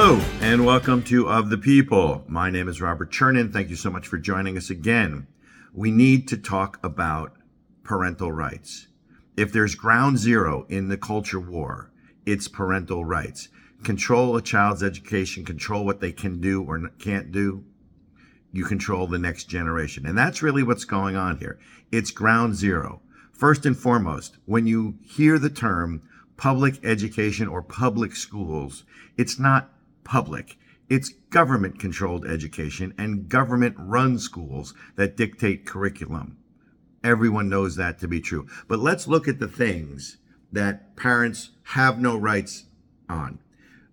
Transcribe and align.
Hello, 0.00 0.20
and 0.40 0.64
welcome 0.64 1.02
to 1.02 1.28
Of 1.28 1.50
the 1.50 1.58
People. 1.58 2.22
My 2.28 2.50
name 2.50 2.68
is 2.68 2.80
Robert 2.80 3.10
Chernin. 3.10 3.52
Thank 3.52 3.68
you 3.68 3.74
so 3.74 3.90
much 3.90 4.06
for 4.06 4.16
joining 4.16 4.56
us 4.56 4.70
again. 4.70 5.26
We 5.74 5.90
need 5.90 6.28
to 6.28 6.36
talk 6.36 6.78
about 6.84 7.34
parental 7.82 8.30
rights. 8.30 8.86
If 9.36 9.52
there's 9.52 9.74
ground 9.74 10.18
zero 10.18 10.66
in 10.68 10.86
the 10.86 10.96
culture 10.96 11.40
war, 11.40 11.90
it's 12.24 12.46
parental 12.46 13.04
rights. 13.04 13.48
Control 13.82 14.36
a 14.36 14.40
child's 14.40 14.84
education, 14.84 15.44
control 15.44 15.84
what 15.84 15.98
they 15.98 16.12
can 16.12 16.40
do 16.40 16.62
or 16.62 16.90
can't 17.00 17.32
do. 17.32 17.64
You 18.52 18.66
control 18.66 19.08
the 19.08 19.18
next 19.18 19.48
generation. 19.48 20.06
And 20.06 20.16
that's 20.16 20.44
really 20.44 20.62
what's 20.62 20.84
going 20.84 21.16
on 21.16 21.38
here. 21.38 21.58
It's 21.90 22.12
ground 22.12 22.54
zero. 22.54 23.02
First 23.32 23.66
and 23.66 23.76
foremost, 23.76 24.36
when 24.44 24.68
you 24.68 24.98
hear 25.02 25.40
the 25.40 25.50
term 25.50 26.02
public 26.36 26.78
education 26.84 27.48
or 27.48 27.62
public 27.62 28.14
schools, 28.14 28.84
it's 29.16 29.40
not 29.40 29.72
public. 30.08 30.56
It's 30.88 31.10
government 31.30 31.78
controlled 31.78 32.26
education 32.26 32.94
and 32.96 33.28
government 33.28 33.76
run 33.78 34.18
schools 34.18 34.74
that 34.96 35.16
dictate 35.16 35.66
curriculum. 35.66 36.38
Everyone 37.04 37.48
knows 37.48 37.76
that 37.76 37.98
to 38.00 38.08
be 38.08 38.20
true. 38.20 38.46
But 38.66 38.78
let's 38.78 39.06
look 39.06 39.28
at 39.28 39.38
the 39.38 39.48
things 39.48 40.16
that 40.50 40.96
parents 40.96 41.50
have 41.74 42.00
no 42.00 42.16
rights 42.16 42.64
on. 43.08 43.38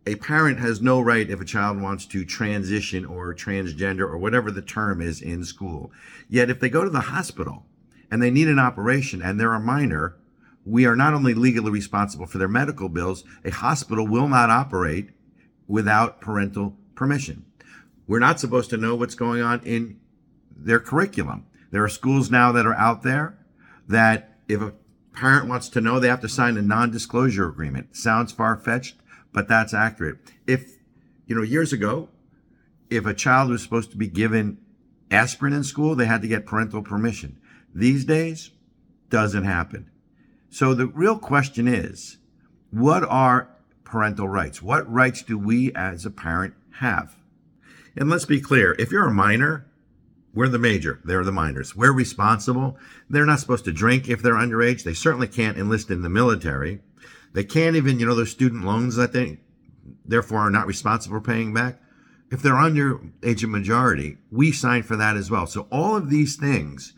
A 0.08 0.16
parent 0.16 0.60
has 0.60 0.82
no 0.82 1.02
right 1.02 1.30
if 1.30 1.42
a 1.42 1.46
child 1.46 1.82
wants 1.82 2.06
to 2.08 2.24
transition 2.24 3.06
or 3.06 3.34
transgender 3.34 4.02
or 4.02 4.18
whatever 4.18 4.52
the 4.52 4.62
term 4.62 5.02
is 5.02 5.22
in 5.22 5.44
school. 5.44 5.92
Yet 6.30 6.50
if 6.50 6.60
they 6.60 6.70
go 6.70 6.84
to 6.84 6.90
the 6.90 7.02
hospital 7.02 7.66
and 8.10 8.22
they 8.22 8.32
need 8.32 8.48
an 8.48 8.60
operation 8.60 9.22
and 9.22 9.40
they're 9.40 9.54
a 9.54 9.60
minor, 9.60 10.16
we 10.64 10.86
are 10.86 10.96
not 10.96 11.14
only 11.14 11.34
legally 11.34 11.72
responsible 11.72 12.26
for 12.26 12.38
their 12.38 12.48
medical 12.48 12.88
bills, 12.88 13.26
a 13.44 13.52
hospital 13.52 14.08
will 14.08 14.30
not 14.30 14.50
operate 14.50 15.10
without 15.68 16.22
parental 16.22 16.76
permission. 16.96 17.46
We're 18.08 18.20
not 18.20 18.40
supposed 18.40 18.70
to 18.70 18.78
know 18.78 18.96
what's 18.96 19.16
going 19.16 19.42
on 19.42 19.62
in 19.64 20.00
their 20.56 20.80
curriculum. 20.80 21.46
There 21.72 21.84
are 21.84 21.90
schools 21.90 22.30
now 22.30 22.52
that 22.52 22.66
are 22.66 22.76
out 22.76 23.04
there 23.04 23.38
that 23.88 24.38
if 24.48 24.62
a 24.62 24.74
parent 25.14 25.48
wants 25.48 25.70
to 25.70 25.82
know, 25.82 26.00
they 26.00 26.08
have 26.08 26.22
to 26.22 26.30
sign 26.30 26.58
a 26.58 26.62
non 26.62 26.92
disclosure 26.92 27.48
agreement. 27.48 27.96
Sounds 27.96 28.32
far 28.32 28.56
fetched, 28.58 28.96
but 29.34 29.48
that's 29.48 29.74
accurate. 29.74 30.18
If, 30.46 30.78
you 31.26 31.36
know, 31.36 31.42
years 31.42 31.74
ago, 31.74 32.10
if 32.90 33.06
a 33.06 33.14
child 33.14 33.50
was 33.50 33.64
supposed 33.64 33.92
to 33.92 33.98
be 33.98 34.08
given 34.08 34.60
aspirin 35.10 35.54
in 35.54 35.64
school, 35.64 35.96
they 35.96 36.06
had 36.06 36.22
to 36.22 36.28
get 36.28 36.46
parental 36.46 36.84
permission. 36.84 37.38
These 37.74 38.06
days, 38.06 38.52
doesn't 39.10 39.44
happen. 39.44 39.90
So 40.50 40.74
the 40.74 40.88
real 40.88 41.18
question 41.18 41.68
is, 41.68 42.18
what 42.72 43.04
are 43.04 43.50
parental 43.96 44.28
rights? 44.28 44.62
What 44.62 44.92
rights 44.92 45.24
do 45.24 45.38
we 45.38 45.72
as 45.74 46.06
a 46.06 46.12
parent 46.12 46.54
have? 46.80 47.16
And 47.96 48.10
let's 48.10 48.26
be 48.26 48.42
clear, 48.42 48.76
if 48.78 48.92
you're 48.92 49.08
a 49.08 49.14
minor, 49.14 49.68
we're 50.34 50.50
the 50.50 50.60
major, 50.60 51.00
they're 51.06 51.24
the 51.24 51.32
minors. 51.32 51.78
We're 51.78 51.94
responsible. 51.94 52.78
They're 53.10 53.26
not 53.26 53.40
supposed 53.40 53.64
to 53.64 53.72
drink 53.72 54.10
if 54.10 54.22
they're 54.22 54.34
underage. 54.34 54.84
They 54.84 54.94
certainly 54.94 55.30
can't 55.30 55.58
enlist 55.58 55.90
in 55.90 56.02
the 56.02 56.10
military. 56.10 56.82
They 57.32 57.46
can't 57.46 57.78
even, 57.78 57.98
you 58.02 58.06
know, 58.06 58.16
those 58.16 58.32
student 58.32 58.66
loans 58.66 58.98
that 58.98 59.14
they 59.14 59.40
therefore 60.04 60.40
are 60.40 60.52
not 60.52 60.68
responsible 60.68 61.16
for 61.16 61.22
paying 61.22 61.54
back. 61.54 61.82
If 62.30 62.42
they're 62.42 62.58
under 62.58 63.00
age 63.24 63.46
of 63.46 63.50
majority, 63.50 64.18
we 64.30 64.52
sign 64.52 64.84
for 64.84 64.98
that 64.98 65.16
as 65.16 65.32
well. 65.32 65.48
So 65.48 65.68
all 65.72 65.96
of 65.96 66.10
these 66.10 66.36
things, 66.36 66.92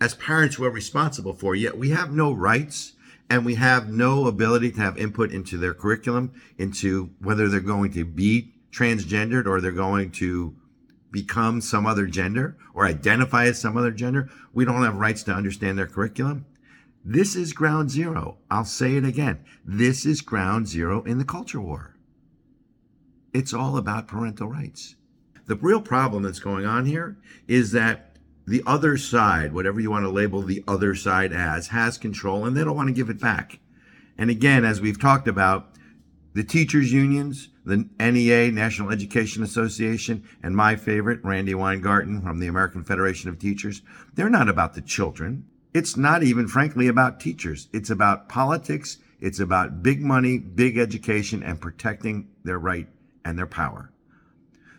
as 0.00 0.14
parents, 0.14 0.56
we're 0.56 0.70
responsible 0.70 1.34
for, 1.34 1.56
yet 1.56 1.76
we 1.76 1.90
have 1.90 2.12
no 2.12 2.32
rights 2.32 2.92
and 3.30 3.44
we 3.44 3.54
have 3.54 3.88
no 3.88 4.26
ability 4.26 4.72
to 4.72 4.80
have 4.80 4.98
input 4.98 5.32
into 5.32 5.56
their 5.56 5.74
curriculum, 5.74 6.32
into 6.58 7.10
whether 7.20 7.48
they're 7.48 7.60
going 7.60 7.92
to 7.92 8.04
be 8.04 8.54
transgendered 8.70 9.46
or 9.46 9.60
they're 9.60 9.72
going 9.72 10.10
to 10.10 10.54
become 11.10 11.60
some 11.60 11.86
other 11.86 12.06
gender 12.06 12.56
or 12.74 12.86
identify 12.86 13.46
as 13.46 13.60
some 13.60 13.76
other 13.76 13.92
gender. 13.92 14.28
We 14.52 14.64
don't 14.64 14.82
have 14.82 14.96
rights 14.96 15.22
to 15.24 15.32
understand 15.32 15.78
their 15.78 15.86
curriculum. 15.86 16.44
This 17.04 17.36
is 17.36 17.52
ground 17.52 17.90
zero. 17.90 18.38
I'll 18.50 18.64
say 18.64 18.96
it 18.96 19.04
again. 19.04 19.44
This 19.64 20.04
is 20.06 20.22
ground 20.22 20.66
zero 20.66 21.02
in 21.04 21.18
the 21.18 21.24
culture 21.24 21.60
war. 21.60 21.96
It's 23.32 23.52
all 23.52 23.76
about 23.76 24.08
parental 24.08 24.48
rights. 24.48 24.96
The 25.46 25.56
real 25.56 25.82
problem 25.82 26.22
that's 26.22 26.38
going 26.38 26.64
on 26.64 26.86
here 26.86 27.18
is 27.46 27.72
that 27.72 28.13
the 28.46 28.62
other 28.66 28.96
side, 28.96 29.52
whatever 29.52 29.80
you 29.80 29.90
want 29.90 30.04
to 30.04 30.10
label 30.10 30.42
the 30.42 30.62
other 30.68 30.94
side 30.94 31.32
as, 31.32 31.68
has 31.68 31.96
control 31.96 32.44
and 32.44 32.56
they 32.56 32.64
don't 32.64 32.76
want 32.76 32.88
to 32.88 32.94
give 32.94 33.08
it 33.08 33.20
back. 33.20 33.58
And 34.18 34.30
again, 34.30 34.64
as 34.64 34.80
we've 34.80 35.00
talked 35.00 35.28
about, 35.28 35.70
the 36.34 36.44
teachers 36.44 36.92
unions, 36.92 37.48
the 37.64 37.88
NEA, 37.98 38.50
National 38.50 38.90
Education 38.90 39.42
Association, 39.42 40.24
and 40.42 40.56
my 40.56 40.76
favorite, 40.76 41.20
Randi 41.22 41.54
Weingarten 41.54 42.20
from 42.20 42.40
the 42.40 42.48
American 42.48 42.84
Federation 42.84 43.30
of 43.30 43.38
Teachers, 43.38 43.82
they're 44.14 44.28
not 44.28 44.48
about 44.48 44.74
the 44.74 44.82
children. 44.82 45.46
It's 45.72 45.96
not 45.96 46.22
even, 46.22 46.48
frankly, 46.48 46.88
about 46.88 47.20
teachers. 47.20 47.68
It's 47.72 47.90
about 47.90 48.28
politics. 48.28 48.98
It's 49.20 49.40
about 49.40 49.82
big 49.82 50.02
money, 50.02 50.38
big 50.38 50.76
education, 50.76 51.42
and 51.42 51.60
protecting 51.60 52.28
their 52.42 52.58
right 52.58 52.88
and 53.24 53.38
their 53.38 53.46
power. 53.46 53.90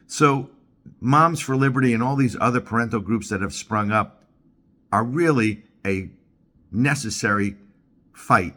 So 0.08 0.52
Moms 1.00 1.40
for 1.40 1.56
Liberty 1.56 1.94
and 1.94 2.02
all 2.02 2.16
these 2.16 2.38
other 2.40 2.62
parental 2.62 3.00
groups 3.00 3.30
that 3.30 3.42
have 3.42 3.54
sprung 3.54 3.92
up 3.92 4.24
are 4.92 5.04
really 5.04 5.64
a 5.86 6.10
necessary 6.72 7.56
fight 8.14 8.56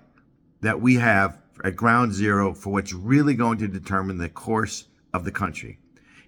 that 0.60 0.80
we 0.80 0.96
have 0.96 1.38
at 1.64 1.76
ground 1.76 2.12
zero 2.12 2.54
for 2.54 2.72
what's 2.72 2.92
really 2.92 3.34
going 3.34 3.58
to 3.58 3.68
determine 3.68 4.18
the 4.18 4.28
course 4.28 4.84
of 5.12 5.24
the 5.24 5.32
country. 5.32 5.78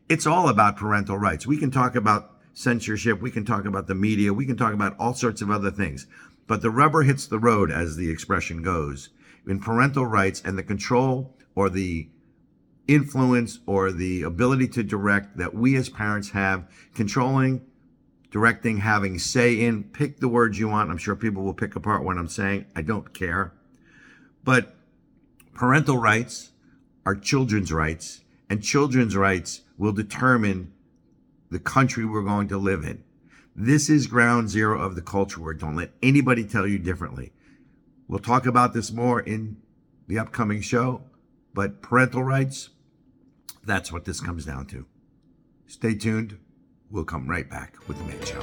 It's 0.08 0.26
all 0.26 0.48
about 0.48 0.76
parental 0.76 1.18
rights. 1.18 1.46
We 1.46 1.56
can 1.56 1.70
talk 1.70 1.94
about 1.94 2.36
censorship, 2.52 3.20
we 3.20 3.30
can 3.30 3.44
talk 3.44 3.64
about 3.64 3.86
the 3.86 3.94
media, 3.94 4.34
we 4.34 4.46
can 4.46 4.56
talk 4.56 4.74
about 4.74 4.96
all 4.98 5.14
sorts 5.14 5.40
of 5.40 5.50
other 5.50 5.70
things. 5.70 6.06
But 6.46 6.62
the 6.62 6.70
rubber 6.70 7.02
hits 7.02 7.26
the 7.26 7.38
road, 7.38 7.70
as 7.70 7.96
the 7.96 8.10
expression 8.10 8.62
goes, 8.62 9.10
in 9.46 9.60
parental 9.60 10.04
rights 10.04 10.42
and 10.44 10.58
the 10.58 10.64
control 10.64 11.36
or 11.54 11.70
the 11.70 12.08
influence 12.86 13.58
or 13.66 13.92
the 13.92 14.22
ability 14.22 14.68
to 14.68 14.82
direct 14.82 15.36
that 15.36 15.54
we 15.54 15.76
as 15.76 15.88
parents 15.88 16.30
have, 16.30 16.68
controlling, 16.94 17.64
directing, 18.30 18.78
having 18.78 19.18
say 19.18 19.60
in. 19.60 19.84
Pick 19.84 20.20
the 20.20 20.28
words 20.28 20.58
you 20.58 20.68
want. 20.68 20.90
I'm 20.90 20.98
sure 20.98 21.16
people 21.16 21.42
will 21.42 21.54
pick 21.54 21.76
apart 21.76 22.04
what 22.04 22.18
I'm 22.18 22.28
saying. 22.28 22.66
I 22.74 22.82
don't 22.82 23.12
care. 23.12 23.52
But 24.44 24.74
parental 25.54 25.98
rights 25.98 26.50
are 27.04 27.14
children's 27.14 27.72
rights, 27.72 28.20
and 28.48 28.62
children's 28.62 29.16
rights 29.16 29.62
will 29.76 29.92
determine 29.92 30.72
the 31.50 31.58
country 31.58 32.04
we're 32.04 32.22
going 32.22 32.48
to 32.48 32.58
live 32.58 32.84
in. 32.84 33.02
This 33.56 33.90
is 33.90 34.06
ground 34.06 34.48
zero 34.48 34.80
of 34.80 34.94
the 34.94 35.02
culture 35.02 35.40
war. 35.40 35.54
Don't 35.54 35.76
let 35.76 35.92
anybody 36.02 36.44
tell 36.44 36.66
you 36.66 36.78
differently. 36.78 37.32
We'll 38.08 38.20
talk 38.20 38.46
about 38.46 38.72
this 38.72 38.90
more 38.92 39.20
in 39.20 39.56
the 40.06 40.18
upcoming 40.18 40.60
show, 40.60 41.02
but 41.52 41.82
parental 41.82 42.22
rights, 42.22 42.70
that's 43.64 43.92
what 43.92 44.04
this 44.04 44.20
comes 44.20 44.44
down 44.44 44.66
to. 44.66 44.86
Stay 45.66 45.94
tuned. 45.94 46.38
We'll 46.90 47.04
come 47.04 47.28
right 47.28 47.48
back 47.48 47.76
with 47.86 47.98
the 47.98 48.04
main 48.04 48.20
show. 48.24 48.40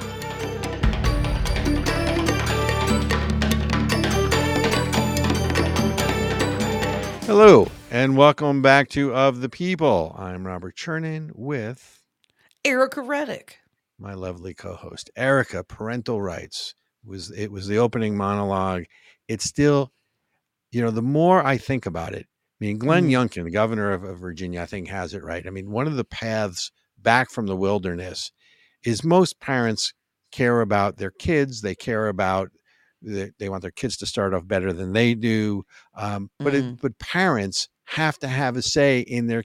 Hello, 7.26 7.68
and 7.90 8.16
welcome 8.16 8.62
back 8.62 8.88
to 8.90 9.14
Of 9.14 9.40
the 9.40 9.50
People. 9.50 10.14
I'm 10.18 10.46
Robert 10.46 10.76
Chernin 10.76 11.30
with 11.34 12.02
Ericka 12.64 13.06
Reddick. 13.06 13.58
my 13.98 14.14
lovely 14.14 14.54
co-host 14.54 15.10
Ericka. 15.16 15.66
Parental 15.66 16.22
rights 16.22 16.74
was 17.04 17.30
it 17.30 17.52
was 17.52 17.66
the 17.66 17.78
opening 17.78 18.16
monologue. 18.16 18.84
It's 19.28 19.44
still, 19.44 19.92
you 20.72 20.80
know, 20.80 20.90
the 20.90 21.02
more 21.02 21.44
I 21.44 21.58
think 21.58 21.84
about 21.84 22.14
it, 22.14 22.24
I 22.24 22.37
mean, 22.60 22.78
Glenn 22.78 23.08
Mhm. 23.08 23.12
Youngkin, 23.12 23.44
the 23.44 23.50
governor 23.50 23.92
of, 23.92 24.04
of 24.04 24.18
Virginia, 24.18 24.62
I 24.62 24.66
think 24.66 24.88
has 24.88 25.14
it 25.14 25.22
right. 25.24 25.46
I 25.46 25.50
mean, 25.50 25.70
one 25.70 25.86
of 25.86 25.96
the 25.96 26.04
paths 26.04 26.70
back 26.98 27.30
from 27.30 27.46
the 27.46 27.56
wilderness 27.56 28.32
is 28.84 29.04
most 29.04 29.40
parents 29.40 29.92
care 30.32 30.60
about 30.60 30.96
their 30.98 31.10
kids. 31.12 31.60
They 31.62 31.74
care 31.74 32.08
about 32.08 32.50
they, 33.02 33.30
they 33.38 33.48
want 33.48 33.62
their 33.62 33.70
kids 33.70 33.96
to 33.98 34.06
start 34.06 34.34
off 34.34 34.46
better 34.48 34.72
than 34.72 34.92
they 34.92 35.14
do. 35.14 35.64
Um, 35.94 36.30
but 36.42 36.54
Mhm. 36.54 36.72
it, 36.74 36.80
but 36.82 36.98
parents 36.98 37.68
have 37.86 38.18
to 38.18 38.28
have 38.28 38.56
a 38.56 38.62
say 38.62 39.00
in 39.00 39.28
their 39.28 39.44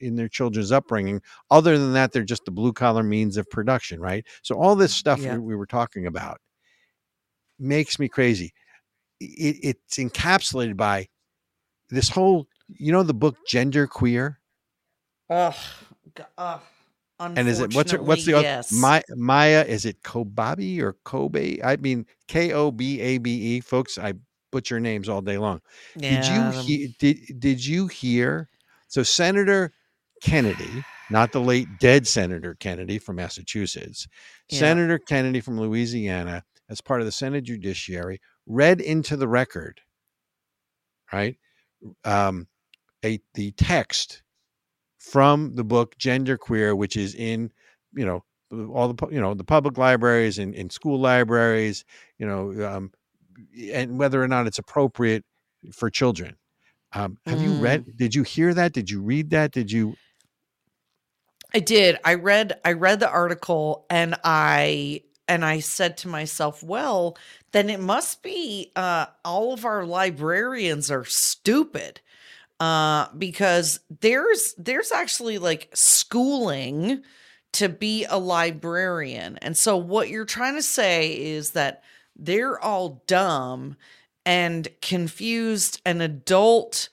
in 0.00 0.16
their 0.16 0.28
children's 0.28 0.70
upbringing. 0.72 1.20
Other 1.50 1.78
than 1.78 1.92
that, 1.94 2.12
they're 2.12 2.24
just 2.24 2.44
the 2.44 2.50
blue 2.52 2.72
collar 2.72 3.02
means 3.02 3.36
of 3.36 3.48
production, 3.50 4.00
right? 4.00 4.26
So 4.42 4.56
all 4.56 4.76
this 4.76 4.94
stuff 4.94 5.20
Yeah. 5.20 5.34
we, 5.34 5.38
we 5.38 5.56
were 5.56 5.66
talking 5.66 6.06
about 6.06 6.40
makes 7.58 7.98
me 7.98 8.08
crazy. 8.08 8.52
It, 9.20 9.58
it's 9.62 9.98
encapsulated 9.98 10.76
by 10.76 11.08
this 11.90 12.08
whole, 12.08 12.46
you 12.68 12.92
know, 12.92 13.02
the 13.02 13.14
book 13.14 13.36
Gender 13.46 13.86
Queer, 13.86 14.38
Ugh. 15.28 15.54
ugh. 16.38 16.60
and 17.20 17.48
is 17.48 17.60
it 17.60 17.74
what's 17.74 17.92
her, 17.92 18.02
what's 18.02 18.24
the 18.24 18.32
Unfortunately, 18.32 18.34
other 18.34 18.42
yes. 18.42 18.72
My, 18.72 19.02
Maia? 19.10 19.64
Is 19.64 19.84
it 19.84 20.02
Kobabe 20.02 20.80
or 20.80 20.94
Kobe? 21.04 21.58
I 21.62 21.76
mean 21.76 22.06
K 22.28 22.52
O 22.52 22.70
B 22.70 23.00
A 23.00 23.18
B 23.18 23.30
E, 23.56 23.60
folks. 23.60 23.98
I 23.98 24.14
butcher 24.50 24.80
names 24.80 25.08
all 25.08 25.20
day 25.20 25.38
long. 25.38 25.60
yeah, 25.96 26.20
did 26.20 26.26
you 26.26 26.62
hear? 26.62 26.88
Did 26.98 27.40
did 27.40 27.64
you 27.66 27.86
hear? 27.86 28.48
So 28.88 29.02
Senator 29.04 29.72
Kennedy, 30.22 30.84
not 31.10 31.32
the 31.32 31.40
late 31.40 31.68
dead 31.78 32.06
Senator 32.06 32.54
Kennedy 32.58 32.98
from 32.98 33.16
Massachusetts, 33.16 34.08
Yeah. 34.48 34.58
Senator 34.58 34.98
Kennedy 34.98 35.40
from 35.40 35.60
Louisiana, 35.60 36.44
as 36.68 36.80
part 36.80 37.00
of 37.00 37.06
the 37.06 37.12
Senate 37.12 37.44
Judiciary, 37.44 38.20
read 38.46 38.80
into 38.80 39.16
the 39.16 39.28
record, 39.28 39.80
right, 41.12 41.36
um, 42.04 42.46
a 43.04 43.20
the 43.34 43.52
text 43.52 44.22
from 44.98 45.54
the 45.54 45.64
book 45.64 45.96
Gender 45.98 46.36
Queer, 46.36 46.76
which 46.76 46.96
is 46.96 47.14
in, 47.14 47.50
you 47.94 48.04
know, 48.04 48.24
all 48.72 48.92
the 48.92 49.06
you 49.08 49.20
know 49.20 49.34
the 49.34 49.44
public 49.44 49.78
libraries 49.78 50.38
and 50.38 50.54
in 50.54 50.70
school 50.70 50.98
libraries, 50.98 51.84
you 52.18 52.26
know, 52.26 52.66
um, 52.66 52.92
and 53.72 53.98
whether 53.98 54.22
or 54.22 54.28
not 54.28 54.46
it's 54.46 54.58
appropriate 54.58 55.24
for 55.72 55.90
children. 55.90 56.36
Um, 56.92 57.18
have 57.26 57.40
you 57.40 57.52
read? 57.52 57.96
Did 57.96 58.14
you 58.14 58.24
hear 58.24 58.52
that? 58.54 58.72
Did 58.72 58.90
you 58.90 59.00
read 59.00 59.30
that? 59.30 59.52
Did 59.52 59.70
you? 59.70 59.94
I 61.54 61.60
did. 61.60 61.98
I 62.04 62.14
read 62.14 62.58
I 62.64 62.72
read 62.72 63.00
the 63.00 63.10
article 63.10 63.86
and 63.90 64.16
I 64.24 65.02
and 65.30 65.44
I 65.44 65.60
said 65.60 65.96
to 65.98 66.08
myself, 66.08 66.60
well, 66.60 67.16
then 67.52 67.70
it 67.70 67.80
must 67.80 68.22
be 68.22 68.72
uh 68.76 69.06
all 69.24 69.52
of 69.54 69.64
our 69.64 69.86
librarians 69.86 70.90
are 70.90 71.04
stupid. 71.04 72.00
Uh 72.58 73.06
because 73.16 73.80
there's 74.00 74.54
there's 74.58 74.90
actually 74.92 75.38
like 75.38 75.70
schooling 75.72 77.02
to 77.52 77.68
be 77.68 78.04
a 78.06 78.18
librarian. 78.18 79.38
And 79.40 79.56
so 79.56 79.76
what 79.76 80.08
you're 80.08 80.24
trying 80.24 80.56
to 80.56 80.62
say 80.62 81.12
is 81.12 81.52
that 81.52 81.82
they're 82.16 82.60
all 82.60 83.02
dumb 83.06 83.76
and 84.26 84.68
confused 84.82 85.80
an 85.86 86.00
adult 86.00 86.88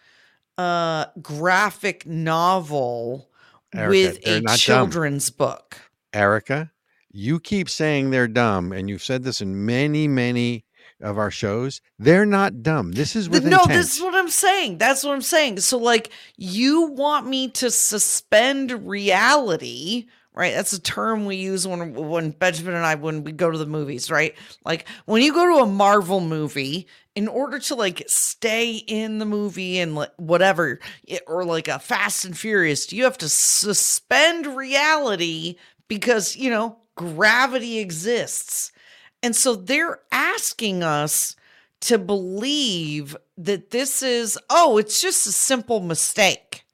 uh 0.59 1.07
graphic 1.21 2.05
novel 2.05 3.29
Ericka, 3.75 3.89
with 3.89 4.27
a 4.27 4.41
not 4.41 4.49
dumb. 4.51 4.57
children's 4.57 5.31
book. 5.31 5.77
Erica, 6.13 6.71
you 7.11 7.39
keep 7.39 7.69
saying 7.69 8.09
they're 8.09 8.27
dumb, 8.27 8.71
and 8.71 8.89
you've 8.89 9.03
said 9.03 9.23
this 9.23 9.41
in 9.41 9.65
many, 9.65 10.07
many 10.07 10.65
of 11.01 11.17
our 11.17 11.31
shows. 11.31 11.79
They're 11.99 12.25
not 12.25 12.63
dumb. 12.63 12.91
This 12.91 13.15
is 13.15 13.29
with 13.29 13.45
no, 13.45 13.61
intent. 13.61 13.79
this 13.79 13.95
is 13.95 14.01
what 14.01 14.15
I'm 14.15 14.29
saying. 14.29 14.77
That's 14.77 15.03
what 15.03 15.13
I'm 15.13 15.21
saying. 15.21 15.59
So, 15.59 15.77
like, 15.77 16.11
you 16.37 16.87
want 16.87 17.27
me 17.27 17.49
to 17.49 17.69
suspend 17.69 18.87
reality, 18.87 20.07
right? 20.33 20.53
That's 20.53 20.73
a 20.73 20.81
term 20.81 21.25
we 21.25 21.35
use 21.37 21.67
when 21.67 21.93
when 21.93 22.31
Benjamin 22.31 22.75
and 22.75 22.85
I 22.85 22.95
when 22.95 23.23
we 23.23 23.31
go 23.31 23.51
to 23.51 23.57
the 23.57 23.65
movies, 23.65 24.09
right? 24.09 24.35
Like 24.65 24.87
when 25.05 25.21
you 25.21 25.33
go 25.33 25.55
to 25.55 25.63
a 25.63 25.67
Marvel 25.67 26.19
movie, 26.19 26.87
in 27.15 27.27
order 27.27 27.59
to 27.59 27.75
like 27.75 28.03
stay 28.07 28.73
in 28.75 29.17
the 29.19 29.25
movie 29.25 29.79
and 29.79 29.95
like, 29.95 30.11
whatever, 30.17 30.79
it- 31.07 31.23
or 31.27 31.43
like 31.45 31.67
a 31.67 31.79
Fast 31.79 32.25
and 32.25 32.37
Furious, 32.37 32.91
you 32.91 33.03
have 33.03 33.17
to 33.19 33.29
suspend 33.29 34.47
reality 34.47 35.55
because 35.87 36.35
you 36.35 36.49
know 36.49 36.77
gravity 36.97 37.79
exists. 37.79 38.71
And 39.23 39.35
so 39.35 39.55
they're 39.55 39.99
asking 40.11 40.83
us 40.83 41.35
to 41.81 41.97
believe 41.97 43.15
that 43.37 43.71
this 43.71 44.01
is, 44.03 44.37
oh, 44.49 44.77
it's 44.77 45.01
just 45.01 45.25
a 45.27 45.31
simple 45.31 45.79
mistake. 45.79 46.65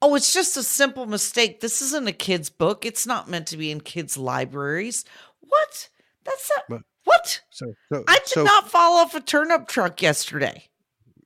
Oh, 0.00 0.14
it's 0.14 0.32
just 0.32 0.56
a 0.56 0.62
simple 0.62 1.06
mistake. 1.06 1.60
This 1.60 1.80
isn't 1.82 2.08
a 2.08 2.12
kid's 2.12 2.50
book. 2.50 2.84
It's 2.84 3.06
not 3.06 3.28
meant 3.28 3.46
to 3.48 3.56
be 3.56 3.70
in 3.70 3.80
kids' 3.80 4.16
libraries. 4.16 5.04
What? 5.40 5.88
That's 6.24 6.50
not. 6.56 6.64
But- 6.68 6.82
what? 7.04 7.40
so, 7.50 7.72
so, 7.90 8.04
I 8.06 8.18
did 8.18 8.28
so 8.28 8.44
not 8.44 8.70
fall 8.70 8.98
off 8.98 9.14
a 9.14 9.20
turnip 9.20 9.66
truck 9.68 10.02
yesterday. 10.02 10.64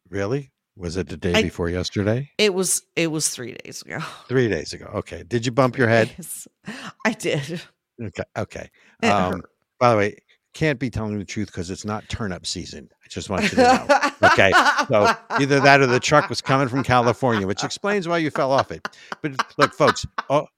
really. 0.09 0.51
Was 0.75 0.97
it 0.97 1.09
the 1.09 1.19
day 1.19 1.35
I- 1.35 1.43
before 1.43 1.69
yesterday? 1.69 2.31
It 2.39 2.55
was. 2.55 2.83
It 2.97 3.09
was 3.09 3.29
three 3.29 3.53
days 3.63 3.83
ago. 3.83 3.99
Three 4.27 4.49
days 4.49 4.73
ago. 4.73 4.87
Okay. 4.95 5.23
Did 5.23 5.45
you 5.45 5.53
bump 5.53 5.77
your 5.77 5.89
head? 5.89 6.11
Yes, 6.17 6.49
I 7.05 7.13
did. 7.13 7.61
Okay. 8.01 8.23
Okay. 8.37 8.71
Um, 9.03 9.43
by 9.79 9.91
the 9.91 9.97
way, 9.97 10.17
can't 10.55 10.79
be 10.79 10.91
telling 10.91 11.19
the 11.19 11.25
truth 11.25 11.47
because 11.49 11.71
it's 11.71 11.85
not 11.85 12.09
turnip 12.09 12.47
season. 12.47 12.89
I 13.05 13.09
just 13.09 13.31
want 13.31 13.45
you 13.45 13.51
to 13.51 13.57
know. 13.57 14.01
Okay, 14.23 14.53
So 14.89 15.13
either 15.41 15.61
that 15.61 15.81
or 15.81 15.87
the 15.87 15.99
truck 15.99 16.29
was 16.29 16.41
coming 16.41 16.69
from 16.69 16.85
California, 16.85 17.47
which 17.47 17.65
explains 17.65 18.07
why 18.07 18.19
you 18.19 18.31
fell 18.31 18.53
off 18.53 18.71
it. 18.71 18.87
But 19.23 19.33
look, 19.59 19.73
folks, 19.75 20.07
all, 20.29 20.49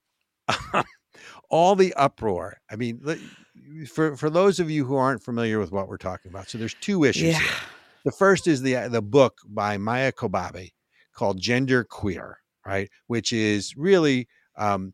all 1.51 1.75
the 1.77 1.95
uproar. 1.95 2.59
I 2.71 2.77
mean, 2.77 3.01
for 3.87 4.17
for 4.17 4.31
those 4.31 4.61
of 4.61 4.71
you 4.71 4.85
who 4.85 4.97
aren't 4.97 5.23
familiar 5.23 5.59
with 5.59 5.73
what 5.73 5.89
we're 5.89 5.97
talking 5.97 6.31
about, 6.31 6.49
so 6.49 6.59
there's 6.59 6.75
two 6.75 7.05
issues 7.05 7.33
Yeah. 7.33 7.39
here. 7.39 7.51
The 8.05 8.13
first 8.13 8.47
is 8.47 8.61
the 8.63 8.89
the 8.89 9.03
book 9.03 9.39
by 9.49 9.79
Maia 9.79 10.13
Kobabe 10.13 10.73
called 11.15 11.41
Gender 11.41 11.85
Queer, 11.85 12.39
right? 12.67 12.91
Which 13.07 13.33
is 13.33 13.77
really 13.77 14.29
um, 14.57 14.93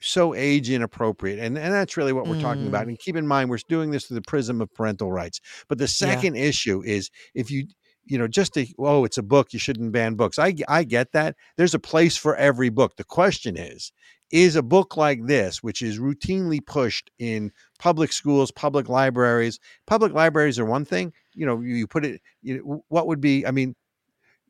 so 0.00 0.34
age 0.34 0.70
inappropriate, 0.70 1.38
and 1.38 1.56
and 1.56 1.72
that's 1.72 1.96
really 1.96 2.12
what 2.12 2.26
we're 2.26 2.40
talking 2.40 2.66
about. 2.66 2.86
Mm. 2.86 2.90
And 2.90 2.98
keep 2.98 3.16
in 3.16 3.26
mind, 3.26 3.50
we're 3.50 3.58
doing 3.68 3.90
this 3.90 4.06
through 4.06 4.16
the 4.16 4.22
prism 4.22 4.60
of 4.60 4.72
parental 4.74 5.10
rights. 5.10 5.40
But 5.68 5.78
the 5.78 5.88
second 5.88 6.36
issue 6.36 6.82
is 6.84 7.10
if 7.34 7.50
you 7.50 7.66
you 8.06 8.16
know 8.16 8.28
just 8.28 8.54
to 8.54 8.66
oh 8.78 9.04
it's 9.04 9.18
a 9.18 9.22
book 9.22 9.52
you 9.52 9.58
shouldn't 9.58 9.92
ban 9.92 10.14
books 10.14 10.38
i 10.38 10.54
i 10.68 10.84
get 10.84 11.12
that 11.12 11.34
there's 11.56 11.74
a 11.74 11.78
place 11.78 12.16
for 12.16 12.36
every 12.36 12.68
book 12.68 12.96
the 12.96 13.04
question 13.04 13.56
is 13.56 13.92
is 14.30 14.56
a 14.56 14.62
book 14.62 14.96
like 14.96 15.26
this 15.26 15.62
which 15.62 15.82
is 15.82 15.98
routinely 15.98 16.64
pushed 16.64 17.10
in 17.18 17.50
public 17.78 18.12
schools 18.12 18.50
public 18.50 18.88
libraries 18.88 19.58
public 19.86 20.12
libraries 20.12 20.58
are 20.58 20.64
one 20.64 20.84
thing 20.84 21.12
you 21.34 21.44
know 21.44 21.60
you, 21.60 21.74
you 21.74 21.86
put 21.86 22.04
it 22.04 22.20
you 22.42 22.82
what 22.88 23.06
would 23.06 23.20
be 23.20 23.44
i 23.46 23.50
mean 23.50 23.74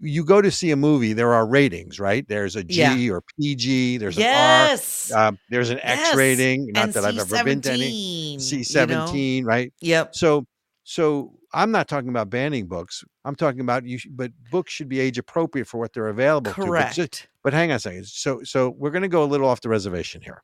you 0.01 0.25
go 0.25 0.43
to 0.43 0.51
see 0.51 0.71
a 0.71 0.77
movie 0.77 1.13
there 1.13 1.33
are 1.33 1.47
ratings 1.47 1.99
right 1.99 2.27
there's 2.29 2.57
a 2.57 2.63
G 2.63 2.81
Yeah. 2.81 3.13
or 3.13 3.23
pg 3.39 3.97
there's 3.97 4.17
yes. 4.17 5.11
an 5.11 5.17
r 5.17 5.27
um, 5.29 5.39
there's 5.51 5.71
an 5.71 5.79
x 5.81 6.01
Yes. 6.01 6.17
rating 6.17 6.67
not 6.73 6.85
and 6.85 6.95
that 6.95 7.05
i've 7.05 7.19
ever 7.19 7.45
been 7.45 7.61
to 7.63 7.73
any 7.73 8.37
C17, 8.37 9.17
you 9.39 9.43
know? 9.43 9.49
right 9.49 9.73
Yep. 9.81 10.15
so 10.15 10.47
so 10.85 11.33
i'm 11.55 11.71
not 11.71 11.89
talking 11.89 12.11
about 12.11 12.29
banning 12.29 12.67
books 12.67 13.05
i'm 13.25 13.35
talking 13.35 13.61
about 13.61 13.85
you 13.87 13.99
sh- 13.99 14.09
but 14.11 14.31
books 14.51 14.73
should 14.73 14.89
be 14.89 15.01
age 15.01 15.19
appropriate 15.19 15.67
for 15.67 15.79
what 15.79 15.93
they're 15.93 16.09
available 16.09 16.51
to 16.53 16.61
but, 16.61 16.67
Correct. 16.67 16.95
just, 16.95 17.29
but 17.43 17.53
hang 17.55 17.71
on 17.71 17.77
a 17.77 17.81
second 17.81 18.07
so 18.07 18.43
so 18.43 18.71
we're 18.71 18.91
going 18.91 19.03
to 19.03 19.09
go 19.09 19.23
a 19.23 19.27
little 19.27 19.49
off 19.49 19.61
the 19.63 19.69
reservation 19.69 20.21
here 20.21 20.43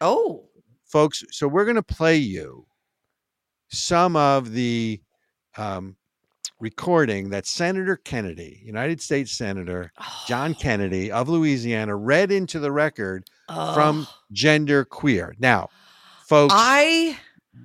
oh. 0.00 0.44
folks 0.86 1.22
so 1.30 1.46
we're 1.46 1.64
going 1.64 1.76
to 1.76 1.82
play 1.82 2.16
you 2.16 2.66
some 3.68 4.16
of 4.16 4.52
the 4.52 5.00
um, 5.56 5.96
recording 6.64 7.28
that 7.28 7.46
senator 7.46 7.94
kennedy 7.94 8.58
united 8.64 8.98
states 8.98 9.32
senator 9.32 9.92
john 10.26 10.52
oh. 10.52 10.58
kennedy 10.58 11.12
of 11.12 11.28
louisiana 11.28 11.94
read 11.94 12.32
into 12.32 12.58
the 12.58 12.72
record 12.72 13.22
from 13.74 14.00
Ugh. 14.00 14.14
gender 14.32 14.82
queer 14.86 15.34
now 15.38 15.68
folks 16.26 16.54
I 16.56 17.18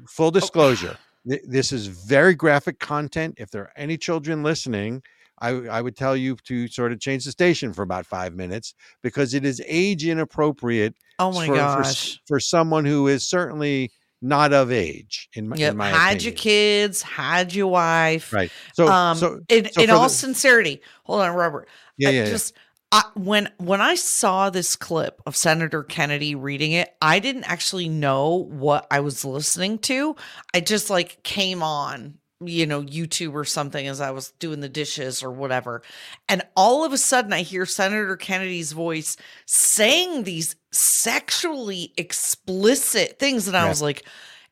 full 0.06 0.28
oh. 0.28 0.32
disclosure 0.32 0.98
th- 1.26 1.40
this 1.48 1.72
is 1.72 1.88
very 1.88 2.36
graphic 2.36 2.82
content 2.82 3.36
if 3.38 3.50
there 3.52 3.62
are 3.62 3.74
any 3.78 3.96
children 3.96 4.44
listening 4.44 5.02
I, 5.42 5.52
I 5.52 5.82
would 5.82 5.96
tell 5.96 6.18
you 6.18 6.36
to 6.48 6.68
sort 6.68 6.92
of 6.92 7.00
change 7.00 7.24
the 7.24 7.32
station 7.32 7.72
for 7.72 7.84
about 7.84 8.06
five 8.06 8.36
minutes 8.36 8.74
because 9.02 9.34
it 9.34 9.46
is 9.46 9.62
age 9.66 10.06
inappropriate 10.06 10.94
oh 11.20 11.32
my 11.32 11.48
for, 11.48 11.54
for, 11.54 11.58
gosh. 11.58 11.86
s- 11.86 12.20
for 12.28 12.42
someone 12.42 12.84
who 12.84 13.08
is 13.08 13.26
certainly 13.26 13.94
not 14.22 14.52
of 14.54 14.72
age 14.72 15.30
in 15.34 15.48
my, 15.50 15.56
Yep. 15.56 15.72
in 15.72 15.78
my 15.78 15.90
Had 15.90 16.24
your 16.24 16.34
kids, 16.34 17.02
had 17.02 17.54
your 17.56 17.68
wife. 17.68 18.34
right 18.34 18.52
so 18.74 18.88
um 18.88 19.18
so 19.18 19.40
in, 19.50 19.72
so 19.72 19.82
in 19.82 19.90
all 19.90 20.04
the- 20.04 20.10
sincerity, 20.10 20.82
hold 21.04 21.22
on, 21.22 21.36
Robert. 21.36 21.68
yeah 21.98 22.10
I 22.10 22.12
yeah, 22.12 22.24
yeah. 22.26 22.30
just 22.30 22.54
I, 22.92 23.04
when 23.14 23.50
when 23.58 23.82
I 23.82 23.94
saw 23.96 24.50
this 24.50 24.76
clip 24.76 25.22
of 25.28 25.36
Senator 25.36 25.84
Kennedy 25.84 26.34
reading 26.34 26.72
it, 26.72 26.90
I 27.02 27.20
didn't 27.20 27.44
actually 27.44 27.88
know 27.88 28.48
what 28.50 28.88
I 28.90 29.02
was 29.02 29.24
listening 29.24 29.78
to. 29.80 30.16
I 30.56 30.60
just 30.62 30.90
like 30.90 31.22
came 31.22 31.62
on, 31.62 32.16
you 32.42 32.66
know, 32.66 32.82
YouTube 32.82 33.34
or 33.34 33.44
something 33.44 33.88
as 33.88 34.00
I 34.00 34.12
was 34.12 34.32
doing 34.40 34.62
the 34.62 34.70
dishes 34.70 35.22
or 35.22 35.32
whatever. 35.32 35.82
And 36.28 36.42
all 36.56 36.86
of 36.86 36.94
a 36.94 36.98
sudden 36.98 37.34
I 37.34 37.42
hear 37.42 37.66
Senator 37.66 38.16
Kennedy's 38.16 38.72
voice 38.72 39.18
saying 39.46 40.24
these 40.24 40.56
sexually 40.72 41.94
explicit 41.98 43.20
things 43.20 43.48
and 43.48 43.58
I 43.58 43.68
was 43.68 43.82
like, 43.82 44.06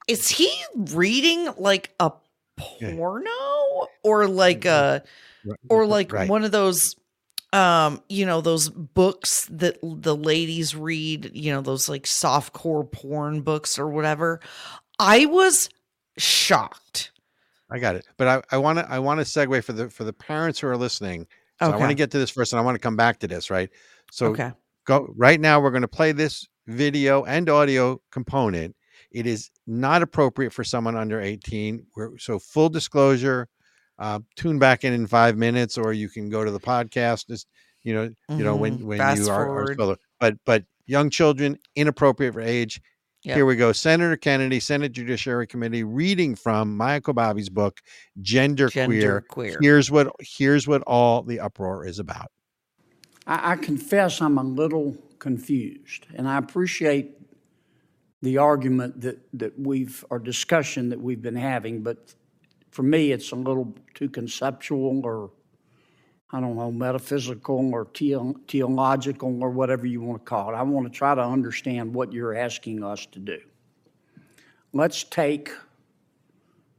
is 0.07 0.27
he 0.27 0.51
reading 0.75 1.49
like 1.57 1.93
a 1.99 2.11
porno 2.57 3.87
or 4.03 4.27
like 4.27 4.65
a 4.65 5.03
or 5.69 5.85
like 5.85 6.11
right. 6.11 6.29
one 6.29 6.43
of 6.43 6.51
those 6.51 6.95
um 7.53 8.01
you 8.09 8.25
know 8.25 8.41
those 8.41 8.67
books 8.67 9.47
that 9.51 9.77
the 9.81 10.15
ladies 10.15 10.75
read 10.75 11.31
you 11.33 11.53
know 11.53 11.61
those 11.61 11.87
like 11.87 12.03
softcore 12.03 12.89
porn 12.91 13.41
books 13.41 13.79
or 13.79 13.87
whatever? 13.87 14.41
I 14.99 15.25
was 15.25 15.69
shocked 16.17 17.11
I 17.69 17.79
got 17.79 17.95
it. 17.95 18.05
But 18.17 18.27
I, 18.27 18.55
I 18.55 18.57
want 18.57 18.79
to 18.79 18.89
I 18.89 18.99
want 18.99 19.19
to 19.19 19.25
segue 19.25 19.63
for 19.63 19.73
the 19.73 19.89
for 19.89 20.03
the 20.03 20.13
parents 20.13 20.59
who 20.59 20.67
are 20.67 20.77
listening. 20.77 21.27
So 21.59 21.71
I 21.71 21.77
want 21.77 21.89
to 21.89 21.95
get 21.95 22.11
to 22.11 22.19
this 22.19 22.29
first, 22.29 22.53
and 22.53 22.59
I 22.59 22.63
want 22.63 22.75
to 22.75 22.79
come 22.79 22.95
back 22.95 23.19
to 23.19 23.27
this. 23.27 23.49
Right. 23.49 23.69
So 24.11 24.27
okay 24.27 24.51
go 24.87 25.13
right 25.15 25.39
now. 25.39 25.59
We're 25.59 25.71
going 25.71 25.83
to 25.83 25.87
play 25.87 26.13
this 26.13 26.47
video 26.65 27.23
and 27.25 27.47
audio 27.49 28.01
component. 28.11 28.75
It 29.11 29.27
is 29.27 29.51
not 29.67 30.01
appropriate 30.01 30.51
for 30.53 30.63
someone 30.63 30.95
under 30.95 31.21
18. 31.21 31.85
We're, 31.95 32.17
so 32.17 32.39
full 32.39 32.69
disclosure. 32.69 33.47
Uh, 33.99 34.19
tune 34.35 34.59
back 34.59 34.83
in 34.83 34.93
in 34.93 35.07
five 35.07 35.37
minutes, 35.37 35.77
or 35.77 35.93
you 35.93 36.09
can 36.09 36.29
go 36.29 36.43
to 36.43 36.51
the 36.51 36.59
podcast. 36.59 37.27
Just 37.27 37.47
you 37.83 37.93
know, 37.93 38.09
you 38.29 38.43
know 38.43 38.55
when 38.55 38.79
Mhm. 38.79 38.83
when 38.83 38.97
Fast 38.97 39.21
you 39.21 39.29
are, 39.29 39.71
are 39.71 39.97
But 40.19 40.35
but 40.45 40.65
young 40.85 41.09
children, 41.09 41.57
inappropriate 41.75 42.33
for 42.33 42.41
age. 42.41 42.81
Yep. 43.23 43.35
Here 43.35 43.45
we 43.45 43.55
go. 43.55 43.71
Senator 43.71 44.15
Kennedy, 44.15 44.59
Senate 44.59 44.91
Judiciary 44.91 45.47
Committee, 45.47 45.83
reading 45.83 46.35
from 46.35 46.77
Maia 46.77 47.01
Kobabe's 47.01 47.49
book, 47.49 47.81
Gender, 48.21 48.69
Gender 48.69 49.21
Queer. 49.27 49.51
queer. 49.51 49.59
Here's 49.61 49.91
what 49.91 50.11
here's 50.19 50.67
what 50.67 50.81
all 50.83 51.23
the 51.23 51.39
uproar 51.39 51.85
is 51.85 51.99
about. 51.99 52.31
I, 53.25 53.53
I 53.53 53.55
confess 53.55 54.21
I'm 54.21 54.37
a 54.37 54.43
little 54.43 54.95
confused, 55.19 56.05
and 56.15 56.27
I 56.27 56.37
appreciate 56.37 57.17
the 58.21 58.37
argument 58.37 59.01
that, 59.01 59.19
that 59.33 59.59
we've, 59.59 60.03
or 60.09 60.19
discussion 60.19 60.89
that 60.89 60.99
we've 60.99 61.21
been 61.21 61.35
having, 61.35 61.83
but 61.83 62.15
for 62.71 62.83
me, 62.83 63.11
it's 63.11 63.31
a 63.31 63.35
little 63.35 63.75
too 63.93 64.09
conceptual 64.09 65.05
or, 65.05 65.31
I 66.31 66.41
don't 66.41 66.57
know, 66.57 66.71
metaphysical 66.71 67.73
or 67.73 67.87
theo- 67.95 68.35
theological 68.47 69.41
or 69.41 69.49
whatever 69.49 69.85
you 69.85 70.01
want 70.01 70.25
to 70.25 70.29
call 70.29 70.49
it. 70.49 70.55
I 70.55 70.61
want 70.63 70.85
to 70.85 70.91
try 70.91 71.15
to 71.15 71.21
understand 71.21 71.93
what 71.93 72.11
you're 72.11 72.35
asking 72.35 72.83
us 72.83 73.05
to 73.07 73.19
do. 73.19 73.39
Let's 74.73 75.03
take 75.03 75.51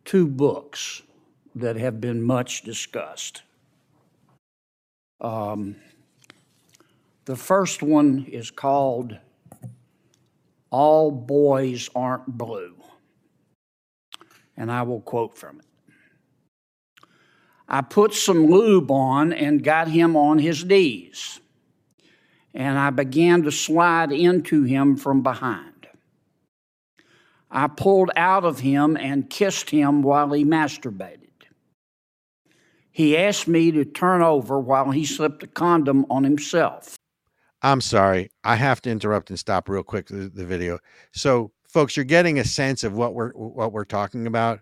two 0.05 0.27
books 0.27 1.03
that 1.55 1.77
have 1.77 2.01
been 2.01 2.23
much 2.23 2.63
discussed. 2.63 3.43
Um, 5.21 5.77
the 7.25 7.37
first 7.37 7.83
one 7.83 8.27
is 8.31 8.51
called 8.51 9.19
All 10.71 11.11
Boys 11.11 11.89
Aren't 11.95 12.27
Blue. 12.27 12.75
And 14.57 14.71
I 14.71 14.83
will 14.83 15.01
quote 15.01 15.37
from 15.37 15.61
it. 15.61 15.68
I 17.69 17.83
put 17.83 18.15
some 18.15 18.47
lube 18.47 18.91
on 18.91 19.33
and 19.33 19.63
got 19.63 19.89
him 19.89 20.17
on 20.17 20.39
his 20.39 20.65
knees. 20.65 21.41
And 22.55 22.79
I 22.79 22.91
began 22.91 23.43
to 23.43 23.53
slide 23.53 24.11
into 24.11 24.63
him 24.65 24.97
from 24.97 25.23
behind. 25.23 25.87
I 27.51 27.67
pulled 27.69 28.11
out 28.17 28.45
of 28.45 28.61
him 28.61 28.97
and 28.97 29.29
kissed 29.29 29.71
him 29.71 30.03
while 30.03 30.33
he 30.33 30.45
masturbated. 30.45 31.29
He 32.91 33.17
asked 33.17 33.47
me 33.47 33.71
to 33.71 33.85
turn 33.85 34.23
over 34.23 34.59
while 34.59 34.91
he 34.91 35.05
slipped 35.05 35.43
a 35.43 35.47
condom 35.47 36.05
on 36.11 36.25
himself. 36.25 36.97
I'm 37.63 37.81
sorry. 37.81 38.31
I 38.45 38.57
have 38.57 38.83
to 38.83 38.91
interrupt 38.91 39.31
and 39.31 39.39
stop 39.39 39.69
real 39.69 39.83
quick 39.83 40.09
the, 40.09 40.31
the 40.33 40.45
video. 40.45 40.79
So, 41.13 41.53
folks, 41.69 41.97
you're 41.97 42.05
getting 42.05 42.39
a 42.39 42.45
sense 42.45 42.85
of 42.85 42.95
what 42.95 43.15
we're 43.15 43.31
what 43.33 43.73
we're 43.73 43.85
talking 43.85 44.27
about. 44.27 44.61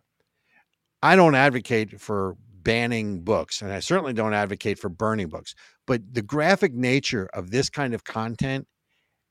I 1.02 1.16
don't 1.16 1.34
advocate 1.34 2.00
for 2.00 2.36
banning 2.66 3.20
books, 3.20 3.62
and 3.62 3.72
I 3.72 3.78
certainly 3.78 4.12
don't 4.12 4.34
advocate 4.34 4.76
for 4.78 4.88
burning 4.88 5.28
books. 5.28 5.54
But 5.86 6.02
the 6.12 6.20
graphic 6.20 6.74
nature 6.74 7.30
of 7.32 7.52
this 7.52 7.70
kind 7.70 7.94
of 7.94 8.02
content, 8.02 8.66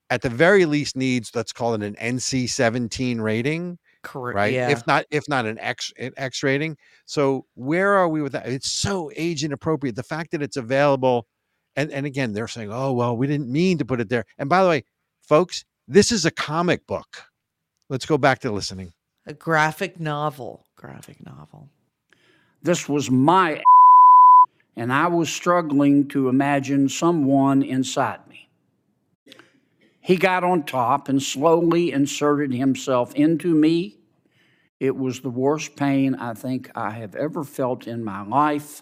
at 0.10 0.22
the 0.22 0.30
very 0.30 0.65
least, 0.65 0.96
needs 0.96 1.32
let's 1.36 1.51
call 1.51 1.74
it 1.74 1.84
an 1.84 1.96
NC-17 1.96 3.20
rating, 3.20 3.77
Correct. 4.04 4.36
right? 4.38 4.54
Yeah. 4.54 4.70
If 4.70 4.88
not, 4.88 5.04
if 5.12 5.27
not 5.27 5.46
an 5.46 5.60
X 5.60 5.92
an 6.00 6.13
X 6.15 6.44
rating. 6.44 6.77
So 7.06 7.46
where 7.56 7.94
are 7.94 8.08
we 8.08 8.22
with 8.22 8.32
that? 8.32 8.48
It's 8.48 8.72
so 8.72 9.12
age 9.18 9.44
inappropriate. 9.44 9.98
The 9.98 10.04
fact 10.04 10.32
that 10.32 10.42
it's 10.42 10.56
available, 10.58 11.27
and 11.75 11.92
and 11.92 12.06
again, 12.06 12.32
they're 12.32 12.48
saying, 12.48 12.72
oh 12.72 12.94
well, 12.94 13.18
we 13.18 13.27
didn't 13.27 13.51
mean 13.51 13.77
to 13.80 13.86
put 13.86 14.00
it 14.00 14.08
there. 14.08 14.24
And 14.38 14.48
by 14.48 14.63
the 14.63 14.70
way, 14.70 14.86
folks, 15.22 15.65
this 15.89 16.10
is 16.13 16.24
a 16.25 16.32
comic 16.32 16.88
book. 16.88 17.24
Let's 17.89 18.06
go 18.06 18.18
back 18.18 18.39
to 18.39 18.51
listening. 18.51 18.94
a 19.27 19.34
graphic 19.34 20.00
novel. 20.00 20.65
Graphic 20.77 21.24
novel. 21.25 21.70
This 22.65 22.89
was 22.89 23.12
my 23.12 23.62
and 24.75 24.91
I 24.91 25.05
was 25.05 25.29
struggling 25.29 26.07
to 26.07 26.29
imagine 26.29 26.89
someone 26.89 27.62
inside 27.62 28.27
me. 28.27 28.50
He 30.01 30.15
got 30.15 30.43
on 30.43 30.63
top 30.63 31.07
and 31.07 31.22
slowly 31.22 31.91
inserted 31.91 32.51
himself 32.55 33.13
into 33.13 33.53
me. 33.53 33.98
It 34.79 34.98
was 34.98 35.19
the 35.19 35.29
worst 35.29 35.75
pain 35.75 36.15
I 36.15 36.34
think 36.34 36.72
I 36.74 36.89
have 36.89 37.13
ever 37.13 37.43
felt 37.43 37.86
in 37.86 38.03
my 38.03 38.24
life. 38.24 38.81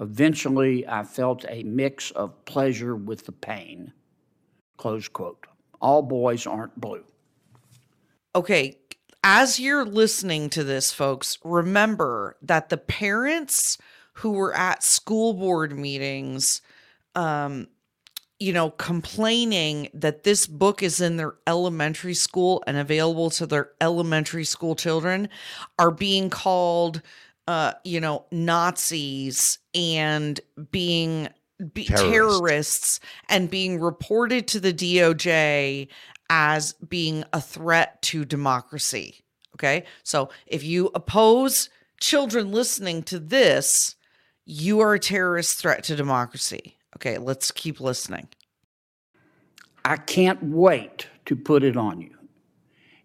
Eventually, 0.00 0.88
I 0.88 1.04
felt 1.04 1.44
a 1.50 1.64
mix 1.64 2.10
of 2.12 2.46
pleasure 2.46 2.96
with 2.96 3.26
the 3.26 3.32
pain. 3.32 3.92
Close 4.78 5.06
quote. 5.06 5.46
All 5.82 6.00
boys 6.00 6.46
aren't 6.46 6.80
blue. 6.80 7.04
Okay, 8.34 8.78
as 9.28 9.58
you're 9.58 9.84
listening 9.84 10.48
to 10.48 10.62
this, 10.62 10.92
folks, 10.92 11.36
remember 11.42 12.36
that 12.42 12.68
the 12.68 12.76
parents 12.76 13.76
who 14.12 14.30
were 14.30 14.54
at 14.54 14.84
school 14.84 15.34
board 15.34 15.76
meetings, 15.76 16.62
um, 17.16 17.66
you 18.38 18.52
know, 18.52 18.70
complaining 18.70 19.88
that 19.92 20.22
this 20.22 20.46
book 20.46 20.80
is 20.80 21.00
in 21.00 21.16
their 21.16 21.34
elementary 21.48 22.14
school 22.14 22.62
and 22.68 22.76
available 22.76 23.28
to 23.30 23.46
their 23.46 23.70
elementary 23.80 24.44
school 24.44 24.76
children 24.76 25.28
are 25.76 25.90
being 25.90 26.30
called, 26.30 27.02
uh, 27.48 27.72
you 27.82 28.00
know, 28.00 28.26
Nazis 28.30 29.58
and 29.74 30.38
being 30.70 31.28
be- 31.72 31.84
Terrorists. 31.84 32.10
terrorists 32.10 33.00
and 33.28 33.50
being 33.50 33.80
reported 33.80 34.46
to 34.48 34.60
the 34.60 34.72
DOJ 34.72 35.88
as 36.30 36.74
being 36.88 37.24
a 37.32 37.40
threat 37.40 38.00
to 38.02 38.24
democracy. 38.24 39.22
Okay. 39.54 39.84
So 40.02 40.30
if 40.46 40.64
you 40.64 40.90
oppose 40.94 41.70
children 42.00 42.52
listening 42.52 43.02
to 43.04 43.18
this, 43.18 43.96
you 44.44 44.80
are 44.80 44.94
a 44.94 44.98
terrorist 44.98 45.58
threat 45.58 45.84
to 45.84 45.96
democracy. 45.96 46.76
Okay. 46.96 47.18
Let's 47.18 47.50
keep 47.50 47.80
listening. 47.80 48.28
I 49.84 49.96
can't 49.96 50.42
wait 50.42 51.06
to 51.26 51.36
put 51.36 51.62
it 51.62 51.76
on 51.76 52.00
you. 52.00 52.16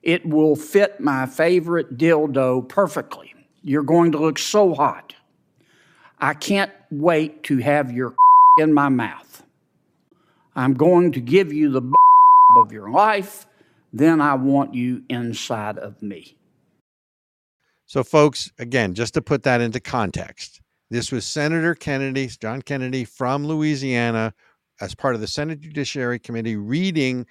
It 0.01 0.25
will 0.25 0.55
fit 0.55 0.99
my 0.99 1.25
favorite 1.25 1.97
dildo 1.97 2.67
perfectly. 2.67 3.35
You're 3.63 3.83
going 3.83 4.11
to 4.13 4.17
look 4.17 4.39
so 4.39 4.73
hot. 4.73 5.13
I 6.19 6.33
can't 6.33 6.71
wait 6.89 7.43
to 7.43 7.57
have 7.57 7.91
your 7.91 8.15
in 8.57 8.73
my 8.73 8.89
mouth. 8.89 9.43
I'm 10.55 10.73
going 10.73 11.11
to 11.13 11.21
give 11.21 11.53
you 11.53 11.69
the 11.69 11.81
of 12.57 12.71
your 12.71 12.89
life. 12.89 13.47
Then 13.93 14.21
I 14.21 14.35
want 14.35 14.73
you 14.73 15.03
inside 15.09 15.77
of 15.77 16.01
me. 16.01 16.37
So, 17.85 18.03
folks, 18.03 18.51
again, 18.57 18.93
just 18.93 19.13
to 19.15 19.21
put 19.21 19.43
that 19.43 19.59
into 19.59 19.79
context, 19.79 20.61
this 20.89 21.11
was 21.11 21.25
Senator 21.25 21.75
Kennedy, 21.75 22.27
John 22.27 22.61
Kennedy 22.61 23.03
from 23.03 23.45
Louisiana, 23.45 24.33
as 24.79 24.95
part 24.95 25.13
of 25.13 25.21
the 25.21 25.27
Senate 25.27 25.59
Judiciary 25.59 26.19
Committee, 26.19 26.55
reading 26.55 27.25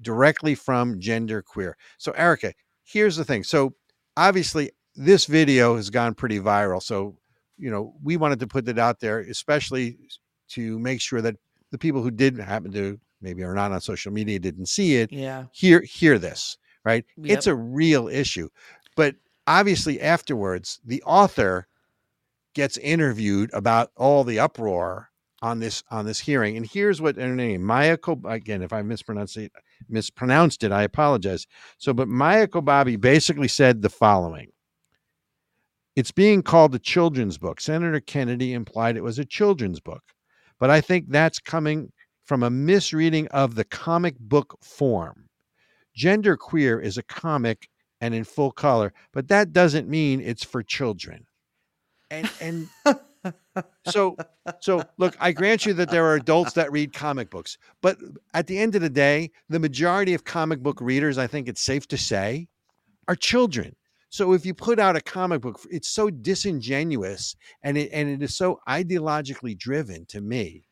directly 0.00 0.54
from 0.54 1.00
Gender 1.00 1.42
Queer. 1.42 1.76
So, 1.98 2.12
Ericka, 2.12 2.52
here's 2.84 3.16
the 3.16 3.24
thing. 3.24 3.42
So, 3.42 3.74
obviously, 4.16 4.70
this 4.94 5.26
video 5.26 5.76
has 5.76 5.90
gone 5.90 6.14
pretty 6.14 6.38
viral. 6.38 6.82
So, 6.82 7.16
you 7.58 7.70
know, 7.70 7.94
we 8.02 8.16
wanted 8.16 8.40
to 8.40 8.46
put 8.46 8.68
it 8.68 8.78
out 8.78 9.00
there, 9.00 9.18
especially 9.20 9.98
to 10.50 10.78
make 10.78 11.00
sure 11.00 11.20
that 11.22 11.36
the 11.70 11.78
people 11.78 12.02
who 12.02 12.10
did 12.10 12.38
happen 12.38 12.70
to 12.72 13.00
maybe 13.22 13.42
are 13.42 13.54
not 13.54 13.72
on 13.72 13.80
social 13.80 14.12
media 14.12 14.38
didn't 14.38 14.66
see 14.66 14.96
it 14.96 15.12
Yeah. 15.12 15.44
hear 15.52 15.80
hear 15.82 16.18
this 16.18 16.58
right? 16.84 17.04
Yep. 17.16 17.38
it's 17.38 17.46
a 17.46 17.54
real 17.54 18.08
issue. 18.08 18.48
But 18.96 19.14
obviously 19.46 20.00
afterwards 20.00 20.80
the 20.84 21.02
author 21.04 21.66
gets 22.54 22.76
interviewed 22.78 23.50
about 23.54 23.90
all 23.96 24.24
the 24.24 24.38
uproar 24.40 25.08
on 25.42 25.58
this 25.60 25.82
on 25.90 26.04
this 26.06 26.18
hearing. 26.20 26.56
And 26.56 26.66
here's 26.66 27.00
what 27.00 27.16
her 27.16 27.34
name 27.34 27.62
maia 27.62 27.96
Kob- 27.96 28.26
again 28.26 28.62
if 28.62 28.72
i 28.72 28.82
mispronounced 28.82 29.36
it 29.36 29.52
mispronounced 29.88 30.62
it 30.64 30.72
i 30.72 30.82
apologize. 30.82 31.46
So 31.78 31.92
but 31.94 32.08
maia 32.08 32.46
kobabe 32.48 33.00
basically 33.00 33.48
said 33.48 33.80
the 33.82 33.88
following. 33.90 34.50
It's 35.94 36.10
being 36.12 36.42
called 36.42 36.74
a 36.74 36.78
children's 36.78 37.36
book. 37.38 37.60
Senator 37.60 38.00
kennedy 38.00 38.54
implied 38.54 38.96
it 38.96 39.02
was 39.04 39.18
a 39.18 39.24
children's 39.24 39.80
book. 39.80 40.02
But 40.58 40.70
i 40.70 40.80
think 40.80 41.08
that's 41.08 41.38
coming 41.38 41.92
from 42.24 42.42
a 42.42 42.50
misreading 42.50 43.26
of 43.28 43.54
the 43.54 43.64
comic 43.64 44.18
book 44.18 44.58
form. 44.62 45.28
Gender 45.94 46.36
queer 46.36 46.80
is 46.80 46.96
a 46.96 47.02
comic 47.02 47.68
and 48.00 48.14
in 48.14 48.24
full 48.24 48.50
color 48.50 48.92
but 49.12 49.28
that 49.28 49.52
doesn't 49.52 49.88
mean 49.88 50.20
it's 50.20 50.44
for 50.44 50.62
children. 50.62 51.26
And 52.10 52.30
and 52.40 52.68
so 53.86 54.16
so 54.60 54.82
look 54.98 55.16
i 55.20 55.30
grant 55.30 55.64
you 55.64 55.72
that 55.72 55.90
there 55.90 56.04
are 56.04 56.16
adults 56.16 56.54
that 56.54 56.72
read 56.72 56.92
comic 56.92 57.30
books 57.30 57.56
but 57.80 57.96
at 58.34 58.48
the 58.48 58.58
end 58.58 58.74
of 58.74 58.82
the 58.82 58.90
day 58.90 59.30
the 59.48 59.60
majority 59.60 60.12
of 60.12 60.24
comic 60.24 60.60
book 60.60 60.80
readers 60.80 61.18
i 61.18 61.26
think 61.26 61.48
it's 61.48 61.62
safe 61.62 61.86
to 61.86 61.96
say 61.96 62.48
are 63.08 63.16
children. 63.16 63.74
So 64.10 64.32
if 64.34 64.44
you 64.44 64.52
put 64.52 64.78
out 64.78 64.96
a 64.96 65.00
comic 65.00 65.40
book 65.40 65.60
it's 65.70 65.88
so 65.88 66.10
disingenuous 66.10 67.34
and 67.62 67.78
it 67.78 67.90
and 67.92 68.08
it 68.08 68.22
is 68.22 68.36
so 68.36 68.60
ideologically 68.68 69.56
driven 69.56 70.04
to 70.06 70.20
me 70.20 70.64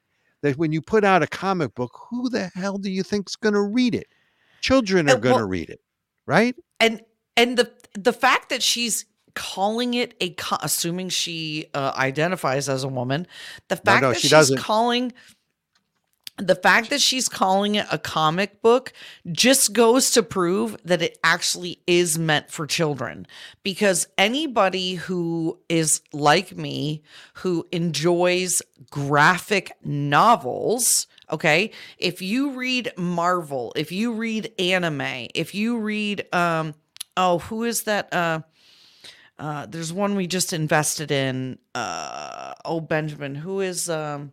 that 0.42 0.56
when 0.56 0.72
you 0.72 0.80
put 0.80 1.04
out 1.04 1.22
a 1.22 1.26
comic 1.26 1.74
book 1.74 1.92
who 2.10 2.28
the 2.30 2.50
hell 2.54 2.78
do 2.78 2.90
you 2.90 3.02
think's 3.02 3.36
going 3.36 3.54
to 3.54 3.62
read 3.62 3.94
it 3.94 4.06
children 4.60 5.08
are 5.08 5.16
going 5.18 5.34
to 5.34 5.40
well- 5.40 5.48
read 5.48 5.70
it 5.70 5.80
right 6.26 6.54
and 6.78 7.00
and 7.36 7.56
the 7.56 7.70
the 7.94 8.12
fact 8.12 8.48
that 8.50 8.62
she's 8.62 9.04
calling 9.34 9.94
it 9.94 10.14
a 10.20 10.30
co- 10.30 10.58
assuming 10.60 11.08
she 11.08 11.66
uh, 11.74 11.92
identifies 11.96 12.68
as 12.68 12.82
a 12.84 12.88
woman 12.88 13.26
the 13.68 13.76
fact 13.76 14.02
no, 14.02 14.08
that 14.08 14.16
she 14.16 14.22
she's 14.22 14.30
doesn't. 14.32 14.58
calling 14.58 15.12
the 16.40 16.54
fact 16.54 16.90
that 16.90 17.00
she's 17.00 17.28
calling 17.28 17.74
it 17.76 17.86
a 17.90 17.98
comic 17.98 18.62
book 18.62 18.92
just 19.30 19.72
goes 19.72 20.10
to 20.12 20.22
prove 20.22 20.76
that 20.84 21.02
it 21.02 21.18
actually 21.22 21.80
is 21.86 22.18
meant 22.18 22.50
for 22.50 22.66
children. 22.66 23.26
Because 23.62 24.06
anybody 24.18 24.94
who 24.94 25.58
is 25.68 26.00
like 26.12 26.56
me 26.56 27.02
who 27.34 27.66
enjoys 27.72 28.62
graphic 28.90 29.72
novels 29.84 31.06
okay 31.30 31.70
if 31.98 32.22
you 32.22 32.52
read 32.52 32.92
marvel 32.96 33.72
if 33.76 33.92
you 33.92 34.12
read 34.12 34.52
anime 34.58 35.28
if 35.34 35.54
you 35.54 35.78
read 35.78 36.26
um 36.34 36.74
oh 37.16 37.38
who 37.38 37.64
is 37.64 37.84
that 37.84 38.12
uh 38.12 38.40
uh 39.38 39.66
there's 39.66 39.92
one 39.92 40.16
we 40.16 40.26
just 40.26 40.52
invested 40.52 41.10
in 41.10 41.58
uh 41.74 42.54
oh 42.64 42.80
benjamin 42.80 43.34
who 43.34 43.60
is 43.60 43.88
um 43.88 44.32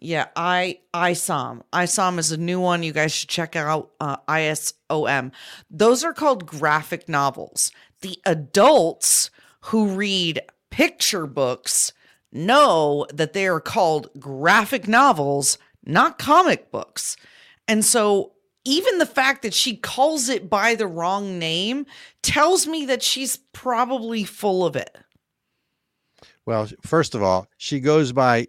yeah, 0.00 0.28
I 0.34 0.78
ISOM. 0.94 1.62
ISOM 1.72 2.18
is 2.18 2.32
a 2.32 2.38
new 2.38 2.58
one. 2.58 2.82
You 2.82 2.92
guys 2.92 3.12
should 3.12 3.28
check 3.28 3.54
out 3.54 3.90
uh, 4.00 4.16
ISOM. 4.28 5.32
Those 5.70 6.02
are 6.02 6.14
called 6.14 6.46
graphic 6.46 7.08
novels. 7.08 7.70
The 8.00 8.18
adults 8.24 9.30
who 9.64 9.88
read 9.88 10.40
picture 10.70 11.26
books 11.26 11.92
know 12.32 13.06
that 13.12 13.34
they 13.34 13.46
are 13.46 13.60
called 13.60 14.08
graphic 14.18 14.88
novels, 14.88 15.58
not 15.84 16.18
comic 16.18 16.70
books. 16.70 17.16
And 17.68 17.84
so 17.84 18.32
even 18.64 18.98
the 18.98 19.06
fact 19.06 19.42
that 19.42 19.54
she 19.54 19.76
calls 19.76 20.28
it 20.28 20.48
by 20.48 20.74
the 20.74 20.86
wrong 20.86 21.38
name 21.38 21.84
tells 22.22 22.66
me 22.66 22.86
that 22.86 23.02
she's 23.02 23.36
probably 23.52 24.24
full 24.24 24.64
of 24.64 24.76
it. 24.76 24.96
Well, 26.46 26.68
first 26.82 27.14
of 27.14 27.22
all, 27.22 27.48
she 27.58 27.80
goes 27.80 28.12
by 28.12 28.48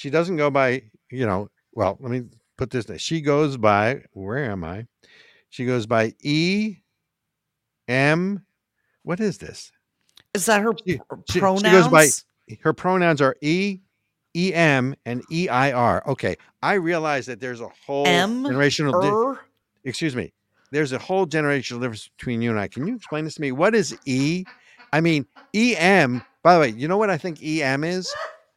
she 0.00 0.08
doesn't 0.08 0.36
go 0.38 0.48
by, 0.48 0.82
you 1.10 1.26
know, 1.26 1.50
well, 1.74 1.98
let 2.00 2.10
me 2.10 2.22
put 2.56 2.70
this. 2.70 2.86
She 2.96 3.20
goes 3.20 3.58
by, 3.58 4.00
where 4.14 4.50
am 4.50 4.64
I? 4.64 4.86
She 5.50 5.66
goes 5.66 5.84
by 5.84 6.14
E 6.22 6.76
M. 7.86 8.42
What 9.02 9.20
is 9.20 9.36
this? 9.36 9.70
Is 10.32 10.46
that 10.46 10.62
her 10.62 10.72
She- 10.86 10.96
pr- 10.96 11.16
she- 11.26 11.32
she 11.34 11.40
pronouns? 11.40 11.62
goes 11.62 11.88
by- 11.88 12.08
Her 12.62 12.72
pronouns 12.72 13.20
are 13.20 13.36
E, 13.42 13.80
E 14.34 14.54
M, 14.54 14.94
and 15.04 15.22
E 15.30 15.50
I 15.50 15.72
R. 15.72 16.02
Okay. 16.06 16.36
I 16.62 16.74
realize 16.74 17.26
that 17.26 17.38
there's 17.38 17.60
a 17.60 17.68
whole 17.86 18.06
M, 18.06 18.44
generational, 18.44 19.02
di- 19.02 19.08
Er? 19.08 19.38
excuse 19.84 20.16
me, 20.16 20.32
there's 20.70 20.92
a 20.92 20.98
whole 20.98 21.26
generational 21.26 21.78
difference 21.80 22.08
between 22.16 22.40
you 22.40 22.48
and 22.50 22.58
I. 22.58 22.68
Can 22.68 22.86
you 22.86 22.96
explain 22.96 23.24
this 23.26 23.34
to 23.34 23.42
me? 23.42 23.52
What 23.52 23.74
is 23.74 23.94
E? 24.06 24.44
I 24.94 25.02
mean, 25.02 25.26
E 25.54 25.76
M, 25.76 26.22
by 26.42 26.54
the 26.54 26.60
way, 26.60 26.68
you 26.70 26.88
know 26.88 26.96
what 26.96 27.10
I 27.10 27.18
think 27.18 27.42
E 27.42 27.62
M 27.62 27.84
is? 27.84 28.10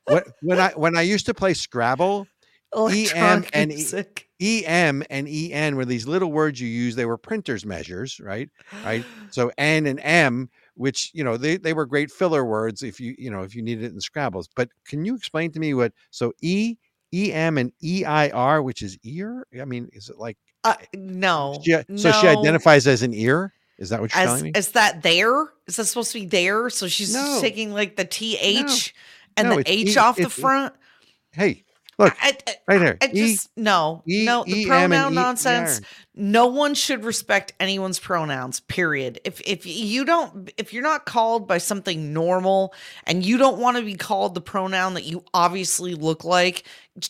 What 0.08 0.28
when 0.42 0.60
I 0.60 0.70
when 0.72 0.98
I 0.98 1.02
used 1.02 1.26
to 1.28 1.34
play 1.34 1.54
Scrabble, 1.54 2.28
electronic 2.74 3.50
and 3.54 3.72
E- 3.72 4.66
EM 4.66 5.04
and 5.10 5.28
EN 5.28 5.76
were 5.76 5.86
these 5.86 6.08
little 6.08 6.32
words 6.32 6.60
you 6.60 6.68
use. 6.68 6.96
They 6.96 7.06
were 7.06 7.18
printers 7.18 7.66
measures, 7.66 8.20
right? 8.20 8.50
Right. 8.84 9.06
So 9.30 9.52
N 9.58 9.86
and 9.86 10.00
M, 10.02 10.50
which 10.76 11.12
you 11.14 11.24
know 11.24 11.38
they, 11.38 11.58
they 11.58 11.74
were 11.74 11.86
great 11.86 12.12
filler 12.12 12.44
words 12.44 12.84
if 12.84 13.00
you 13.00 13.16
you 13.18 13.32
know 13.32 13.44
if 13.44 13.56
you 13.56 13.62
needed 13.62 13.86
it 13.86 13.94
in 13.94 14.02
Scrabbles. 14.02 14.50
But 14.56 14.70
can 14.86 15.06
you 15.06 15.16
explain 15.16 15.52
to 15.54 15.60
me 15.60 15.74
what 15.74 15.94
so 16.12 16.34
E 16.42 16.76
EM 17.14 17.58
and 17.58 17.72
EIR, 17.84 18.62
which 18.64 18.82
is 18.82 18.98
ear? 19.04 19.48
I 19.60 19.66
mean, 19.66 19.90
is 19.94 20.10
it 20.10 20.18
like 20.18 20.38
Uh, 20.64 20.76
no. 20.94 21.62
she, 21.64 21.78
so 21.96 22.12
she 22.12 22.28
identifies 22.28 22.88
as 22.88 23.04
an 23.04 23.14
ear? 23.14 23.54
Is 23.78 23.90
that 23.90 24.02
what 24.02 24.14
you're 24.14 24.22
As, 24.22 24.28
telling 24.30 24.44
me? 24.44 24.52
is 24.56 24.72
that 24.72 25.02
there? 25.04 25.46
Is 25.68 25.78
that 25.78 25.86
supposed 25.86 26.12
to 26.12 26.20
be 26.20 26.26
there? 26.26 26.70
So 26.70 26.88
she's 26.88 27.14
No. 27.14 27.40
taking 27.42 27.72
like 27.74 27.96
the 27.96 28.06
TH 28.06 28.94
and 29.38 29.50
No, 29.50 29.56
the 29.58 29.64
H 29.72 29.96
E- 29.96 29.98
off 30.00 30.16
the 30.16 30.24
E- 30.24 30.30
front? 30.30 30.74
hey, 31.32 31.64
look 32.00 32.16
I, 32.22 32.38
I, 32.48 32.56
right 32.68 32.78
there. 32.80 32.98
I 33.02 33.10
E- 33.14 33.34
just 33.34 33.50
no, 33.58 34.04
E- 34.08 34.26
no 34.26 34.44
the 34.46 34.66
pronoun 34.66 35.14
E- 35.14 35.16
nonsense. 35.16 35.82
No 36.16 36.46
one 36.48 36.76
should 36.76 37.04
respect 37.04 37.54
anyone's 37.60 38.00
pronouns. 38.00 38.60
Period. 38.60 39.20
If 39.26 39.42
if 39.42 39.66
you 39.66 40.06
don't, 40.06 40.52
if 40.58 40.72
you're 40.74 40.84
not 40.84 41.06
called 41.06 41.48
by 41.48 41.58
something 41.58 42.14
normal, 42.14 42.74
and 43.06 43.26
you 43.26 43.38
don't 43.38 43.58
want 43.58 43.78
to 43.78 43.84
be 43.84 43.96
called 43.96 44.36
the 44.36 44.42
pronoun 44.42 44.94
that 44.94 45.06
you 45.06 45.24
obviously 45.34 45.96
look 45.96 46.24
like, 46.24 46.66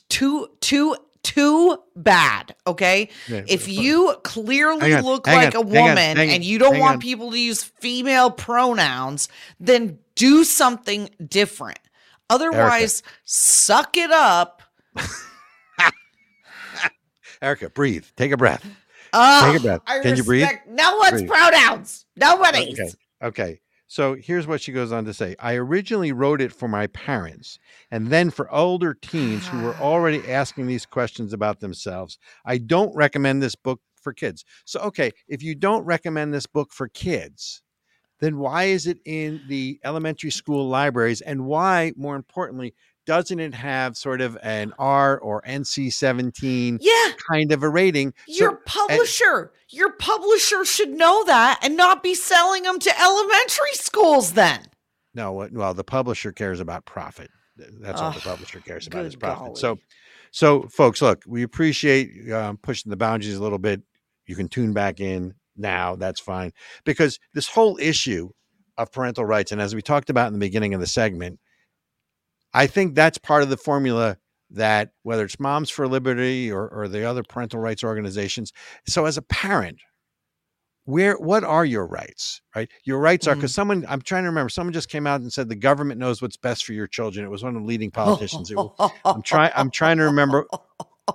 too 0.10 0.48
too 0.62 0.96
too 1.24 1.78
bad. 1.96 2.54
Okay. 2.68 3.10
Yeah, 3.30 3.44
If 3.48 3.68
you 3.70 4.14
clearly 4.24 4.94
on, 4.94 5.04
look 5.04 5.26
like 5.28 5.56
on, 5.56 5.62
a 5.62 5.66
woman 5.66 6.18
on, 6.18 6.30
and 6.30 6.44
you 6.44 6.60
don't 6.60 6.80
want 6.80 7.02
people 7.02 7.32
to 7.32 7.40
use 7.40 7.64
female 7.64 8.30
pronouns, 8.30 9.30
then 9.60 10.00
do 10.16 10.44
something 10.44 11.10
different. 11.26 11.80
Otherwise, 12.34 13.04
suck 13.26 13.96
it 13.98 14.12
up. 14.12 14.64
Ericka, 17.42 17.74
breathe. 17.74 18.06
Take 18.16 18.32
a 18.32 18.38
breath. 18.38 18.66
Ugh, 19.12 19.52
Take 19.52 19.60
a 19.60 19.64
breath. 19.64 19.82
I 19.86 20.00
Can 20.00 20.16
you 20.16 20.24
breathe? 20.24 20.48
No 20.68 20.98
one's 20.98 21.22
Breathe. 21.22 21.30
pronouns. 21.30 22.06
Nobody's. 22.16 22.80
Okay. 22.80 22.92
Okay. 23.22 23.60
So 23.88 24.16
here's 24.16 24.48
what 24.48 24.60
she 24.60 24.72
goes 24.72 24.92
on 24.92 25.06
to 25.06 25.14
say. 25.14 25.36
I 25.40 25.54
originally 25.54 26.14
wrote 26.14 26.42
it 26.42 26.52
for 26.52 26.68
my 26.68 26.88
parents 26.88 27.60
and 27.92 28.08
then 28.08 28.32
for 28.32 28.52
older 28.52 28.96
teens 28.96 29.48
who 29.48 29.62
were 29.62 29.76
already 29.82 30.32
asking 30.32 30.66
these 30.66 30.86
questions 30.88 31.32
about 31.32 31.60
themselves. 31.60 32.18
I 32.46 32.58
don't 32.58 32.96
recommend 32.96 33.44
this 33.44 33.56
book 33.56 33.82
for 34.02 34.12
kids. 34.12 34.46
So, 34.66 34.80
okay, 34.80 35.12
if 35.28 35.44
you 35.44 35.54
don't 35.54 35.86
recommend 35.86 36.34
this 36.34 36.48
book 36.48 36.74
for 36.74 36.88
kids, 36.88 37.62
then 38.20 38.38
why 38.38 38.66
is 38.66 38.88
it 38.88 39.00
in 39.06 39.42
the 39.48 39.80
elementary 39.84 40.32
school 40.32 40.68
libraries? 40.68 41.22
And 41.22 41.46
why, 41.46 41.94
more 41.96 42.16
importantly, 42.16 42.74
doesn't 43.06 43.40
it 43.40 43.54
have 43.54 43.98
sort 43.98 44.22
of 44.22 44.38
an 44.44 44.74
R 44.80 45.20
or 45.20 45.42
NC 45.42 45.92
17 45.92 46.80
Yeah, 46.82 47.12
kind 47.30 47.52
of 47.52 47.64
a 47.64 47.70
rating? 47.70 48.14
So- 48.28 48.34
your 48.46 48.56
publisher, 48.66 49.52
your 49.70 49.92
publisher 49.94 50.64
should 50.64 50.90
know 50.92 51.24
that 51.26 51.60
and 51.64 51.76
not 51.76 52.02
be 52.02 52.16
selling 52.16 52.64
them 52.64 52.80
to 52.80 53.02
elementary 53.02 53.74
schools. 53.74 54.34
Then 54.34 54.62
No, 55.14 55.34
well, 55.52 55.74
the 55.74 55.84
publisher 55.84 56.32
cares 56.32 56.60
about 56.62 56.86
profit. 56.86 57.30
Th- 57.58 57.70
That's 57.82 58.00
all 58.00 58.12
the 58.12 58.20
publisher 58.22 58.60
cares 58.62 58.88
about 58.88 59.06
is 59.06 59.16
profit. 59.16 59.58
So, 59.58 59.80
so 60.32 60.64
folks, 60.70 61.02
look, 61.02 61.24
we 61.28 61.44
appreciate 61.44 62.32
um, 62.32 62.58
pushing 62.58 62.90
the 62.90 62.96
boundaries 62.98 63.36
a 63.36 63.44
little 63.44 63.60
bit. 63.60 63.82
You 64.26 64.36
can 64.36 64.48
tune 64.48 64.72
back 64.74 65.02
in 65.02 65.34
now. 65.56 65.96
That's 65.96 66.20
fine 66.20 66.52
because 66.84 67.20
this 67.34 67.48
whole 67.48 67.78
issue 67.80 68.30
of 68.78 68.92
parental 68.92 69.26
rights, 69.26 69.52
and 69.52 69.62
as 69.62 69.76
we 69.76 69.82
talked 69.82 70.10
about 70.10 70.28
in 70.28 70.34
the 70.34 70.40
beginning 70.40 70.74
of 70.74 70.80
the 70.80 70.88
segment, 70.88 71.40
I 72.54 72.68
think 72.68 72.96
that's 72.96 73.18
part 73.18 73.44
of 73.44 73.50
the 73.50 73.58
formula 73.58 74.18
that 74.52 74.92
whether 75.04 75.26
it's 75.26 75.40
Moms 75.40 75.70
for 75.70 75.88
Liberty 75.88 76.52
or, 76.52 76.68
or 76.70 76.88
the 76.88 77.04
other 77.06 77.24
parental 77.24 77.60
rights 77.60 77.84
organizations. 77.84 78.54
So, 78.88 79.06
as 79.06 79.18
a 79.18 79.22
parent, 79.24 79.80
where 80.86 81.16
what 81.16 81.44
are 81.44 81.64
your 81.64 81.88
rights 81.88 82.42
right 82.56 82.70
your 82.84 83.00
rights 83.00 83.26
are 83.28 83.36
because 83.36 83.52
mm. 83.52 83.56
someone 83.56 83.86
i'm 83.88 84.02
trying 84.02 84.24
to 84.24 84.30
remember 84.30 84.50
someone 84.50 84.74
just 84.74 84.90
came 84.90 85.08
out 85.08 85.22
and 85.22 85.32
said 85.32 85.48
the 85.48 85.56
government 85.56 86.00
knows 86.00 86.22
what's 86.22 86.36
best 86.36 86.66
for 86.66 86.74
your 86.74 86.88
children 86.88 87.26
it 87.26 87.30
was 87.30 87.44
one 87.44 87.56
of 87.56 87.62
the 87.62 87.68
leading 87.68 87.90
politicians 87.92 88.52
It 88.52 88.58
was- 88.58 88.92
i'm 89.06 89.22
trying 89.22 89.52
i'm 89.56 89.72
trying 89.72 89.98
to 89.98 90.04
remember 90.04 90.46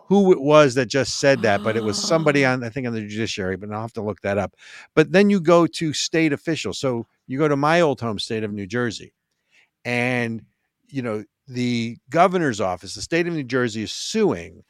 who 0.07 0.33
it 0.33 0.41
was 0.41 0.75
that 0.75 0.87
just 0.87 1.19
said 1.19 1.41
that 1.43 1.63
but 1.63 1.77
it 1.77 1.83
was 1.83 1.97
somebody 1.97 2.45
on 2.45 2.63
i 2.63 2.69
think 2.69 2.87
on 2.87 2.93
the 2.93 3.01
judiciary 3.01 3.57
but 3.57 3.71
i'll 3.73 3.81
have 3.81 3.93
to 3.93 4.03
look 4.03 4.21
that 4.21 4.39
up 4.39 4.55
but 4.95 5.13
then 5.13 5.31
you 5.31 5.41
go 5.41 5.67
to 5.67 5.93
state 5.93 6.33
officials 6.33 6.79
so 6.79 7.07
you 7.27 7.39
go 7.39 7.49
to 7.49 7.57
my 7.57 7.81
old 7.81 8.01
home 8.01 8.19
state 8.19 8.45
of 8.45 8.53
new 8.53 8.67
jersey 8.67 9.15
and 9.85 10.43
you 10.89 11.03
know 11.03 11.25
the 11.47 11.97
governor's 12.11 12.61
office 12.61 12.95
the 12.95 13.03
state 13.03 13.27
of 13.27 13.33
new 13.33 13.45
jersey 13.45 13.83
is 13.83 13.93
suing 13.93 14.63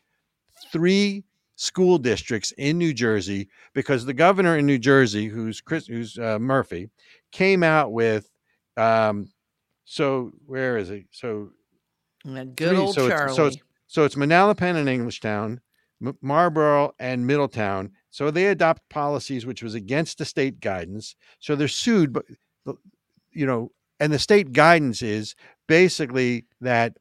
three 0.71 1.25
school 1.59 1.99
districts 1.99 2.53
in 2.53 2.79
New 2.79 2.95
Jersey 2.95 3.49
because 3.75 4.05
the 4.05 4.15
governor 4.15 4.57
in 4.57 4.65
New 4.65 4.79
Jersey, 4.79 5.27
who's 5.27 5.61
Chris, 5.61 5.87
who's 5.87 6.17
uh, 6.19 6.39
Murphy, 6.39 6.89
came 7.33 7.63
out 7.63 7.93
with. 7.93 8.31
Um, 8.77 9.31
so 9.85 10.31
where 10.47 10.79
is 10.79 10.89
he? 10.89 11.07
So 11.11 11.51
good 12.25 12.55
three- 12.57 12.77
old 12.77 12.95
so 12.95 13.09
Charlie. 13.09 13.27
It's, 13.27 13.37
so 13.37 13.47
it's 13.47 13.57
so 13.89 14.05
it's 14.05 14.15
Manalapan 14.15 14.77
and 14.77 14.87
Englishtown, 14.87 15.59
Marlboro 16.21 16.93
and 17.01 17.27
Middletown. 17.27 17.91
So 18.11 18.31
they 18.31 18.47
adopt 18.47 18.89
policies 18.91 19.47
which 19.47 19.63
was 19.63 19.75
against 19.75 20.19
the 20.19 20.25
state 20.25 20.61
guidance. 20.61 21.17
So 21.41 21.57
they're 21.57 21.69
sued, 21.69 22.13
but 22.13 22.25
you 23.33 23.47
know, 23.47 23.73
and 23.99 24.13
the 24.13 24.19
state 24.19 24.53
guidance 24.53 25.03
is 25.03 25.35
basically 25.67 26.45
that 26.61 26.99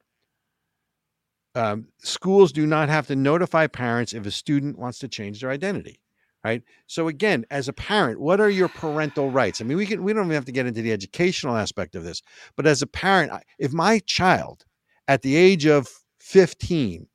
um, 1.56 1.89
schools 2.00 2.52
do 2.52 2.65
not 2.65 2.89
have 2.89 3.08
to 3.08 3.15
notify 3.15 3.67
parents 3.67 4.13
if 4.13 4.26
a 4.26 4.32
student 4.32 4.80
wants 4.80 5.00
to 5.00 5.08
change 5.08 5.41
their 5.41 5.52
identity. 5.52 6.00
Right. 6.43 6.63
So 6.86 7.10
again, 7.10 7.45
as 7.52 7.67
a 7.67 7.73
parent, 7.73 8.21
what 8.21 8.39
are 8.39 8.50
your 8.50 8.69
parental 8.69 9.30
rights? 9.30 9.60
I 9.60 9.65
mean, 9.65 9.76
we 9.76 9.86
can 9.86 10.04
we 10.04 10.13
don't 10.13 10.26
even 10.26 10.36
have 10.36 10.45
to 10.45 10.52
get 10.54 10.67
into 10.67 10.82
the 10.82 10.93
educational 10.93 11.58
aspect 11.58 11.95
of 11.95 12.06
this, 12.06 12.21
but 12.56 12.65
as 12.65 12.82
a 12.82 12.88
parent, 12.88 13.34
if 13.60 13.73
my 13.73 14.00
child 14.06 14.63
at 15.10 15.23
the 15.23 15.36
age 15.36 15.65
of 15.65 15.89
15 16.27 17.07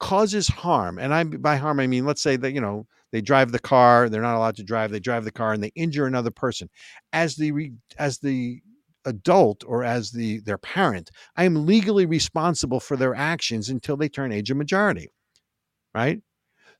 causes 0.00 0.48
harm, 0.48 0.98
and 0.98 1.14
I 1.14 1.24
by 1.24 1.56
harm 1.56 1.80
I 1.80 1.86
mean 1.86 2.04
let's 2.06 2.22
say 2.22 2.36
that 2.36 2.52
you 2.52 2.60
know 2.60 2.86
they 3.12 3.20
drive 3.20 3.52
the 3.52 3.58
car, 3.58 4.08
they're 4.08 4.22
not 4.22 4.36
allowed 4.36 4.56
to 4.56 4.64
drive, 4.64 4.90
they 4.92 5.00
drive 5.00 5.24
the 5.24 5.32
car 5.32 5.52
and 5.52 5.62
they 5.62 5.72
injure 5.74 6.06
another 6.06 6.30
person, 6.30 6.68
as 7.12 7.36
the 7.36 7.52
re, 7.52 7.72
as 7.98 8.18
the 8.18 8.60
adult 9.04 9.62
or 9.66 9.84
as 9.84 10.10
the 10.10 10.40
their 10.40 10.58
parent, 10.58 11.10
I 11.36 11.44
am 11.44 11.66
legally 11.66 12.06
responsible 12.06 12.80
for 12.80 12.96
their 12.96 13.14
actions 13.14 13.68
until 13.70 13.96
they 13.96 14.08
turn 14.08 14.32
age 14.32 14.50
of 14.50 14.56
majority. 14.56 15.10
right? 15.94 16.20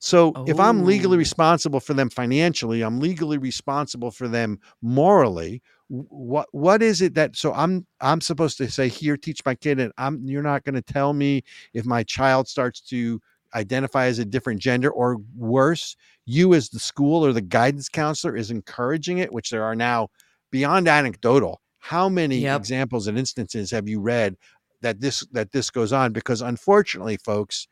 So 0.00 0.38
if 0.46 0.60
I'm 0.60 0.84
legally 0.84 1.16
Oh. 1.16 1.18
responsible 1.18 1.80
for 1.80 1.94
them 1.94 2.10
financially, 2.10 2.82
I'm 2.82 3.00
legally 3.00 3.38
responsible 3.38 4.10
for 4.10 4.28
them 4.28 4.60
morally. 4.82 5.62
Wh- 5.88 6.10
What 6.12 6.48
what 6.52 6.82
is 6.82 7.02
it 7.02 7.14
that 7.14 7.36
so 7.36 7.52
I'm 7.52 7.86
I'm 8.00 8.20
supposed 8.20 8.58
to 8.58 8.70
say 8.70 8.88
here 8.88 9.16
teach 9.16 9.40
my 9.44 9.54
kid 9.54 9.80
and 9.80 9.92
I'm 9.98 10.20
you're 10.26 10.42
not 10.42 10.64
going 10.64 10.74
to 10.74 10.82
tell 10.82 11.12
me 11.12 11.42
if 11.74 11.84
my 11.84 12.02
child 12.02 12.48
starts 12.48 12.80
to 12.82 13.20
identify 13.54 14.06
as 14.06 14.18
a 14.18 14.24
different 14.24 14.60
gender 14.60 14.90
or 14.90 15.18
worse 15.36 15.96
you 16.26 16.54
as 16.54 16.68
the 16.68 16.78
school 16.80 17.24
or 17.24 17.32
the 17.32 17.40
guidance 17.40 17.88
counselor 17.88 18.36
is 18.36 18.50
encouraging 18.50 19.18
it 19.18 19.32
which 19.32 19.50
there 19.50 19.62
are 19.64 19.76
now 19.76 20.08
beyond 20.50 20.88
anecdotal 20.88 21.60
how 21.78 22.08
many 22.08 22.42
Yep. 22.42 22.50
examples 22.50 23.06
and 23.06 23.18
instances 23.18 23.70
have 23.70 23.88
you 23.88 24.00
read 24.00 24.36
that 24.82 25.00
this 25.00 25.26
that 25.32 25.52
this 25.52 25.70
goes 25.70 25.92
on 25.92 26.12
because 26.12 26.42
unfortunately 26.42 27.16
folks 27.18 27.68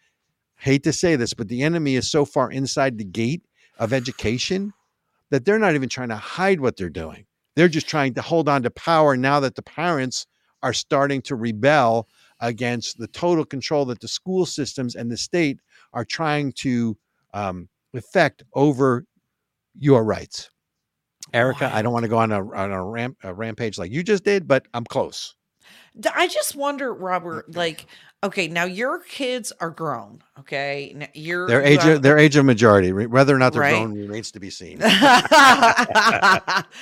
hate 0.56 0.82
to 0.84 0.92
say 0.92 1.16
this 1.16 1.34
but 1.34 1.48
the 1.48 1.62
enemy 1.62 1.96
is 1.96 2.10
so 2.10 2.24
far 2.24 2.50
inside 2.50 2.98
the 2.98 3.04
gate 3.04 3.42
of 3.78 3.92
education 3.92 4.72
that 5.30 5.44
they're 5.44 5.58
not 5.58 5.74
even 5.74 5.88
trying 5.88 6.10
to 6.10 6.16
hide 6.16 6.60
what 6.60 6.76
they're 6.76 6.90
doing 6.90 7.26
they're 7.54 7.68
just 7.68 7.88
trying 7.88 8.14
to 8.14 8.22
hold 8.22 8.48
on 8.48 8.62
to 8.62 8.70
power 8.70 9.16
now 9.16 9.40
that 9.40 9.54
the 9.54 9.62
parents 9.62 10.26
are 10.62 10.72
starting 10.72 11.20
to 11.22 11.36
rebel 11.36 12.08
against 12.40 12.98
the 12.98 13.06
total 13.08 13.44
control 13.44 13.84
that 13.84 14.00
the 14.00 14.08
school 14.08 14.46
systems 14.46 14.94
and 14.94 15.10
the 15.10 15.16
state 15.16 15.60
are 15.92 16.04
trying 16.04 16.52
to 16.52 16.96
um, 17.32 17.68
effect 17.92 18.42
over 18.54 19.04
your 19.78 20.04
rights. 20.04 20.50
Ericka, 21.32 21.72
I 21.72 21.82
don't 21.82 21.92
want 21.92 22.04
to 22.04 22.08
go 22.08 22.18
on 22.18 22.32
a 22.32 22.54
on 22.54 22.70
a, 22.70 22.84
ramp, 22.84 23.16
a 23.22 23.32
rampage 23.32 23.78
like 23.78 23.90
you 23.90 24.02
just 24.02 24.24
did, 24.24 24.46
but 24.46 24.66
I'm 24.74 24.84
close. 24.84 25.34
I 26.14 26.28
just 26.28 26.54
wonder, 26.54 26.92
Robert, 26.92 27.54
like, 27.54 27.86
okay, 28.24 28.48
now 28.48 28.64
your 28.64 28.98
kids 29.00 29.52
are 29.60 29.70
grown, 29.70 30.22
okay? 30.40 31.08
You're 31.14 31.46
Their 31.46 31.62
age, 31.62 31.84
of, 31.84 32.02
their 32.02 32.18
age 32.18 32.36
of 32.36 32.44
majority, 32.44 32.90
whether 32.92 33.34
or 33.34 33.38
not 33.38 33.52
they're 33.52 33.62
Right. 33.62 33.70
grown, 33.74 33.94
remains 33.94 34.30
to 34.32 34.40
be 34.40 34.50
seen. 34.50 34.78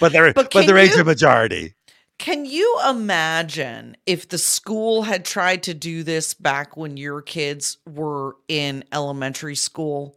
But 0.01 0.13
they're 0.13 0.33
But 0.33 0.51
but, 0.53 0.67
their 0.67 0.79
age 0.79 0.93
you- 0.95 1.01
of 1.01 1.07
majority. 1.07 1.75
Can 2.19 2.45
you 2.45 2.79
imagine 2.89 3.97
if 4.07 4.29
the 4.29 4.39
school 4.39 5.03
had 5.03 5.25
tried 5.25 5.65
to 5.65 5.75
do 5.75 6.05
this 6.05 6.35
back 6.35 6.77
when 6.77 6.97
your 6.97 7.21
kids 7.21 7.79
were 7.85 8.37
in 8.47 8.85
elementary 8.93 9.57
school? 9.57 10.17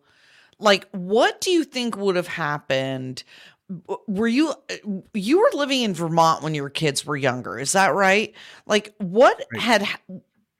Like, 0.59 0.87
what 0.91 1.41
do 1.41 1.49
you 1.49 1.63
think 1.63 1.97
would 1.97 2.15
have 2.15 2.27
happened? 2.27 3.23
Were 4.07 4.27
you 4.27 4.49
uh, 4.49 4.75
you 5.15 5.39
were 5.39 5.49
living 5.55 5.81
in 5.81 5.95
Vermont 5.95 6.43
when 6.43 6.53
your 6.53 6.69
kids 6.69 7.03
were 7.07 7.17
younger? 7.17 7.57
Is 7.57 7.71
that 7.71 7.95
right? 7.95 8.35
Like, 8.67 8.93
what 8.99 9.43
Right. 9.51 9.61
had 9.61 9.81
ha- 9.81 9.99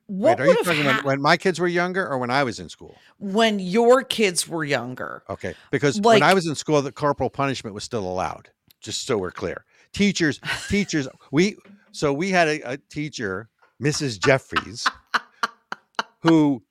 what 0.07 0.39
Wait, 0.39 0.45
are 0.45 0.47
you 0.47 0.55
talking 0.63 0.83
happened 0.83 1.05
when, 1.05 1.15
when 1.17 1.21
my 1.21 1.37
kids 1.37 1.59
were 1.59 1.67
younger 1.67 2.07
or 2.07 2.17
when 2.17 2.29
I 2.29 2.43
was 2.43 2.59
in 2.59 2.69
school? 2.69 2.95
when 3.17 3.59
your 3.59 4.03
kids 4.03 4.47
were 4.47 4.63
younger? 4.63 5.23
Okay, 5.29 5.55
because 5.71 5.99
when 6.01 6.23
I 6.23 6.33
was 6.33 6.47
in 6.47 6.55
school, 6.55 6.81
the 6.81 6.91
corporal 6.91 7.29
punishment 7.29 7.73
was 7.73 7.83
still 7.83 8.07
allowed. 8.07 8.49
Just 8.81 9.07
so 9.07 9.17
we're 9.17 9.31
clear, 9.31 9.65
teachers, 9.93 10.39
teachers, 10.69 11.07
we 11.31 11.57
so 11.91 12.13
we 12.13 12.29
had 12.29 12.47
a, 12.47 12.73
a 12.73 12.77
teacher, 12.77 13.49
Mrs. 13.81 14.23
Jeffries, 14.23 14.85
who, 16.19 16.61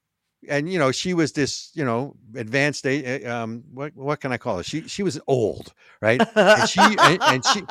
and 0.48 0.70
you 0.70 0.78
know, 0.78 0.92
she 0.92 1.14
was 1.14 1.32
this, 1.32 1.70
you 1.74 1.84
know, 1.84 2.14
advanced. 2.36 2.86
Um, 2.86 3.64
what 3.72 3.96
what 3.96 4.20
can 4.20 4.30
I 4.30 4.36
call 4.36 4.58
her? 4.58 4.62
She 4.62 4.82
she 4.82 5.02
was 5.02 5.18
old, 5.26 5.72
right? 6.00 6.22
And 6.36 6.68
she 6.68 6.80
and, 6.80 7.18
and 7.22 7.44
she 7.44 7.62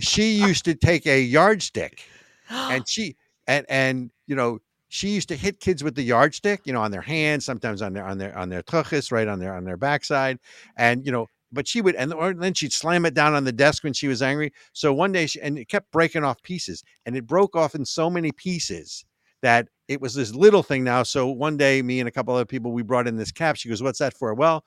she 0.00 0.32
used 0.32 0.64
to 0.64 0.74
take 0.74 1.06
a 1.06 1.20
yardstick 1.20 2.02
and 2.50 2.84
she 2.88 3.16
and 3.46 3.66
and 3.68 4.10
you 4.26 4.34
know 4.34 4.60
she 4.92 5.08
used 5.08 5.28
to 5.28 5.36
hit 5.36 5.58
kids 5.58 5.82
with 5.82 5.94
the 5.94 6.02
yardstick 6.02 6.60
you 6.64 6.72
know 6.72 6.82
on 6.82 6.90
their 6.90 7.00
hands 7.00 7.44
sometimes 7.46 7.80
on 7.80 7.94
their 7.94 8.04
on 8.04 8.18
their 8.18 8.36
on 8.36 8.50
their 8.50 8.62
tuchus 8.62 9.10
right 9.10 9.26
on 9.26 9.38
their 9.38 9.54
on 9.54 9.64
their 9.64 9.78
backside 9.78 10.38
and 10.76 11.04
you 11.06 11.10
know 11.10 11.26
but 11.50 11.66
she 11.66 11.80
would 11.80 11.94
and 11.94 12.12
then 12.40 12.52
she'd 12.52 12.72
slam 12.72 13.06
it 13.06 13.14
down 13.14 13.34
on 13.34 13.44
the 13.44 13.52
desk 13.52 13.84
when 13.84 13.94
she 13.94 14.06
was 14.06 14.20
angry 14.20 14.52
so 14.74 14.92
one 14.92 15.10
day 15.10 15.26
she 15.26 15.40
and 15.40 15.58
it 15.58 15.68
kept 15.68 15.90
breaking 15.92 16.24
off 16.24 16.42
pieces 16.42 16.84
and 17.06 17.16
it 17.16 17.26
broke 17.26 17.56
off 17.56 17.74
in 17.74 17.84
so 17.84 18.10
many 18.10 18.30
pieces 18.32 19.04
that 19.40 19.66
it 19.88 20.00
was 20.00 20.14
this 20.14 20.34
little 20.34 20.62
thing 20.62 20.84
now 20.84 21.02
so 21.02 21.26
one 21.26 21.56
day 21.56 21.80
me 21.80 21.98
and 21.98 22.08
a 22.08 22.12
couple 22.12 22.34
other 22.34 22.44
people 22.44 22.70
we 22.70 22.82
brought 22.82 23.08
in 23.08 23.16
this 23.16 23.32
cap 23.32 23.56
she 23.56 23.70
goes 23.70 23.82
what's 23.82 23.98
that 23.98 24.14
for 24.14 24.34
well 24.34 24.62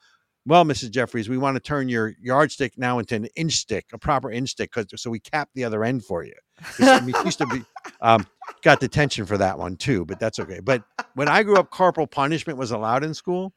well, 0.48 0.64
Mrs. 0.64 0.92
Jeffries, 0.92 1.28
we 1.28 1.38
want 1.38 1.56
to 1.56 1.60
turn 1.60 1.88
your 1.88 2.14
yardstick 2.22 2.78
now 2.78 3.00
into 3.00 3.16
an 3.16 3.26
inch 3.34 3.54
stick, 3.54 3.86
a 3.92 3.98
proper 3.98 4.30
inch 4.30 4.50
stick, 4.50 4.70
because 4.72 4.86
so 5.02 5.10
we 5.10 5.18
cap 5.18 5.48
the 5.54 5.64
other 5.64 5.82
end 5.82 6.04
for 6.04 6.22
you. 6.22 6.34
I 6.78 7.00
mean, 7.00 7.16
used 7.24 7.38
to 7.38 7.46
be 7.46 7.62
um, 8.00 8.24
got 8.62 8.80
detention 8.80 9.26
for 9.26 9.38
that 9.38 9.58
one 9.58 9.76
too, 9.76 10.04
but 10.04 10.18
that's 10.20 10.38
okay. 10.38 10.60
But 10.60 10.82
when 11.14 11.28
I 11.28 11.42
grew 11.42 11.56
up, 11.56 11.70
corporal 11.70 12.06
punishment 12.06 12.58
was 12.58 12.70
allowed 12.70 13.04
in 13.04 13.14
school. 13.14 13.52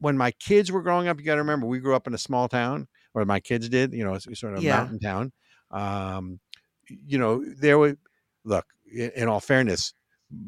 When 0.00 0.16
my 0.16 0.32
kids 0.32 0.72
were 0.72 0.82
growing 0.82 1.06
up, 1.08 1.18
you 1.20 1.24
got 1.24 1.34
to 1.36 1.40
remember 1.40 1.66
we 1.66 1.78
grew 1.78 1.94
up 1.94 2.06
in 2.06 2.14
a 2.14 2.18
small 2.18 2.48
town, 2.48 2.88
or 3.14 3.24
my 3.24 3.38
kids 3.40 3.68
did. 3.68 3.92
You 3.92 4.04
know, 4.04 4.14
it's 4.14 4.26
sort 4.40 4.54
of 4.54 4.60
a 4.60 4.62
Yeah. 4.62 4.76
mountain 4.78 4.98
town. 4.98 5.32
Um, 5.70 6.40
you 6.88 7.18
know, 7.18 7.44
there 7.60 7.78
were 7.78 7.96
look. 8.44 8.66
In 8.92 9.28
all 9.28 9.40
fairness, 9.40 9.92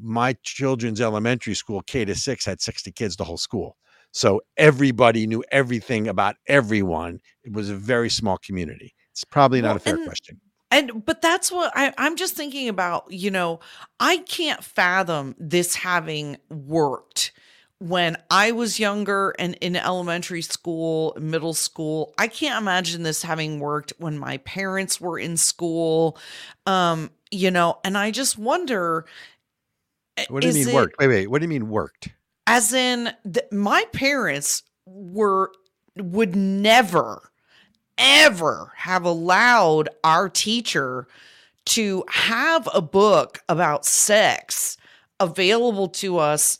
my 0.02 0.34
children's 0.42 1.00
elementary 1.00 1.54
school, 1.54 1.82
K 1.82 2.04
to 2.06 2.14
six, 2.14 2.44
had 2.46 2.60
sixty 2.60 2.90
kids 2.90 3.16
the 3.16 3.24
whole 3.24 3.36
school. 3.36 3.76
So 4.12 4.40
everybody 4.56 5.26
knew 5.26 5.44
everything 5.52 6.08
about 6.08 6.36
everyone. 6.48 7.20
It 7.44 7.52
was 7.52 7.68
a 7.70 7.76
very 7.76 8.08
small 8.10 8.38
community. 8.38 8.94
It's 9.12 9.24
probably 9.24 9.60
not 9.60 9.68
Well, 9.68 9.76
a 9.76 9.80
fair 9.80 9.94
and- 9.96 10.04
question. 10.06 10.40
And 10.70 11.04
but 11.04 11.20
that's 11.20 11.50
what 11.50 11.72
I, 11.74 11.92
I'm 11.98 12.16
just 12.16 12.34
thinking 12.36 12.68
about, 12.68 13.10
you 13.10 13.30
know, 13.30 13.60
I 13.98 14.18
can't 14.18 14.62
fathom 14.62 15.34
this 15.38 15.74
having 15.74 16.36
worked 16.48 17.32
when 17.78 18.16
I 18.30 18.52
was 18.52 18.78
younger 18.78 19.34
and 19.38 19.54
in 19.60 19.74
elementary 19.74 20.42
school, 20.42 21.16
middle 21.20 21.54
school. 21.54 22.14
I 22.18 22.28
can't 22.28 22.60
imagine 22.60 23.02
this 23.02 23.22
having 23.22 23.58
worked 23.58 23.92
when 23.98 24.18
my 24.18 24.36
parents 24.38 25.00
were 25.00 25.18
in 25.18 25.36
school. 25.36 26.18
Um, 26.66 27.10
you 27.30 27.50
know, 27.50 27.78
and 27.84 27.96
I 27.98 28.10
just 28.10 28.38
wonder 28.38 29.06
uh, 30.18 30.24
What 30.28 30.42
do 30.42 30.48
you 30.48 30.54
mean 30.54 30.68
it- 30.68 30.74
worked? 30.74 30.96
Wait, 30.98 31.08
wait. 31.08 31.26
What 31.30 31.38
do 31.40 31.44
you 31.44 31.48
mean 31.48 31.68
worked? 31.68 32.10
as 32.46 32.72
in 32.72 33.12
my 33.52 33.84
parents 33.92 34.64
were 34.86 35.52
would 35.96 36.34
never 36.34 37.29
ever 38.00 38.72
have 38.76 39.04
allowed 39.04 39.88
our 40.02 40.28
teacher 40.28 41.06
to 41.66 42.02
have 42.08 42.68
a 42.74 42.80
book 42.80 43.42
about 43.48 43.84
sex 43.84 44.76
available 45.20 45.88
to 45.88 46.18
us 46.18 46.58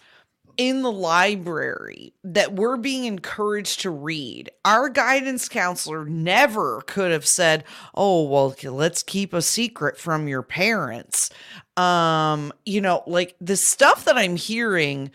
in 0.56 0.82
the 0.82 0.92
library 0.92 2.12
that 2.22 2.52
we're 2.52 2.76
being 2.76 3.06
encouraged 3.06 3.80
to 3.80 3.90
read. 3.90 4.50
Our 4.66 4.90
guidance 4.90 5.48
counselor 5.48 6.04
never 6.04 6.82
could 6.82 7.10
have 7.12 7.26
said, 7.26 7.64
"Oh, 7.94 8.24
well, 8.24 8.54
let's 8.64 9.02
keep 9.02 9.32
a 9.32 9.40
secret 9.40 9.96
from 9.96 10.28
your 10.28 10.42
parents." 10.42 11.30
Um, 11.78 12.52
you 12.66 12.82
know, 12.82 13.02
like 13.06 13.36
the 13.40 13.56
stuff 13.56 14.04
that 14.04 14.18
I'm 14.18 14.36
hearing, 14.36 15.10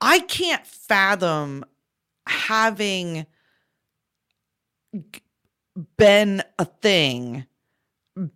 I 0.00 0.20
can't 0.20 0.64
fathom 0.64 1.64
having 2.28 3.26
been 5.96 6.42
a 6.58 6.64
thing 6.64 7.46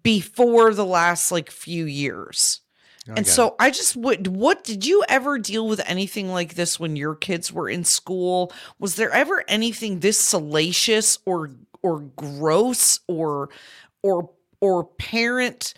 before 0.02 0.74
the 0.74 0.84
last 0.84 1.30
like 1.30 1.50
few 1.50 1.84
years. 1.84 2.60
I 3.08 3.16
And 3.16 3.24
get 3.24 3.38
it. 3.38 3.46
so 3.46 3.56
I 3.58 3.70
just 3.70 3.96
would 3.96 4.28
what 4.28 4.64
did 4.64 4.84
you 4.86 5.04
ever 5.08 5.38
deal 5.38 5.66
with 5.68 5.80
anything 5.86 6.28
like 6.30 6.54
this 6.54 6.78
when 6.78 6.96
your 6.96 7.14
kids 7.14 7.52
were 7.52 7.68
in 7.68 7.84
school? 7.84 8.52
Was 8.78 8.96
there 8.96 9.10
ever 9.12 9.44
anything 9.48 10.00
this 10.00 10.18
salacious 10.20 11.18
or 11.26 11.52
or 11.82 12.00
gross 12.16 13.00
or 13.08 13.50
or 14.02 14.30
or 14.60 14.84
parent 14.84 15.74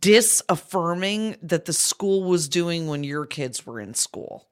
disaffirming 0.00 1.36
that 1.42 1.64
the 1.64 1.72
school 1.72 2.24
was 2.24 2.48
doing 2.48 2.86
when 2.86 3.04
your 3.04 3.26
kids 3.26 3.66
were 3.66 3.80
in 3.80 3.94
school? 3.94 4.48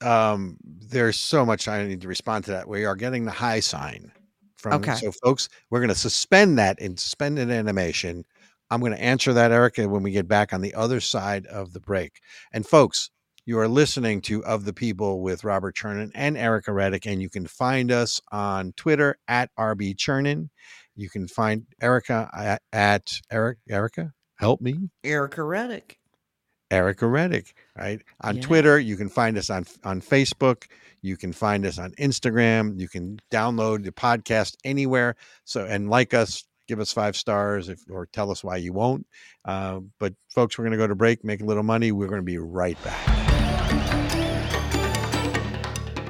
um, 0.00 0.56
there's 0.64 1.18
so 1.18 1.44
much 1.44 1.68
I 1.68 1.86
need 1.86 2.00
to 2.02 2.08
respond 2.08 2.44
to 2.46 2.52
that. 2.52 2.68
We 2.68 2.84
are 2.84 2.96
getting 2.96 3.24
the 3.24 3.30
high 3.30 3.60
sign 3.60 4.12
from 4.60 4.74
Okay. 4.74 4.94
so 4.94 5.12
folks, 5.24 5.48
we're 5.70 5.80
going 5.80 5.88
to 5.88 5.94
suspend 5.94 6.58
that 6.58 6.80
and 6.80 6.98
suspend 6.98 7.38
an 7.38 7.50
animation. 7.50 8.24
I'm 8.70 8.80
going 8.80 8.92
to 8.92 9.02
answer 9.02 9.32
that, 9.32 9.50
Ericka, 9.50 9.88
when 9.88 10.02
we 10.02 10.12
get 10.12 10.28
back 10.28 10.52
on 10.52 10.60
the 10.60 10.74
other 10.74 11.00
side 11.00 11.46
of 11.46 11.72
the 11.72 11.80
break. 11.80 12.20
And 12.52 12.64
folks, 12.64 13.10
you 13.46 13.58
are 13.58 13.66
listening 13.68 14.20
to 14.22 14.44
Of 14.44 14.64
the 14.64 14.72
People 14.72 15.22
with 15.22 15.42
Robert 15.42 15.74
Chernin 15.74 16.12
and 16.14 16.36
Ericka 16.36 16.72
Reddick, 16.72 17.06
and 17.06 17.20
you 17.20 17.28
can 17.28 17.46
find 17.46 17.90
us 17.90 18.20
on 18.30 18.72
Twitter 18.76 19.18
at 19.26 19.50
RB 19.58 19.96
Chernin. 19.96 20.50
You 20.94 21.08
can 21.08 21.26
find 21.26 21.66
Ericka 21.82 22.28
at, 22.36 22.62
at 22.72 23.20
Eric 23.30 23.58
Ericka. 23.68 24.12
Help 24.36 24.60
me. 24.60 24.90
Ericka 25.04 25.46
Reddick. 25.46 25.98
Ericka 26.70 27.10
Reddick, 27.10 27.54
right? 27.76 28.00
On 28.22 28.36
Yeah. 28.36 28.42
Twitter, 28.42 28.78
you 28.78 28.96
can 28.96 29.08
find 29.08 29.36
us 29.36 29.50
on 29.50 29.66
on 29.84 30.00
Facebook, 30.00 30.64
you 31.02 31.16
can 31.16 31.32
find 31.32 31.66
us 31.66 31.78
on 31.78 31.92
Instagram, 31.92 32.78
you 32.78 32.88
can 32.88 33.18
download 33.30 33.84
the 33.84 33.92
podcast 33.92 34.56
anywhere. 34.64 35.16
So 35.44 35.64
and 35.64 35.90
like 35.90 36.14
us, 36.14 36.44
give 36.68 36.78
us 36.78 36.92
five 36.92 37.16
stars 37.16 37.68
if, 37.68 37.80
or 37.90 38.06
tell 38.06 38.30
us 38.30 38.44
why 38.44 38.56
you 38.56 38.72
won't. 38.72 39.06
Uh, 39.44 39.80
but 39.98 40.14
folks, 40.28 40.56
we're 40.56 40.64
going 40.64 40.72
to 40.72 40.78
go 40.78 40.86
to 40.86 40.94
break, 40.94 41.24
make 41.24 41.40
a 41.40 41.44
little 41.44 41.64
money. 41.64 41.90
We're 41.90 42.06
going 42.08 42.20
to 42.20 42.24
be 42.24 42.38
right 42.38 42.78
back. 42.84 43.16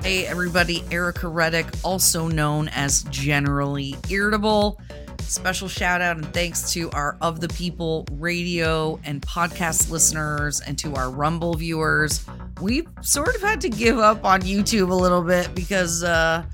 Hey, 0.03 0.27
everybody, 0.27 0.81
Ericka 0.91 1.33
Reddick, 1.33 1.67
also 1.85 2.27
known 2.27 2.69
as 2.69 3.03
Generally 3.05 3.97
Irritable. 4.09 4.81
Special 5.23 5.69
shout 5.69 6.01
out 6.01 6.17
and 6.17 6.33
thanks 6.35 6.73
to 6.73 6.91
our 6.91 7.17
Of 7.21 7.41
the 7.41 7.49
People 7.49 8.07
radio 8.13 8.99
and 9.05 9.23
podcast 9.23 9.91
listeners 9.91 10.61
and 10.61 10.79
to 10.79 10.95
our 10.95 11.11
Rumble 11.11 11.55
viewers. 11.55 12.25
We've 12.61 12.89
sort 13.01 13.35
of 13.35 13.41
had 13.41 13.61
to 13.63 13.69
give 13.69 13.99
up 13.99 14.25
on 14.25 14.43
YouTube 14.43 14.91
a 14.91 14.95
little 14.95 15.23
bit 15.23 15.55
because 15.55 16.03
uh, 16.03 16.45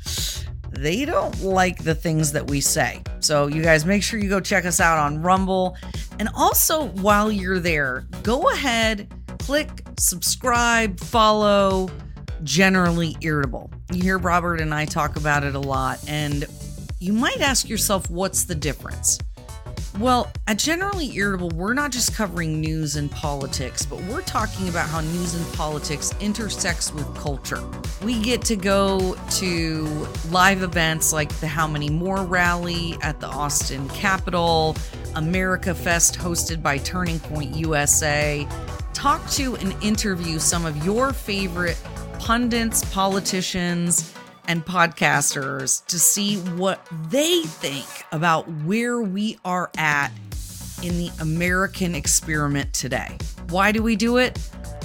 they 0.70 1.04
don't 1.04 1.42
like 1.42 1.82
the 1.82 1.94
things 1.94 2.32
that 2.32 2.48
we 2.48 2.60
say. 2.60 3.02
So, 3.20 3.46
you 3.46 3.62
guys 3.62 3.86
make 3.86 4.02
sure 4.02 4.20
you 4.20 4.28
go 4.28 4.40
check 4.40 4.64
us 4.66 4.78
out 4.78 4.98
on 4.98 5.22
Rumble. 5.22 5.76
And 6.18 6.28
also, 6.36 6.88
while 6.88 7.32
you're 7.32 7.58
there, 7.58 8.06
go 8.22 8.50
ahead, 8.50 9.12
click 9.38 9.68
subscribe, 9.98 11.00
follow 11.00 11.88
generally 12.42 13.16
irritable. 13.20 13.70
You 13.92 14.02
hear 14.02 14.18
Robert 14.18 14.60
and 14.60 14.74
I 14.74 14.84
talk 14.84 15.16
about 15.16 15.44
it 15.44 15.54
a 15.54 15.60
lot, 15.60 15.98
and 16.06 16.44
you 16.98 17.12
might 17.12 17.40
ask 17.40 17.68
yourself, 17.68 18.08
what's 18.10 18.44
the 18.44 18.54
difference? 18.54 19.18
Well, 19.98 20.30
at 20.46 20.58
Generally 20.58 21.16
Irritable, 21.16 21.50
we're 21.50 21.72
not 21.72 21.90
just 21.90 22.14
covering 22.14 22.60
news 22.60 22.96
and 22.96 23.10
politics, 23.10 23.86
but 23.86 24.02
we're 24.04 24.22
talking 24.22 24.68
about 24.68 24.88
how 24.88 25.00
news 25.00 25.34
and 25.34 25.54
politics 25.54 26.14
intersects 26.20 26.92
with 26.92 27.06
culture. 27.14 27.62
We 28.02 28.20
get 28.20 28.42
to 28.42 28.56
go 28.56 29.16
to 29.32 30.08
live 30.30 30.62
events 30.62 31.12
like 31.14 31.30
the 31.40 31.46
How 31.46 31.66
Many 31.66 31.88
More 31.88 32.24
rally 32.24 32.96
at 33.02 33.20
the 33.20 33.26
Austin 33.26 33.88
Capitol, 33.90 34.76
America 35.14 35.74
Fest 35.74 36.18
hosted 36.18 36.62
by 36.62 36.76
Turning 36.78 37.18
Point 37.20 37.54
USA, 37.56 38.46
talk 38.92 39.26
to 39.30 39.56
and 39.56 39.74
interview 39.82 40.38
some 40.38 40.66
of 40.66 40.84
your 40.84 41.14
favorite 41.14 41.82
pundits, 42.18 42.84
politicians, 42.92 44.12
and 44.48 44.64
podcasters 44.64 45.84
to 45.86 45.98
see 45.98 46.36
what 46.36 46.86
they 47.10 47.42
think 47.42 47.86
about 48.12 48.48
where 48.64 49.00
we 49.00 49.38
are 49.44 49.70
at 49.76 50.10
in 50.82 50.98
the 50.98 51.10
American 51.20 51.94
experiment 51.94 52.72
today. 52.72 53.16
Why 53.48 53.72
do 53.72 53.82
we 53.82 53.96
do 53.96 54.18
it? 54.18 54.38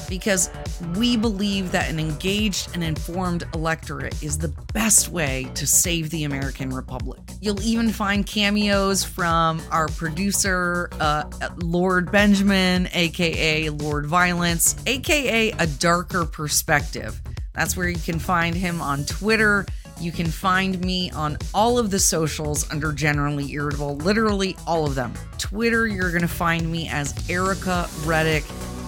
Because 0.09 0.49
we 0.97 1.15
believe 1.15 1.71
that 1.71 1.89
an 1.89 1.99
engaged 1.99 2.71
and 2.73 2.83
informed 2.83 3.45
electorate 3.53 4.21
is 4.21 4.37
the 4.37 4.49
best 4.73 5.09
way 5.09 5.49
to 5.55 5.65
save 5.65 6.09
the 6.09 6.25
American 6.25 6.69
Republic. 6.71 7.19
You'll 7.39 7.61
even 7.61 7.89
find 7.89 8.25
cameos 8.25 9.03
from 9.05 9.61
our 9.71 9.87
producer, 9.87 10.89
uh, 10.99 11.23
Lord 11.57 12.11
Benjamin, 12.11 12.89
aka 12.93 13.69
Lord 13.69 14.05
Violence, 14.05 14.75
aka 14.85 15.51
A 15.51 15.67
Darker 15.67 16.25
Perspective. 16.25 17.21
That's 17.53 17.75
where 17.75 17.89
you 17.89 17.99
can 17.99 18.19
find 18.19 18.55
him 18.55 18.81
on 18.81 19.05
Twitter. 19.05 19.65
You 19.99 20.11
can 20.11 20.27
find 20.27 20.79
me 20.83 21.11
on 21.11 21.37
all 21.53 21.77
of 21.77 21.91
the 21.91 21.99
socials 21.99 22.69
under 22.71 22.91
Generally 22.91 23.51
Irritable, 23.51 23.97
literally 23.97 24.55
all 24.65 24.85
of 24.85 24.95
them. 24.95 25.13
Twitter, 25.37 25.85
you're 25.85 26.09
going 26.09 26.21
to 26.21 26.27
find 26.27 26.71
me 26.71 26.89
as 26.89 27.13
Ericka 27.29 27.87
Reddick, 28.05 28.43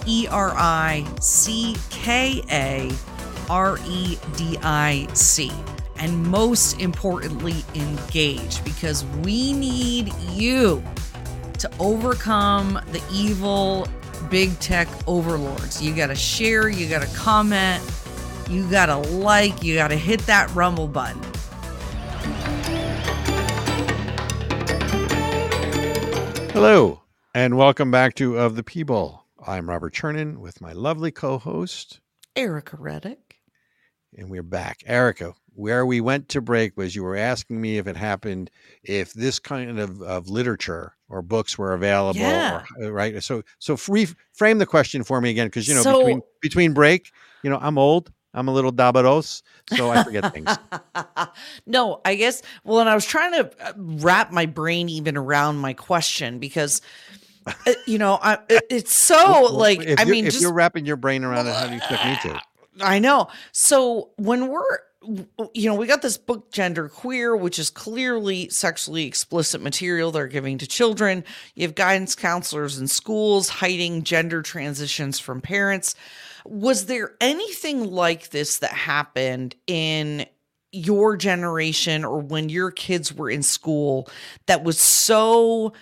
E 0.08 0.28
R 0.30 0.54
I 0.56 1.06
C 1.20 1.76
K 1.90 2.42
A 2.50 2.92
R 3.50 3.78
E 3.88 4.18
D 4.38 4.58
I 4.64 5.08
C. 5.14 5.52
And 5.98 6.24
most 6.26 6.80
importantly, 6.80 7.64
engage 7.76 8.64
because 8.64 9.06
we 9.24 9.54
need 9.54 10.14
you 10.32 10.84
to 11.60 11.70
overcome 11.80 12.80
the 12.92 13.02
evil 13.12 13.88
big 14.30 14.58
tech 14.60 14.88
overlords. 15.08 15.82
You 15.82 15.96
got 15.96 16.08
to 16.08 16.16
share, 16.16 16.68
you 16.70 16.90
got 16.90 17.08
to 17.08 17.16
comment 17.16 17.82
you 18.54 18.70
gotta 18.70 18.96
like, 18.98 19.64
you 19.64 19.74
gotta 19.76 19.96
hit 19.96 20.20
that 20.28 20.54
rumble 20.54 20.88
button. 20.88 21.20
Hello, 26.54 27.02
and 27.34 27.58
welcome 27.58 27.90
back 27.90 28.14
to 28.16 28.38
Of 28.38 28.56
the 28.56 28.62
People. 28.62 29.26
I'm 29.46 29.68
Robert 29.68 29.94
Chernin 29.96 30.38
with 30.38 30.62
my 30.62 30.72
lovely 30.72 31.10
co 31.10 31.40
host, 31.40 32.00
Ericka 32.36 32.76
Reddick. 32.78 33.40
And 34.16 34.30
we're 34.30 34.44
back. 34.44 34.84
Ericka, 34.88 35.34
where 35.56 35.84
we 35.88 36.00
went 36.00 36.30
to 36.30 36.42
break 36.42 36.78
was 36.78 36.96
you 36.96 37.02
were 37.04 37.18
asking 37.18 37.60
me 37.60 37.80
if 37.80 37.88
it 37.88 37.98
happened, 37.98 38.52
if 38.84 39.14
this 39.14 39.40
kind 39.40 39.80
of, 39.80 40.00
of 40.04 40.30
literature 40.30 40.94
or 41.10 41.24
books 41.24 41.58
were 41.58 41.74
available, 41.74 42.20
Yeah. 42.20 42.62
or, 42.80 42.92
right? 42.92 43.22
So, 43.24 43.42
so 43.58 43.76
free, 43.76 44.08
frame 44.34 44.60
the 44.60 44.68
question 44.68 45.04
for 45.04 45.20
me 45.22 45.32
again, 45.32 45.48
because 45.48 45.68
you 45.68 45.74
know 45.74 45.82
So- 45.82 45.98
between 46.00 46.22
between 46.40 46.74
break, 46.74 47.12
you 47.42 47.50
know, 47.50 47.58
I'm 47.60 47.80
old, 47.80 48.12
I'm 48.34 48.48
a 48.48 48.54
little 48.54 48.72
dabaros, 48.72 49.44
so 49.76 49.92
I 49.92 50.04
forget 50.04 50.34
things. 50.34 50.50
no, 51.68 52.02
I 52.04 52.16
guess. 52.16 52.42
Well, 52.64 52.80
and 52.80 52.90
I 52.90 52.96
was 52.96 53.06
trying 53.06 53.34
to 53.34 53.52
uh, 53.64 53.74
wrap 53.76 54.32
my 54.32 54.48
brain 54.48 54.90
even 54.90 55.18
around 55.18 55.58
my 55.58 55.74
question 55.74 56.40
because, 56.40 56.82
uh, 57.46 57.74
you 57.86 58.00
know, 58.00 58.18
I, 58.22 58.40
it, 58.50 58.64
it's 58.70 58.94
so 58.94 59.16
Well, 59.16 59.54
like 59.54 59.82
if 59.82 60.00
I 60.00 60.06
mean, 60.06 60.26
if 60.26 60.34
just 60.34 60.42
you're 60.42 60.54
wrapping 60.54 60.86
your 60.86 60.98
brain 60.98 61.24
around 61.24 61.48
it, 61.48 61.54
how 61.54 61.66
do 61.66 61.72
you 61.72 61.78
expect 61.78 62.06
me 62.06 62.32
to? 62.32 62.42
I 62.82 62.98
know. 62.98 63.28
So 63.52 64.10
when 64.16 64.48
we're, 64.48 64.80
you 65.54 65.70
know, 65.70 65.76
we 65.76 65.86
got 65.86 66.02
this 66.02 66.18
book, 66.18 66.52
Gender 66.52 66.90
Queer, 66.90 67.36
which 67.36 67.60
is 67.60 67.70
clearly 67.70 68.50
sexually 68.50 69.06
explicit 69.06 69.62
material 69.62 70.12
they're 70.12 70.28
giving 70.28 70.58
to 70.58 70.66
children. 70.66 71.24
You 71.54 71.68
have 71.68 71.76
guidance 71.76 72.16
counselors 72.16 72.80
in 72.80 72.88
schools 72.88 73.50
hiding 73.50 74.04
gender 74.04 74.42
transitions 74.42 75.20
from 75.20 75.42
parents. 75.42 75.96
Was 76.46 76.86
there 76.88 77.16
anything 77.22 77.92
like 77.92 78.30
this 78.30 78.60
that 78.60 78.72
happened 78.72 79.56
in 79.68 80.26
your 80.72 81.16
generation 81.16 82.04
or 82.04 82.20
when 82.20 82.50
your 82.50 82.72
kids 82.72 83.14
were 83.14 83.30
in 83.30 83.44
school 83.44 84.10
that 84.48 84.64
was 84.64 84.80
so 84.80 85.74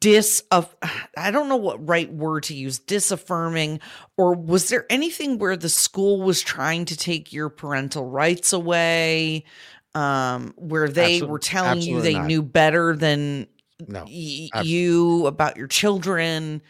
dis 0.00 0.42
of 0.50 0.74
I 1.16 1.30
don't 1.30 1.48
know 1.48 1.56
what 1.56 1.86
right 1.86 2.12
word 2.12 2.44
to 2.44 2.54
use 2.54 2.78
disaffirming? 2.78 3.80
Or 4.16 4.34
was 4.34 4.68
there 4.68 4.86
anything 4.90 5.38
where 5.38 5.56
the 5.56 5.68
school 5.68 6.22
was 6.22 6.40
trying 6.40 6.84
to 6.86 6.96
take 6.96 7.32
your 7.32 7.48
parental 7.48 8.06
rights 8.08 8.52
away 8.52 9.44
um 9.94 10.52
where 10.56 10.88
they 10.88 11.22
were 11.22 11.38
telling 11.38 11.80
you 11.80 12.00
they 12.00 12.14
not. 12.14 12.26
knew 12.26 12.42
better 12.42 12.94
than 12.94 13.46
No, 13.86 14.04
y- 14.04 14.50
you 14.62 15.26
about 15.26 15.56
your 15.56 15.66
children 15.66 16.62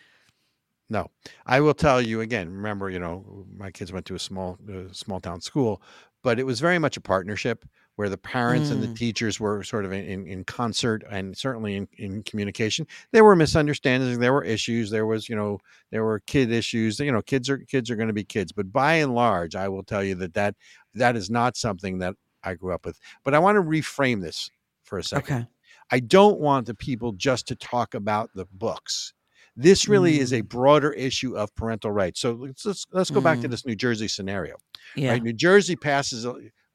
No, 0.90 1.08
I 1.46 1.60
will 1.60 1.74
tell 1.74 2.00
you 2.00 2.20
again. 2.22 2.48
Remember, 2.50 2.88
you 2.88 2.98
know, 2.98 3.46
my 3.54 3.70
kids 3.70 3.92
went 3.92 4.06
to 4.06 4.14
a 4.14 4.18
small, 4.18 4.58
uh, 4.72 4.90
small 4.92 5.20
town 5.20 5.40
school, 5.42 5.82
but 6.22 6.38
it 6.38 6.44
was 6.44 6.60
very 6.60 6.78
much 6.78 6.96
a 6.96 7.00
partnership 7.00 7.64
where 7.96 8.08
the 8.08 8.16
parents 8.16 8.70
and 8.70 8.82
the 8.82 8.88
Mm. 8.88 8.94
teachers 8.94 9.38
were 9.40 9.62
sort 9.64 9.84
of 9.84 9.92
in, 9.92 10.04
in, 10.04 10.26
in 10.26 10.44
concert 10.44 11.02
and 11.10 11.36
certainly 11.36 11.74
in, 11.76 11.88
in 11.98 12.22
communication. 12.22 12.86
There 13.12 13.24
were 13.24 13.36
misunderstandings, 13.36 14.18
there 14.18 14.32
were 14.32 14.44
issues, 14.44 14.88
there 14.90 15.04
was, 15.04 15.28
you 15.28 15.36
know, 15.36 15.58
there 15.90 16.04
were 16.04 16.20
kid 16.20 16.50
issues. 16.50 16.98
You 17.00 17.12
know, 17.12 17.22
kids 17.22 17.50
are 17.50 17.58
kids 17.58 17.90
are 17.90 17.96
going 17.96 18.08
to 18.08 18.14
be 18.14 18.24
kids, 18.24 18.52
but 18.52 18.72
by 18.72 18.94
and 18.94 19.14
large, 19.14 19.54
I 19.56 19.68
will 19.68 19.82
tell 19.82 20.02
you 20.02 20.14
that 20.16 20.34
that 20.34 20.54
that 20.94 21.16
is 21.16 21.28
not 21.28 21.56
something 21.56 21.98
that 21.98 22.14
I 22.44 22.54
grew 22.54 22.72
up 22.72 22.86
with. 22.86 22.98
But 23.24 23.34
I 23.34 23.40
want 23.40 23.56
to 23.56 23.62
reframe 23.62 24.22
this 24.22 24.50
for 24.84 24.96
a 24.98 25.04
second. 25.04 25.36
okay 25.36 25.48
I 25.90 26.00
don't 26.00 26.40
want 26.40 26.66
the 26.66 26.74
people 26.74 27.12
just 27.12 27.48
to 27.48 27.56
talk 27.56 27.94
about 27.94 28.30
the 28.34 28.46
books. 28.52 29.12
This 29.60 29.88
really 29.88 30.20
is 30.20 30.32
a 30.32 30.40
broader 30.40 30.92
issue 30.92 31.36
of 31.36 31.52
parental 31.56 31.90
rights. 31.90 32.20
So 32.20 32.32
let's 32.32 32.64
let's, 32.64 32.86
let's 32.92 33.10
go 33.10 33.20
back 33.20 33.40
to 33.40 33.48
Mm. 33.48 33.50
this 33.50 33.66
New 33.66 33.74
Jersey 33.74 34.06
scenario. 34.08 34.54
yeah 34.94 35.10
Right? 35.10 35.22
New 35.22 35.32
Jersey 35.32 35.74
passes 35.74 36.24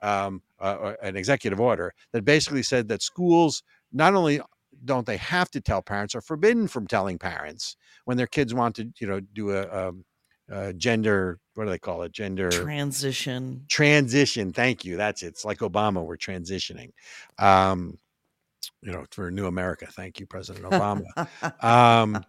um, 0.02 0.41
uh, 0.60 0.93
an 1.02 1.15
executive 1.15 1.62
order 1.62 1.93
that 2.12 2.26
basically 2.26 2.62
said 2.62 2.89
that 2.89 3.02
schools 3.02 3.63
not 3.93 4.13
only 4.15 4.41
don't 4.84 5.06
they 5.06 5.15
have 5.15 5.50
to 5.52 5.62
tell 5.62 5.82
parents, 5.82 6.13
are 6.13 6.22
forbidden 6.22 6.67
from 6.67 6.86
telling 6.86 7.17
parents 7.17 7.78
when 8.04 8.17
their 8.17 8.28
kids 8.28 8.54
want 8.54 8.76
to, 8.76 8.91
you 9.00 9.08
know, 9.08 9.22
do 9.22 9.52
a, 9.52 9.88
um, 9.88 10.04
a 10.50 10.74
gender. 10.74 11.39
What 11.56 11.63
do 11.63 11.69
they 11.69 11.80
call 11.80 12.02
it? 12.02 12.12
Gender 12.12 12.50
transition 12.50 13.63
transition. 13.69 14.52
Thank 14.52 14.84
you. 14.84 14.98
That's 14.98 15.24
it. 15.24 15.28
It's 15.28 15.46
like 15.46 15.60
Obama. 15.60 16.04
We're 16.06 16.17
transitioning. 16.17 16.91
Um, 17.39 17.98
you 18.82 18.91
know, 18.91 19.06
for 19.12 19.32
new 19.32 19.47
America. 19.47 19.88
Thank 19.91 20.19
you, 20.19 20.26
President 20.26 20.65
Obama. 20.65 21.04
um, 21.63 22.23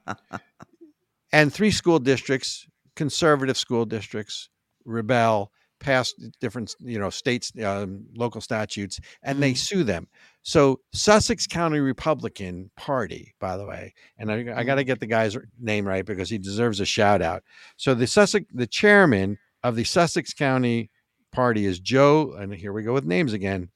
and 1.32 1.52
three 1.52 1.70
school 1.70 1.98
districts, 1.98 2.66
conservative 2.96 3.56
school 3.56 3.84
districts, 3.84 4.48
rebel, 4.84 5.50
passed 5.80 6.14
different, 6.40 6.74
you 6.80 6.98
know, 6.98 7.10
states, 7.10 7.52
um, 7.62 8.06
local 8.16 8.40
statutes, 8.40 9.00
and 9.22 9.42
they 9.42 9.52
Mm. 9.52 9.58
sue 9.58 9.84
them. 9.84 10.08
So 10.42 10.80
Sussex 10.94 11.46
County 11.46 11.80
Republican 11.80 12.70
Party, 12.76 13.34
by 13.40 13.56
the 13.56 13.66
way, 13.66 13.92
and 14.18 14.30
I, 14.30 14.46
I 14.56 14.64
got 14.64 14.76
to 14.76 14.84
get 14.84 15.00
the 15.00 15.06
guy's 15.06 15.36
name 15.60 15.86
right 15.86 16.04
because 16.04 16.30
he 16.30 16.38
deserves 16.38 16.80
a 16.80 16.86
shout 16.86 17.20
out. 17.22 17.42
So 17.76 17.94
the 17.94 18.06
Sussex, 18.06 18.46
the 18.52 18.66
chairman 18.66 19.38
of 19.62 19.76
the 19.76 19.84
Sussex 19.84 20.32
County 20.32 20.90
Party 21.32 21.66
is 21.66 21.80
Joe, 21.80 22.32
and 22.38 22.54
here 22.54 22.72
we 22.72 22.82
go 22.82 22.92
with 22.94 23.04
names 23.04 23.32
again, 23.32 23.70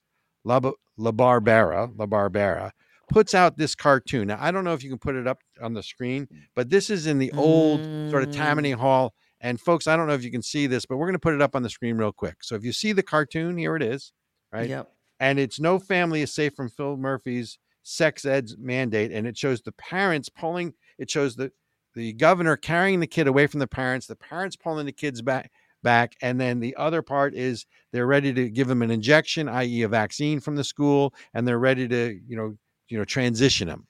La 0.99 1.11
Barbera, 1.11 1.91
La 1.97 2.05
Barbera, 2.05 2.71
puts 3.09 3.33
out 3.33 3.57
this 3.57 3.73
cartoon. 3.73 4.27
Now, 4.27 4.37
I 4.39 4.51
don't 4.51 4.63
know 4.63 4.73
if 4.73 4.83
you 4.83 4.89
can 4.89 4.99
put 4.99 5.15
it 5.15 5.27
up 5.27 5.39
on 5.61 5.73
the 5.73 5.81
screen, 5.81 6.27
but 6.55 6.69
this 6.69 6.89
is 6.89 7.07
in 7.07 7.17
the 7.17 7.31
old 7.31 7.79
sort 8.11 8.23
of 8.23 8.29
Mm. 8.29 8.33
Tammany 8.33 8.71
Hall 8.71 9.13
And 9.41 9.59
folks, 9.59 9.87
I 9.87 9.95
don't 9.95 10.07
know 10.07 10.13
if 10.13 10.23
you 10.23 10.31
can 10.31 10.41
see 10.41 10.67
this, 10.67 10.85
but 10.85 10.97
we're 10.97 11.05
going 11.05 11.13
to 11.13 11.19
put 11.19 11.33
it 11.33 11.41
up 11.41 11.55
on 11.55 11.63
the 11.63 11.69
screen 11.69 11.97
real 11.97 12.11
quick. 12.11 12.43
So 12.43 12.55
if 12.55 12.63
you 12.65 12.73
see 12.73 12.91
the 12.91 13.03
cartoon, 13.03 13.57
here 13.57 13.77
it 13.77 13.81
is, 13.81 14.11
right? 14.51 14.69
Yep. 14.69 14.91
And 15.19 15.39
it's 15.39 15.61
no 15.61 15.79
family 15.79 16.21
is 16.21 16.33
safe 16.33 16.53
from 16.55 16.69
Phil 16.69 16.97
Murphy's 16.97 17.57
sex 17.81 18.25
ed 18.25 18.49
mandate, 18.59 19.11
and 19.13 19.25
it 19.25 19.37
shows 19.37 19.61
the 19.61 19.71
parents 19.71 20.27
pulling. 20.27 20.73
It 20.97 21.09
shows 21.09 21.37
the 21.37 21.51
the 21.95 22.13
governor 22.13 22.55
carrying 22.57 22.99
the 22.99 23.07
kid 23.07 23.27
away 23.27 23.47
from 23.47 23.61
the 23.61 23.67
parents, 23.67 24.07
the 24.07 24.15
parents 24.15 24.55
pulling 24.55 24.85
the 24.85 24.91
kids 24.91 25.21
back 25.21 25.51
back, 25.83 26.15
and 26.21 26.39
then 26.39 26.59
the 26.59 26.75
other 26.75 27.01
part 27.01 27.33
is 27.35 27.65
they're 27.91 28.07
ready 28.07 28.33
to 28.33 28.49
give 28.49 28.67
them 28.67 28.81
an 28.81 28.91
injection, 28.91 29.49
i.e., 29.49 29.81
a 29.83 29.87
vaccine 29.87 30.39
from 30.39 30.55
the 30.55 30.63
school, 30.63 31.13
and 31.33 31.47
they're 31.47 31.59
ready 31.59 31.87
to 31.87 32.19
you 32.27 32.35
know 32.35 32.57
you 32.87 32.97
know 32.97 33.05
transition 33.05 33.67
them. 33.67 33.87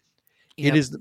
Yep. 0.57 0.73
It 0.73 0.77
is 0.77 0.97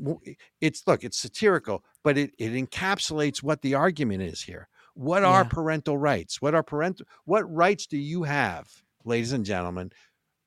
it's 0.60 0.86
look, 0.86 1.04
it's 1.04 1.18
satirical, 1.18 1.84
but 2.02 2.16
it 2.16 2.32
it 2.38 2.52
encapsulates 2.52 3.42
what 3.42 3.62
the 3.62 3.74
argument 3.74 4.22
is 4.22 4.42
here. 4.42 4.68
What 4.94 5.22
are 5.22 5.44
parental 5.44 5.96
rights? 5.96 6.42
What 6.42 6.54
are 6.54 6.62
parental 6.62 7.06
what 7.24 7.42
rights 7.52 7.86
do 7.86 7.98
you 7.98 8.24
have, 8.24 8.68
ladies 9.04 9.32
and 9.32 9.44
gentlemen, 9.44 9.92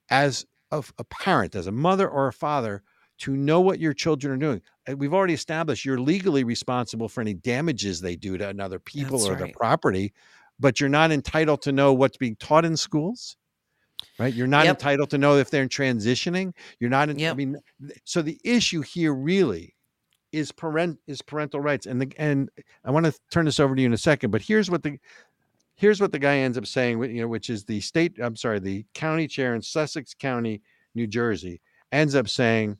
as 0.09 0.45
a, 0.71 0.83
a 0.97 1.03
parent, 1.03 1.55
as 1.55 1.67
a 1.67 1.71
mother 1.71 2.09
or 2.09 2.27
a 2.27 2.33
father, 2.33 2.83
to 3.21 3.35
know 3.35 3.61
what 3.61 3.79
your 3.79 3.93
children 3.93 4.33
are 4.33 4.37
doing? 4.37 4.61
Uh, 4.87 4.95
we've 4.95 5.13
already 5.13 5.33
established 5.33 5.85
you're 5.85 5.99
legally 5.99 6.43
responsible 6.43 7.07
for 7.07 7.21
any 7.21 7.33
damages 7.33 8.01
they 8.01 8.15
do 8.15 8.37
to 8.37 8.47
uh, 8.47 8.49
another 8.49 8.79
people 8.79 9.17
That's 9.19 9.29
or 9.29 9.35
their 9.35 9.53
property, 9.53 10.13
but 10.59 10.79
you're 10.79 10.89
not 10.89 11.11
entitled 11.11 11.61
to 11.63 11.71
know 11.71 11.93
what's 11.93 12.17
being 12.17 12.35
taught 12.35 12.65
in 12.65 12.77
schools. 12.77 13.37
Right, 14.17 14.33
you're 14.33 14.47
not 14.47 14.65
Yep. 14.65 14.77
entitled 14.77 15.09
to 15.11 15.17
know 15.17 15.37
if 15.37 15.51
they're 15.51 15.67
transitioning. 15.67 16.53
You're 16.79 16.89
not. 16.89 17.09
In, 17.09 17.17
I 17.31 17.33
mean, 17.35 17.57
so 18.03 18.21
the 18.21 18.39
issue 18.43 18.81
here 18.81 19.13
really 19.13 19.75
is 20.31 20.51
parent 20.51 20.97
is 21.07 21.21
parental 21.21 21.59
rights 21.59 21.85
and 21.85 22.01
the 22.01 22.11
and 22.17 22.49
i 22.85 22.91
want 22.91 23.05
to 23.05 23.13
turn 23.31 23.45
this 23.45 23.59
over 23.59 23.75
to 23.75 23.81
you 23.81 23.85
in 23.85 23.93
a 23.93 23.97
second 23.97 24.31
but 24.31 24.41
here's 24.41 24.71
what 24.71 24.81
the 24.81 24.97
here's 25.75 25.99
what 25.99 26.11
the 26.11 26.19
guy 26.19 26.37
ends 26.37 26.57
up 26.57 26.65
saying 26.65 27.01
you 27.03 27.21
know 27.21 27.27
which 27.27 27.49
is 27.49 27.65
the 27.65 27.81
state 27.81 28.13
i'm 28.21 28.35
sorry 28.35 28.59
the 28.59 28.85
county 28.93 29.27
chair 29.27 29.55
in 29.55 29.61
sussex 29.61 30.13
county 30.13 30.61
new 30.95 31.05
jersey 31.05 31.59
ends 31.91 32.15
up 32.15 32.29
saying 32.29 32.77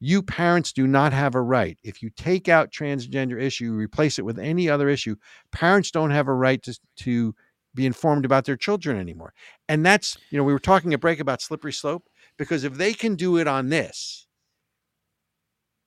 you 0.00 0.22
parents 0.22 0.72
do 0.72 0.86
not 0.86 1.12
have 1.12 1.34
a 1.34 1.40
right 1.40 1.78
if 1.82 2.02
you 2.02 2.10
take 2.10 2.48
out 2.48 2.70
transgender 2.70 3.40
issue 3.40 3.72
replace 3.72 4.18
it 4.18 4.24
with 4.24 4.38
any 4.38 4.68
other 4.68 4.88
issue 4.88 5.16
parents 5.52 5.90
don't 5.90 6.10
have 6.10 6.28
a 6.28 6.34
right 6.34 6.62
to, 6.62 6.78
to 6.96 7.34
be 7.74 7.86
informed 7.86 8.24
about 8.24 8.44
their 8.44 8.56
children 8.56 8.98
anymore 8.98 9.32
and 9.68 9.84
that's 9.84 10.18
you 10.30 10.38
know 10.38 10.44
we 10.44 10.52
were 10.52 10.58
talking 10.58 10.94
a 10.94 10.98
break 10.98 11.20
about 11.20 11.40
slippery 11.40 11.72
slope 11.72 12.08
because 12.36 12.64
if 12.64 12.74
they 12.74 12.92
can 12.92 13.14
do 13.14 13.38
it 13.38 13.46
on 13.46 13.68
this 13.68 14.26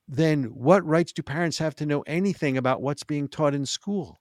then 0.10 0.46
what 0.46 0.84
rights 0.86 1.14
do 1.14 1.22
parents 1.22 1.60
have 1.60 1.76
to 1.76 1.86
know 1.86 2.02
anything 2.08 2.58
about 2.58 2.82
what's 2.82 3.04
being 3.04 3.28
taught 3.28 3.54
in 3.54 3.66
school? 3.66 4.20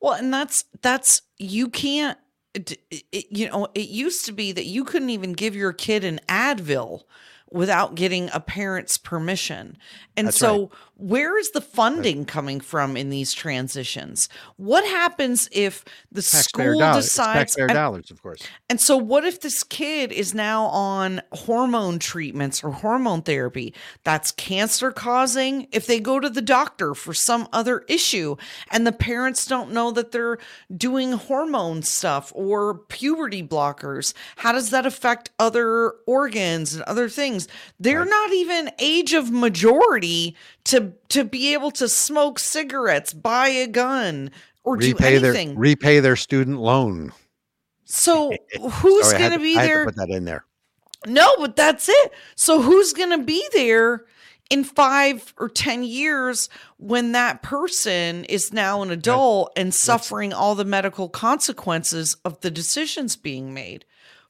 Well, 0.00 0.12
and 0.12 0.32
that's 0.32 0.66
that's 0.82 1.22
you 1.38 1.68
can't. 1.68 2.18
It, 2.54 2.78
it, 2.90 3.26
you 3.30 3.48
know, 3.48 3.68
it 3.74 3.88
used 3.88 4.26
to 4.26 4.32
be 4.32 4.52
that 4.52 4.66
you 4.66 4.84
couldn't 4.84 5.08
even 5.08 5.32
give 5.32 5.56
your 5.56 5.72
kid 5.72 6.04
an 6.04 6.20
Advil 6.28 7.04
without 7.52 7.94
getting 7.94 8.30
a 8.32 8.40
parent's 8.40 8.96
permission. 8.96 9.76
And 10.16 10.28
That's 10.28 10.36
so, 10.36 10.70
where 11.02 11.36
is 11.38 11.50
the 11.50 11.60
funding 11.60 12.24
coming 12.24 12.60
from 12.60 12.96
in 12.96 13.10
these 13.10 13.32
transitions? 13.32 14.28
What 14.56 14.84
happens 14.84 15.48
if 15.52 15.84
the 16.12 16.22
Taxpayer 16.22 16.72
school 16.72 16.78
dollars, 16.80 17.04
decides? 17.06 17.34
taxpayer 17.38 17.66
and- 17.66 17.74
dollars, 17.74 18.10
of 18.10 18.22
course. 18.22 18.40
And 18.70 18.80
so, 18.80 18.96
what 18.96 19.24
if 19.24 19.40
this 19.40 19.64
kid 19.64 20.12
is 20.12 20.32
now 20.34 20.66
on 20.66 21.20
hormone 21.32 21.98
treatments 21.98 22.62
or 22.62 22.70
hormone 22.70 23.22
therapy 23.22 23.74
that's 24.04 24.30
cancer 24.30 24.92
causing? 24.92 25.66
If 25.72 25.86
they 25.86 25.98
go 26.00 26.20
to 26.20 26.30
the 26.30 26.40
doctor 26.42 26.94
for 26.94 27.12
some 27.14 27.48
other 27.52 27.80
issue 27.88 28.36
and 28.70 28.86
the 28.86 28.92
parents 28.92 29.44
don't 29.46 29.72
know 29.72 29.90
that 29.90 30.12
they're 30.12 30.38
doing 30.76 31.12
hormone 31.12 31.82
stuff 31.82 32.32
or 32.34 32.74
puberty 32.78 33.42
blockers, 33.42 34.14
how 34.36 34.52
does 34.52 34.70
that 34.70 34.86
affect 34.86 35.30
other 35.38 35.94
organs 36.06 36.74
and 36.74 36.82
other 36.84 37.08
things? 37.08 37.48
They're 37.80 38.00
Right. 38.00 38.08
not 38.08 38.32
even 38.32 38.70
age 38.78 39.12
of 39.14 39.30
majority 39.30 40.36
to 40.64 40.92
to 41.08 41.24
be 41.24 41.52
able 41.54 41.70
to 41.72 41.88
smoke 41.88 42.38
cigarettes, 42.38 43.12
buy 43.12 43.48
a 43.48 43.66
gun, 43.66 44.30
or 44.64 44.76
Repay 44.76 45.14
do 45.14 45.18
their 45.20 45.34
anything. 45.34 45.58
repay 45.58 46.00
their 46.00 46.16
student 46.16 46.58
loan. 46.60 47.12
so 47.84 48.32
who's 48.60 49.10
Sorry, 49.10 49.30
to 49.30 49.38
be 49.38 49.54
there? 49.54 49.84
put 49.84 49.96
that 49.96 50.10
in 50.10 50.24
there. 50.24 50.44
No, 51.06 51.34
but 51.38 51.56
that's 51.56 51.88
it. 51.88 52.12
So 52.36 52.62
who's 52.62 52.92
going 52.92 53.10
to 53.10 53.24
be 53.24 53.44
there 53.52 54.04
in 54.50 54.62
5 54.62 55.34
or 55.38 55.48
10 55.48 55.82
years 55.82 56.48
when 56.76 57.10
that 57.12 57.42
person 57.42 58.24
is 58.26 58.52
now 58.52 58.82
an 58.82 58.90
adult 58.92 59.52
and 59.56 59.74
suffering 59.74 60.32
all 60.32 60.54
the 60.54 60.64
medical 60.64 61.08
consequences 61.08 62.16
of 62.24 62.40
the 62.40 62.50
decisions 62.52 63.16
being 63.16 63.52
made? 63.52 63.84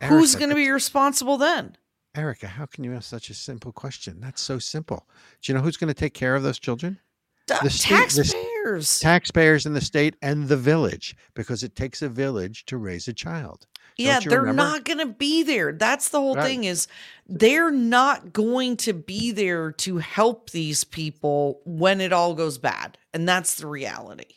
who's 0.04 0.34
going 0.34 0.48
to 0.48 0.56
be 0.56 0.68
responsible 0.70 1.36
then? 1.36 1.76
Ericka, 2.14 2.44
how 2.46 2.66
can 2.66 2.84
you 2.84 2.94
ask 2.94 3.08
such 3.08 3.30
a 3.30 3.34
simple 3.34 3.72
question? 3.72 4.20
That's 4.20 4.40
so 4.42 4.58
simple. 4.58 5.08
Do 5.40 5.50
you 5.52 5.56
know 5.56 5.64
who's 5.64 5.76
going 5.78 5.88
to 5.88 5.94
take 5.94 6.14
care 6.14 6.34
of 6.34 6.42
those 6.42 6.58
children? 6.58 6.98
The 7.46 7.70
state- 7.70 8.10
the 8.14 8.20
s- 8.20 8.32
taxpayers. 8.32 8.98
Taxpayers 9.00 9.66
in 9.66 9.72
the 9.74 9.80
state 9.80 10.14
and 10.22 10.48
the 10.48 10.56
village, 10.56 11.16
because 11.34 11.62
it 11.62 11.74
takes 11.74 12.00
a 12.02 12.08
village 12.08 12.64
to 12.66 12.76
raise 12.76 13.08
a 13.08 13.12
child. 13.12 13.66
yeah, 13.98 14.20
they're 14.20 14.40
remember? 14.40 14.62
not 14.62 14.84
going 14.84 14.98
to 15.00 15.06
be 15.06 15.42
there. 15.42 15.70
That's 15.72 16.08
the 16.08 16.18
whole 16.18 16.34
Right. 16.36 16.46
thing 16.46 16.64
is 16.64 16.86
they're 17.26 17.70
not 17.70 18.32
going 18.32 18.76
to 18.78 18.94
be 18.94 19.32
there 19.32 19.70
to 19.72 19.98
help 19.98 20.50
these 20.50 20.82
people 20.84 21.60
when 21.66 22.00
it 22.00 22.10
all 22.12 22.34
goes 22.34 22.56
bad. 22.58 22.96
And 23.12 23.28
that's 23.28 23.56
the 23.56 23.66
reality. 23.66 24.36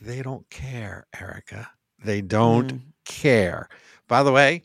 They 0.00 0.20
don't 0.20 0.48
care, 0.50 1.06
Ericka. 1.16 1.68
They 2.04 2.20
don't 2.20 2.72
Mm. 2.74 2.80
care. 3.06 3.68
By 4.06 4.22
the 4.22 4.32
way, 4.32 4.64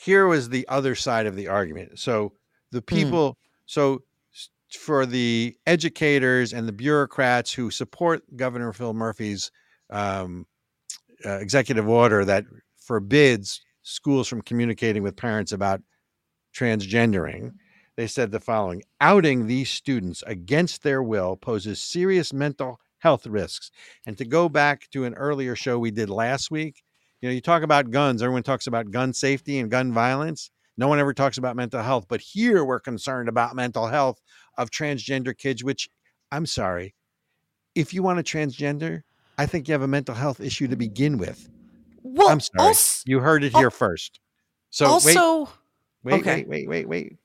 here 0.00 0.26
was 0.26 0.48
the 0.48 0.66
other 0.68 0.94
side 0.94 1.26
of 1.26 1.36
the 1.36 1.48
argument. 1.48 1.98
So 1.98 2.32
the 2.72 2.80
people, 2.80 3.36
so 3.66 4.02
for 4.70 5.04
the 5.04 5.54
educators 5.66 6.54
and 6.54 6.66
the 6.66 6.72
bureaucrats 6.72 7.52
who 7.52 7.70
support 7.70 8.22
Governor 8.34 8.72
Phil 8.72 8.94
Murphy's 8.94 9.50
um, 9.90 10.46
uh, 11.26 11.38
executive 11.38 11.86
order 11.86 12.24
that 12.24 12.44
forbids 12.76 13.60
schools 13.82 14.26
from 14.26 14.40
communicating 14.40 15.02
with 15.02 15.16
parents 15.16 15.52
about 15.52 15.82
transgendering, 16.56 17.52
they 17.96 18.06
said 18.06 18.30
the 18.30 18.40
following 18.40 18.82
outing 19.02 19.46
these 19.46 19.68
students 19.68 20.22
against 20.26 20.82
their 20.82 21.02
will 21.02 21.36
poses 21.36 21.78
serious 21.82 22.32
mental 22.32 22.80
health 23.00 23.26
risks. 23.26 23.70
And 24.06 24.16
to 24.16 24.24
go 24.24 24.48
back 24.48 24.88
to 24.92 25.04
an 25.04 25.14
earlier 25.14 25.54
show 25.54 25.78
we 25.78 25.90
did 25.90 26.08
last 26.08 26.50
week, 26.50 26.82
you 27.20 27.28
know, 27.28 27.34
you 27.34 27.40
talk 27.40 27.62
about 27.62 27.90
guns, 27.90 28.22
everyone 28.22 28.42
talks 28.42 28.66
about 28.66 28.90
gun 28.90 29.12
safety 29.12 29.58
and 29.58 29.70
gun 29.70 29.92
violence. 29.92 30.50
No 30.76 30.88
one 30.88 30.98
ever 30.98 31.12
talks 31.12 31.36
about 31.36 31.56
mental 31.56 31.82
health, 31.82 32.06
but 32.08 32.20
here 32.20 32.64
we're 32.64 32.80
concerned 32.80 33.28
about 33.28 33.54
mental 33.54 33.86
health 33.88 34.20
of 34.56 34.70
transgender 34.70 35.36
kids, 35.36 35.62
which 35.62 35.88
I'm 36.32 36.46
sorry, 36.46 36.94
if 37.74 37.92
you 37.92 38.02
want 38.02 38.18
a 38.18 38.22
transgender, 38.22 39.02
I 39.36 39.46
think 39.46 39.68
you 39.68 39.72
have 39.72 39.82
a 39.82 39.88
mental 39.88 40.14
health 40.14 40.40
issue 40.40 40.68
to 40.68 40.76
begin 40.76 41.18
with. 41.18 41.48
Well, 42.02 42.28
I'm 42.28 42.40
sorry. 42.40 42.68
als- 42.68 43.02
You 43.06 43.20
heard 43.20 43.44
it 43.44 43.52
here 43.52 43.70
first. 43.70 44.20
So 44.70 44.98
wait, 45.04 45.16
also, 45.16 45.52
Wait, 46.02 46.14
Okay. 46.20 46.36
wait, 46.36 46.48
wait, 46.48 46.68
wait, 46.68 46.88
wait. 46.88 47.16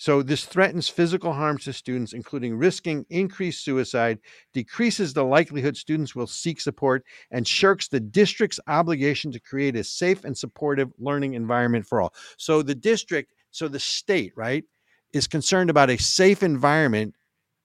So 0.00 0.22
this 0.22 0.46
threatens 0.46 0.88
physical 0.88 1.34
harm 1.34 1.58
to 1.58 1.74
students, 1.74 2.14
including 2.14 2.56
risking 2.56 3.04
increased 3.10 3.62
suicide, 3.62 4.18
decreases 4.54 5.12
the 5.12 5.22
likelihood 5.22 5.76
students 5.76 6.14
will 6.16 6.26
seek 6.26 6.58
support, 6.58 7.04
and 7.30 7.46
shirks 7.46 7.86
the 7.86 8.00
district's 8.00 8.58
obligation 8.66 9.30
to 9.30 9.38
create 9.38 9.76
a 9.76 9.84
safe 9.84 10.24
and 10.24 10.36
supportive 10.36 10.90
learning 10.98 11.34
environment 11.34 11.86
for 11.86 12.00
all. 12.00 12.14
So 12.38 12.62
the 12.62 12.74
district, 12.74 13.34
so 13.50 13.68
the 13.68 13.78
state, 13.78 14.32
right, 14.36 14.64
is 15.12 15.26
concerned 15.26 15.68
about 15.68 15.90
a 15.90 15.98
safe 15.98 16.42
environment, 16.42 17.14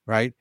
right, 0.05 0.33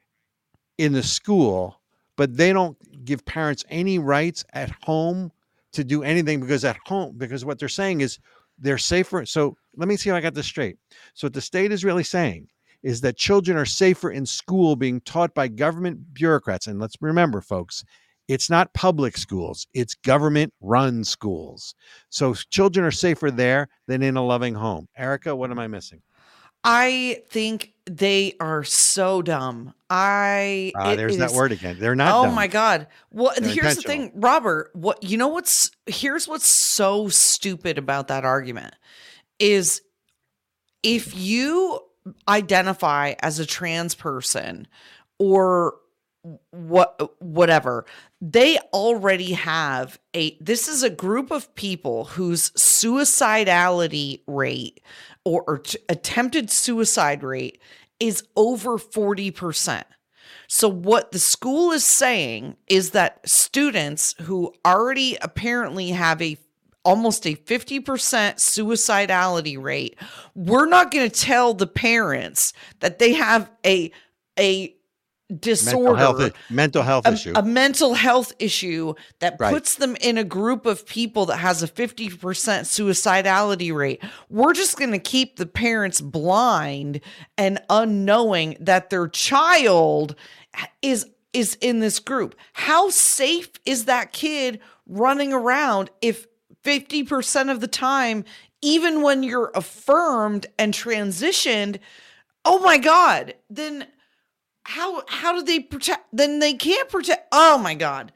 in 0.79 0.95
the 0.95 1.03
school, 1.05 1.81
but 2.17 2.37
they 2.37 2.53
don't 2.53 2.77
give 3.05 3.25
parents 3.25 3.65
any 3.69 4.01
rights 4.01 4.45
at 4.53 4.73
home 4.83 5.31
to 5.75 5.85
do 5.85 6.03
anything 6.03 6.41
because 6.41 6.65
at 6.65 6.79
home, 6.87 7.15
because 7.17 7.45
what 7.45 7.61
they're 7.61 7.69
saying 7.69 8.01
is 8.01 8.19
they're 8.59 8.79
safer. 8.79 9.25
So 9.27 9.57
let 9.77 9.89
me 9.89 9.97
see 9.97 10.11
if 10.11 10.15
I 10.15 10.21
got 10.21 10.35
this 10.35 10.47
straight. 10.47 10.77
So 11.15 11.27
what 11.27 11.35
the 11.35 11.41
state 11.41 11.73
is 11.73 11.85
really 11.85 12.05
saying 12.05 12.49
is 12.83 13.01
that 13.01 13.17
children 13.17 13.57
are 13.57 13.65
safer 13.65 14.11
in 14.11 14.27
school 14.27 14.77
being 14.77 15.01
taught 15.01 15.35
by 15.35 15.49
government 15.49 16.15
bureaucrats. 16.15 16.67
And 16.67 16.79
let's 16.79 16.97
remember, 17.01 17.41
folks, 17.41 17.85
it's 18.29 18.49
not 18.49 18.73
public 18.75 19.17
schools, 19.19 19.67
it's 19.75 19.95
government 19.95 20.53
run 20.61 21.05
schools. 21.05 21.75
So 22.09 22.35
children 22.35 22.87
are 22.87 22.91
safer 22.91 23.31
there 23.31 23.69
than 23.87 24.03
in 24.03 24.17
a 24.17 24.25
loving 24.25 24.55
home. 24.55 24.89
Ericka, 24.99 25.37
what 25.37 25.51
am 25.51 25.59
I 25.59 25.67
missing? 25.67 26.01
I 26.65 27.23
think 27.29 27.75
they 27.87 28.35
are 28.41 28.65
so 28.65 29.21
dumb. 29.21 29.75
I 29.91 30.73
ah, 30.75 30.93
it 30.93 30.97
there's 30.97 31.19
that 31.19 31.33
word 31.33 31.53
again. 31.53 31.79
They're 31.79 31.95
not. 31.95 32.15
oh 32.15 32.25
dumb. 32.27 32.35
my 32.35 32.47
god. 32.47 32.87
Well, 33.11 33.33
They're 33.37 33.51
here's 33.51 33.77
the 33.77 33.83
thing, 33.83 34.13
Robert. 34.15 34.71
What 34.75 35.03
you 35.03 35.19
know? 35.19 35.29
What's 35.29 35.71
here's 35.87 36.27
what's 36.27 36.47
so 36.47 37.09
stupid 37.09 37.77
about 37.77 38.09
that 38.09 38.25
argument 38.25 38.75
is 39.39 39.83
if 40.83 41.15
you 41.17 41.81
identify 42.29 43.15
as 43.21 43.39
a 43.39 43.47
trans 43.47 43.95
person 43.95 44.67
or 45.19 45.75
what 46.51 47.21
whatever 47.21 47.85
they 48.23 48.59
already 48.73 49.33
have 49.35 49.99
a 50.15 50.37
this 50.41 50.69
is 50.69 50.83
a 50.83 50.89
group 50.89 51.31
of 51.31 51.55
people 51.55 52.07
whose 52.07 52.51
suicidality 52.53 54.23
rate 54.27 54.81
or, 55.25 55.43
or 55.47 55.63
attempted 55.89 56.51
suicide 56.51 57.23
rate 57.23 57.61
is 58.01 58.25
over 58.37 58.79
40% 58.79 59.85
so 60.47 60.69
what 60.69 61.13
the 61.13 61.19
school 61.19 61.73
is 61.73 61.85
saying 61.85 62.57
is 62.67 62.91
that 62.91 63.27
students 63.29 64.15
who 64.23 64.53
already 64.65 65.17
apparently 65.23 65.91
have 65.91 66.21
a 66.21 66.37
almost 66.85 67.27
a 67.27 67.35
50% 67.35 67.83
suicidality 67.83 69.61
rate 69.61 69.97
we're 70.35 70.67
not 70.67 70.91
going 70.91 71.09
to 71.09 71.21
tell 71.21 71.55
the 71.55 71.67
parents 71.67 72.53
that 72.81 72.99
they 72.99 73.15
have 73.15 73.51
a 73.65 73.91
a 74.39 74.74
disorder 75.41 75.95
mental 75.95 75.97
health, 75.97 76.33
mental 76.51 76.83
health 76.83 77.07
a, 77.07 77.13
issue. 77.13 77.33
a 77.35 77.43
mental 77.43 77.95
health 77.95 78.33
issue 78.39 78.95
that 79.21 79.37
Right. 79.39 79.53
puts 79.53 79.77
them 79.77 79.97
in 80.01 80.19
a 80.19 80.25
group 80.25 80.67
of 80.67 80.87
people 80.87 81.27
that 81.27 81.39
has 81.39 81.63
a 81.63 81.69
50% 81.69 82.67
suicidality 82.67 83.75
rate. 83.75 84.03
We're 84.29 84.53
just 84.53 84.77
going 84.77 84.93
to 84.93 84.99
keep 84.99 85.37
the 85.37 85.47
parents 85.47 86.01
blind 86.01 87.01
and 87.39 87.61
unknowing 87.71 88.57
that 88.61 88.91
their 88.91 89.09
child 89.09 90.15
is 90.83 91.07
is 91.33 91.57
in 91.61 91.81
this 91.81 91.99
group. 91.99 92.37
How 92.53 92.91
safe 92.91 93.51
is 93.67 93.87
that 93.87 94.13
kid 94.13 94.61
running 94.87 95.33
around 95.33 95.91
if 96.01 96.29
50% 96.65 97.51
of 97.51 97.61
the 97.61 97.67
time 97.67 98.25
even 98.63 99.03
when 99.03 99.23
you're 99.23 99.51
affirmed 99.55 100.47
and 100.59 100.73
transitioned, 100.73 101.79
oh 102.47 102.61
my 102.61 102.79
god, 102.79 103.35
then 103.51 103.87
how 104.65 105.03
how 105.09 105.33
do 105.35 105.43
they 105.43 105.61
protect 105.61 106.07
then 106.13 106.39
they 106.39 106.55
can't 106.55 106.89
protect 106.89 107.27
oh 107.33 107.59
my 107.59 107.75
god 107.75 108.13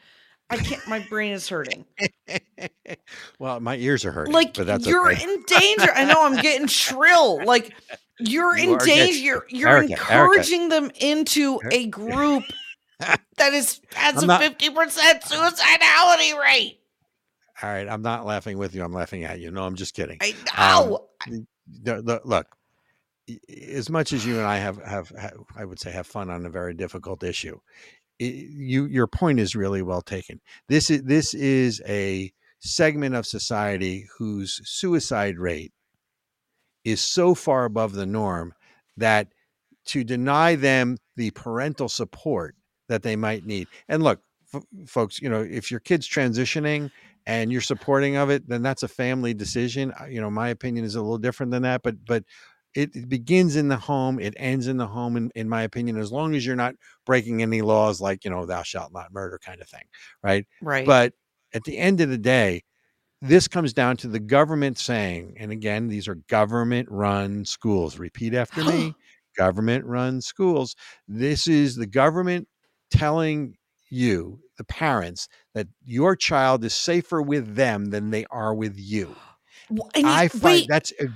i 0.51 0.57
can't 0.57 0.87
my 0.89 0.99
brain 0.99 1.33
is 1.33 1.49
hurting 1.49 1.85
well, 3.39 3.61
my 3.61 3.77
ears 3.77 4.05
are 4.05 4.13
hurting, 4.13 4.33
like 4.35 4.55
but 4.55 4.67
that's 4.67 4.87
you're 4.87 5.11
okay. 5.13 5.23
in 5.23 5.43
danger 5.47 5.91
i 5.95 6.05
know 6.05 6.25
i'm 6.25 6.37
getting 6.37 6.67
shrill 6.69 7.45
like 7.45 7.75
you're 8.19 8.57
You 8.57 8.73
in 8.73 8.79
danger 8.79 9.21
you're, 9.23 9.47
you're 9.49 9.69
Ericka, 9.71 9.89
Ericka. 9.89 9.91
encouraging 9.91 10.69
them 10.71 10.91
into 11.01 11.61
a 11.71 11.87
group 11.87 12.45
that 13.37 13.53
is 13.53 13.81
has 13.95 14.23
I'm 14.23 14.31
a 14.31 14.39
50% 14.39 15.23
suicidality 15.23 16.39
rate 16.41 16.81
All 17.63 17.69
right, 17.71 17.89
I'm 17.89 18.03
not 18.03 18.25
laughing 18.27 18.59
with 18.59 18.75
you. 18.75 18.83
I'm 18.85 18.93
laughing 18.93 19.25
at 19.25 19.41
you. 19.41 19.51
No, 19.51 19.65
I'm 19.65 19.75
just 19.77 19.95
kidding. 19.95 20.19
i 20.21 20.35
Um, 20.57 20.91
know 20.91 21.09
the, 21.83 22.03
the, 22.03 22.21
look, 22.25 22.47
as 23.73 23.91
much 23.91 24.13
as 24.13 24.25
you 24.25 24.39
and 24.39 24.47
I 24.47 24.59
have, 24.59 24.83
have, 24.85 25.09
have, 25.11 25.35
I 25.57 25.65
would 25.65 25.81
say, 25.81 25.91
have 25.91 26.07
fun 26.07 26.31
on 26.31 26.47
a 26.47 26.51
very 26.51 26.75
difficult 26.75 27.23
issue, 27.23 27.59
i 28.21 28.25
you, 28.25 28.87
your 28.87 29.07
point 29.07 29.41
is 29.41 29.55
really 29.55 29.83
well 29.83 30.03
taken. 30.03 30.41
This 30.69 30.91
is 30.91 31.03
this 31.05 31.35
is 31.35 31.83
a 31.87 32.33
segment 32.61 33.15
of 33.15 33.27
society 33.27 34.09
whose 34.19 34.61
suicide 34.65 35.39
rate 35.39 35.73
is 36.85 37.01
so 37.01 37.35
far 37.35 37.65
above 37.65 37.93
the 37.93 38.07
norm 38.07 38.55
that 38.97 39.29
to 39.87 40.05
deny 40.05 40.55
them 40.55 40.97
the 41.17 41.31
parental 41.31 41.89
support 41.89 42.55
that 42.89 43.03
they 43.03 43.17
might 43.17 43.47
need. 43.47 43.69
And 43.89 44.03
look, 44.03 44.21
f- 44.53 44.65
folks, 44.87 45.21
you 45.21 45.29
know, 45.29 45.41
if 45.41 45.71
your 45.71 45.81
kid's 45.81 46.09
transitioning 46.09 46.91
and 47.27 47.53
you're 47.53 47.61
supporting 47.61 48.17
of 48.17 48.31
it, 48.31 48.49
then 48.49 48.63
that's 48.63 48.83
a 48.83 48.89
family 48.89 49.35
decision. 49.35 49.93
You 50.09 50.21
know, 50.21 50.31
my 50.31 50.49
opinion 50.49 50.85
is 50.85 50.95
a 50.95 51.01
little 51.01 51.19
different 51.19 51.53
than 51.53 51.63
that, 51.63 51.83
but 51.83 52.05
but 52.05 52.25
it, 52.79 52.95
it 52.95 53.09
begins 53.09 53.57
in 53.57 53.67
the 53.67 53.77
home, 53.77 54.21
it 54.21 54.35
ends 54.37 54.69
in 54.69 54.77
the 54.77 54.87
home, 54.87 55.17
in, 55.17 55.33
in 55.35 55.49
my 55.49 55.63
opinion, 55.63 55.99
as 55.99 56.13
long 56.13 56.37
as 56.37 56.47
you're 56.47 56.55
not 56.55 56.77
breaking 57.05 57.43
any 57.43 57.61
laws 57.61 58.01
like, 58.01 58.25
you 58.25 58.31
know, 58.31 58.47
thou 58.47 58.63
shalt 58.63 58.93
not 58.93 59.13
murder 59.13 59.41
kind 59.45 59.61
of 59.61 59.69
thing. 59.69 59.83
Right. 60.23 60.47
right 60.63 60.87
But 60.87 61.15
at 61.53 61.65
the 61.65 61.77
end 61.77 62.01
of 62.01 62.09
the 62.09 62.19
day, 62.19 62.63
this 63.21 63.49
comes 63.49 63.73
down 63.73 63.97
to 63.99 64.09
the 64.09 64.21
government 64.21 64.79
saying, 64.79 65.35
and 65.41 65.51
again, 65.51 65.89
these 65.89 66.07
are 66.07 66.15
government 66.29 66.89
run 66.89 67.45
schools. 67.45 67.99
Repeat 67.99 68.33
after 68.33 68.63
me 68.65 68.95
government 69.37 69.85
run 69.85 70.21
schools. 70.21 70.77
This 71.09 71.49
is 71.49 71.75
the 71.75 71.87
government 71.87 72.47
telling 72.93 73.57
you, 73.91 74.39
the 74.57 74.65
parents, 74.65 75.27
that 75.55 75.67
your 75.85 76.15
child 76.15 76.65
is 76.65 76.75
safer 76.75 77.21
with 77.21 77.57
them 77.57 77.87
than 77.87 78.11
they 78.11 78.25
are 78.31 78.55
with 78.55 78.79
you. 78.79 79.17
And 79.95 80.07
I 80.07 80.29
find 80.29 80.43
wait, 80.43 80.67
that's 80.69 80.93
a, 81.01 81.09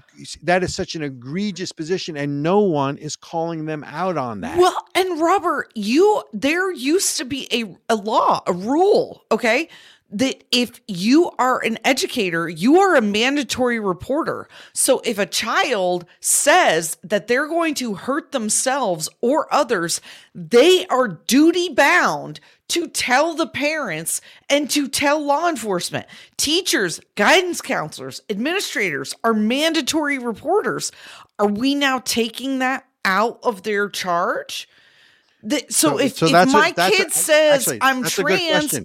that 0.43 0.63
is 0.63 0.75
such 0.75 0.95
an 0.95 1.03
egregious 1.03 1.73
position, 1.73 2.17
and 2.17 2.43
no 2.43 2.61
one 2.61 2.99
is 2.99 3.17
calling 3.17 3.65
them 3.65 3.85
out 3.85 4.17
on 4.17 4.41
that. 4.43 4.59
Well, 4.59 4.77
and 4.95 5.21
Robert, 5.21 5.73
you 5.75 6.23
there 6.33 6.71
used 6.73 7.17
to 7.19 7.25
be 7.25 7.49
a, 7.53 7.77
a 7.93 7.97
law, 7.97 8.43
a 8.47 8.53
rule, 8.53 9.25
okay? 9.31 9.69
That 10.15 10.45
if 10.53 10.79
you 10.89 11.31
are 11.39 11.65
an 11.65 11.79
educator, 11.85 12.47
you 12.47 12.79
are 12.79 12.97
a 12.97 13.01
mandatory 13.01 13.81
reporter. 13.81 14.47
So 14.75 15.01
if 15.07 15.19
a 15.19 15.25
child 15.25 16.05
says 16.21 16.99
that 17.03 17.29
they're 17.29 17.49
going 17.49 17.75
to 17.77 17.95
hurt 17.95 18.33
themselves 18.33 19.09
or 19.23 19.53
others, 19.53 20.03
they 20.35 20.85
are 20.89 21.09
duty 21.09 21.71
bound 21.71 22.41
to 22.73 22.89
tell 22.89 23.35
the 23.35 23.47
parents 23.47 24.21
and 24.51 24.69
to 24.71 24.89
tell 24.89 25.21
law 25.25 25.49
enforcement. 25.49 26.07
Teachers, 26.37 27.01
guidance 27.15 27.61
counselors, 27.61 28.21
administrators 28.29 29.15
are 29.25 29.35
mandatory 29.35 30.19
reporters. 30.19 30.93
Are 31.39 31.47
we 31.49 31.75
now 31.75 32.01
taking 32.05 32.59
that 32.61 32.87
out 33.05 33.39
of 33.43 33.63
their 33.63 33.89
charge? 33.89 34.69
That- 35.43 35.73
so, 35.73 35.91
So- 35.91 35.99
if, 35.99 36.17
so 36.17 36.27
if 36.27 36.33
a- 36.33 36.47
my 36.47 36.73
a- 36.77 36.91
kid 36.91 37.13
says 37.13 37.63
actually, 37.69 37.79
I'm 37.81 38.05
a 38.05 38.09
trans 38.11 38.79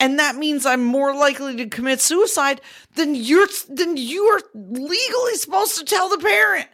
and 0.00 0.18
that 0.18 0.36
means 0.36 0.64
I'm 0.64 0.84
more 0.84 1.14
likely 1.14 1.56
to 1.56 1.66
commit 1.68 2.00
suicide, 2.00 2.60
then 2.94 3.14
you're 3.14 3.48
then 3.68 3.96
you 3.96 4.24
are 4.24 4.40
legally 4.54 5.34
supposed 5.34 5.76
to 5.78 5.84
tell 5.84 6.08
the 6.08 6.18
parent. 6.18 6.68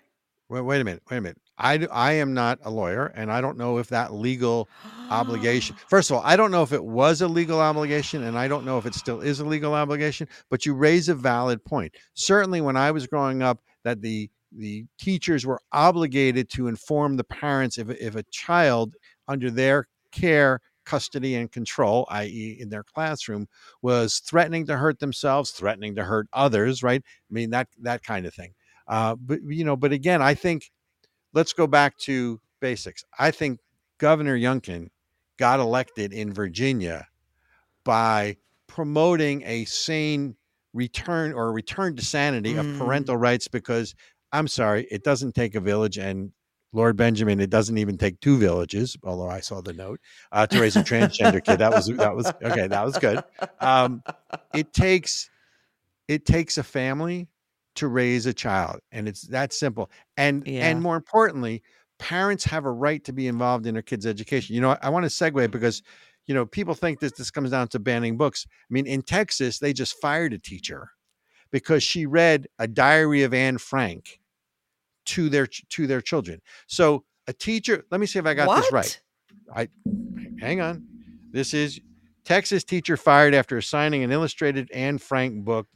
wait, 0.48 0.60
wait 0.60 0.80
a 0.80 0.84
minute. 0.84 1.02
Wait 1.10 1.16
a 1.16 1.20
minute. 1.20 1.40
I, 1.56 1.86
I 1.92 2.12
am 2.14 2.34
not 2.34 2.58
a 2.64 2.70
lawyer, 2.70 3.06
and 3.06 3.30
I 3.30 3.40
don't 3.40 3.56
know 3.56 3.78
if 3.78 3.88
that 3.88 4.12
legal 4.12 4.68
obligation. 5.10 5.76
First 5.88 6.10
of 6.10 6.16
all, 6.16 6.22
I 6.24 6.36
don't 6.36 6.50
know 6.50 6.62
if 6.62 6.72
it 6.72 6.84
was 6.84 7.20
a 7.20 7.28
legal 7.28 7.60
obligation, 7.60 8.24
and 8.24 8.36
I 8.36 8.48
don't 8.48 8.64
know 8.64 8.78
if 8.78 8.86
it 8.86 8.94
still 8.94 9.20
is 9.20 9.40
a 9.40 9.44
legal 9.44 9.74
obligation. 9.74 10.28
But 10.50 10.66
you 10.66 10.74
raise 10.74 11.08
a 11.08 11.14
valid 11.14 11.64
point. 11.64 11.94
Certainly, 12.14 12.60
when 12.62 12.76
I 12.76 12.90
was 12.90 13.06
growing 13.06 13.42
up, 13.42 13.60
that 13.84 14.02
the 14.02 14.30
the 14.56 14.86
teachers 14.98 15.46
were 15.46 15.60
obligated 15.72 16.48
to 16.48 16.68
inform 16.68 17.16
the 17.16 17.24
parents 17.24 17.78
if 17.78 17.88
if 17.90 18.16
a 18.16 18.24
child 18.24 18.94
under 19.28 19.50
their 19.50 19.86
care, 20.10 20.60
custody, 20.84 21.36
and 21.36 21.50
control, 21.52 22.06
i.e., 22.10 22.56
in 22.60 22.68
their 22.68 22.84
classroom, 22.84 23.46
was 23.82 24.18
threatening 24.18 24.66
to 24.66 24.76
hurt 24.76 24.98
themselves, 24.98 25.50
threatening 25.52 25.94
to 25.94 26.04
hurt 26.04 26.26
others. 26.32 26.82
Right? 26.82 27.02
I 27.04 27.32
mean 27.32 27.50
that 27.50 27.68
that 27.82 28.02
kind 28.02 28.26
of 28.26 28.34
thing. 28.34 28.54
Uh, 28.88 29.14
but 29.14 29.38
you 29.46 29.64
know, 29.64 29.76
but 29.76 29.92
again, 29.92 30.20
I 30.20 30.34
think 30.34 30.70
let's 31.34 31.52
go 31.52 31.66
back 31.66 31.98
to 31.98 32.40
basics. 32.60 33.04
I 33.18 33.30
think 33.30 33.60
Governor 33.98 34.36
Youngkin 34.38 34.88
got 35.38 35.60
elected 35.60 36.12
in 36.12 36.32
Virginia 36.32 37.06
by 37.84 38.36
promoting 38.66 39.42
a 39.44 39.64
sane 39.66 40.36
return 40.72 41.32
or 41.32 41.52
return 41.52 41.94
to 41.96 42.04
sanity 42.04 42.54
Mm. 42.54 42.60
of 42.74 42.78
parental 42.78 43.16
rights 43.16 43.46
because 43.48 43.94
I'm 44.32 44.48
sorry, 44.48 44.86
it 44.90 45.04
doesn't 45.04 45.34
take 45.34 45.54
a 45.54 45.60
village 45.60 45.98
and 45.98 46.32
Lord 46.72 46.96
Benjamin, 46.96 47.38
it 47.38 47.50
doesn't 47.50 47.78
even 47.78 47.96
take 47.96 48.18
two 48.18 48.36
villages, 48.36 48.96
although 49.04 49.28
I 49.30 49.38
saw 49.38 49.60
the 49.60 49.72
note, 49.72 50.00
uh, 50.32 50.44
to 50.48 50.60
raise 50.60 50.74
a 50.74 50.82
transgender 50.82 51.44
kid. 51.44 51.58
That 51.60 51.70
was 51.70 51.86
that 51.86 52.16
was 52.16 52.26
okay, 52.42 52.66
that 52.66 52.84
was 52.84 52.98
good. 52.98 53.22
Um, 53.60 54.02
it 54.52 54.72
takes 54.72 55.30
it 56.08 56.26
takes 56.26 56.58
a 56.58 56.64
family 56.64 57.28
to 57.74 57.88
raise 57.88 58.26
a 58.26 58.34
child 58.34 58.80
and 58.92 59.08
it's 59.08 59.22
that 59.28 59.52
simple 59.52 59.90
and 60.16 60.46
Yeah. 60.46 60.68
and 60.68 60.82
more 60.82 60.96
importantly 60.96 61.62
parents 61.98 62.44
have 62.44 62.64
a 62.64 62.70
right 62.70 63.02
to 63.04 63.12
be 63.12 63.26
involved 63.26 63.66
in 63.66 63.74
their 63.74 63.82
kids 63.82 64.06
education 64.06 64.54
you 64.54 64.60
know 64.60 64.70
i, 64.70 64.78
I 64.82 64.88
want 64.90 65.04
to 65.04 65.10
segue 65.10 65.50
because 65.50 65.82
you 66.26 66.34
know 66.34 66.46
people 66.46 66.74
think 66.74 67.00
that 67.00 67.16
this 67.16 67.30
comes 67.30 67.50
down 67.50 67.68
to 67.68 67.78
banning 67.78 68.16
books 68.16 68.46
i 68.48 68.72
mean 68.72 68.86
in 68.86 69.02
texas 69.02 69.58
they 69.58 69.72
just 69.72 69.98
fired 70.00 70.32
a 70.32 70.38
teacher 70.38 70.90
because 71.50 71.82
she 71.82 72.06
read 72.06 72.46
a 72.58 72.66
diary 72.66 73.22
of 73.22 73.34
anne 73.34 73.58
frank 73.58 74.20
to 75.06 75.28
their 75.28 75.46
to 75.46 75.86
their 75.86 76.00
children 76.00 76.40
so 76.66 77.04
a 77.26 77.32
teacher 77.32 77.84
let 77.90 78.00
me 78.00 78.06
see 78.06 78.18
if 78.18 78.26
i 78.26 78.34
got 78.34 78.48
what? 78.48 78.62
this 78.62 78.72
right 78.72 79.00
i 79.54 79.68
hang 80.40 80.60
on. 80.60 80.84
This 81.32 81.52
is 81.54 81.80
Texas 82.24 82.64
teacher 82.64 82.96
fired 82.96 83.34
after 83.34 83.56
assigning 83.56 84.02
an 84.04 84.12
illustrated 84.12 84.70
Anne 84.72 84.98
Frank 84.98 85.44
book, 85.44 85.66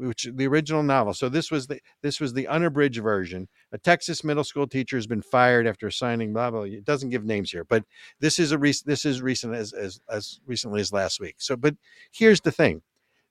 which 0.00 0.28
the 0.34 0.46
original 0.46 0.82
novel. 0.82 1.14
So 1.14 1.28
this 1.28 1.50
was 1.50 1.66
the 1.66 1.80
this 2.02 2.20
was 2.20 2.32
the 2.32 2.48
unabridged 2.48 3.02
version. 3.02 3.48
A 3.72 3.78
Texas 3.78 4.24
middle 4.24 4.44
school 4.44 4.66
teacher 4.66 4.96
has 4.96 5.06
been 5.06 5.22
fired 5.22 5.66
after 5.66 5.90
signing 5.90 6.32
blah 6.32 6.50
blah. 6.50 6.62
It 6.62 6.84
doesn't 6.84 7.10
give 7.10 7.24
names 7.24 7.50
here, 7.50 7.64
but 7.64 7.84
this 8.18 8.38
is 8.38 8.52
a 8.52 8.58
recent 8.58 8.88
this 8.88 9.04
is 9.04 9.22
recent 9.22 9.54
as 9.54 9.72
as 9.72 10.00
as 10.08 10.40
recently 10.46 10.80
as 10.80 10.92
last 10.92 11.20
week. 11.20 11.36
So, 11.38 11.56
but 11.56 11.74
here's 12.12 12.40
the 12.40 12.52
thing: 12.52 12.82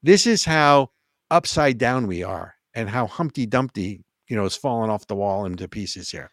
this 0.03 0.27
is 0.27 0.45
how 0.45 0.91
upside 1.31 1.77
down 1.77 2.07
we 2.07 2.23
are, 2.23 2.55
and 2.73 2.89
how 2.89 3.07
Humpty 3.07 3.45
Dumpty, 3.45 4.03
you 4.27 4.35
know, 4.35 4.45
is 4.45 4.55
falling 4.55 4.89
off 4.89 5.07
the 5.07 5.15
wall 5.15 5.45
into 5.45 5.67
pieces 5.67 6.09
here. 6.09 6.31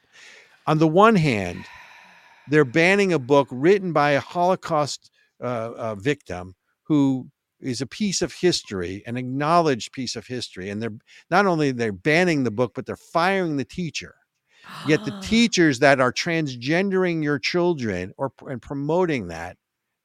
On 0.67 0.79
the 0.79 0.89
one 0.89 1.15
hand, 1.15 1.65
they're 2.49 2.65
banning 2.65 3.13
a 3.13 3.19
book 3.19 3.49
written 3.51 3.93
by 3.93 4.13
a 4.13 4.21
Holocaust 4.21 5.11
uh, 5.41 5.73
uh, 5.77 5.95
victim 5.97 6.55
who 6.85 7.29
is 7.61 7.81
a 7.81 7.87
piece 7.87 8.23
of 8.23 8.33
history, 8.33 9.03
an 9.07 9.17
acknowledged 9.17 9.93
piece 9.93 10.17
of 10.17 10.27
history, 10.27 10.71
and 10.71 10.83
they're 10.83 10.97
not 11.31 11.47
only 11.47 11.73
they're 11.73 11.93
banning 11.93 12.45
the 12.45 12.51
book, 12.51 12.73
but 12.75 12.87
they're 12.87 12.97
firing 12.97 13.57
the 13.57 13.65
teacher. 13.65 14.15
Yet 14.87 15.05
the 15.05 15.19
teachers 15.23 15.79
that 15.79 16.01
are 16.01 16.13
transgendering 16.13 17.23
your 17.23 17.39
children 17.39 18.13
or 18.17 18.33
and 18.47 18.61
promoting 18.61 19.29
that, 19.29 19.57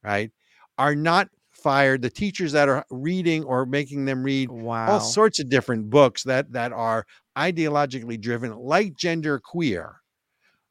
right, 0.02 0.30
are 0.78 0.94
not 0.94 1.28
fired. 1.50 2.02
The 2.02 2.10
teachers 2.10 2.52
that 2.52 2.68
are 2.68 2.84
reading 2.90 3.44
or 3.44 3.66
making 3.66 4.04
them 4.04 4.22
read 4.22 4.50
wow. 4.50 4.92
all 4.92 5.00
sorts 5.00 5.38
of 5.38 5.48
different 5.48 5.90
books 5.90 6.22
that 6.24 6.52
that 6.52 6.72
are 6.72 7.06
ideologically 7.36 8.20
driven, 8.20 8.56
like 8.56 8.96
gender 8.96 9.38
queer, 9.38 9.96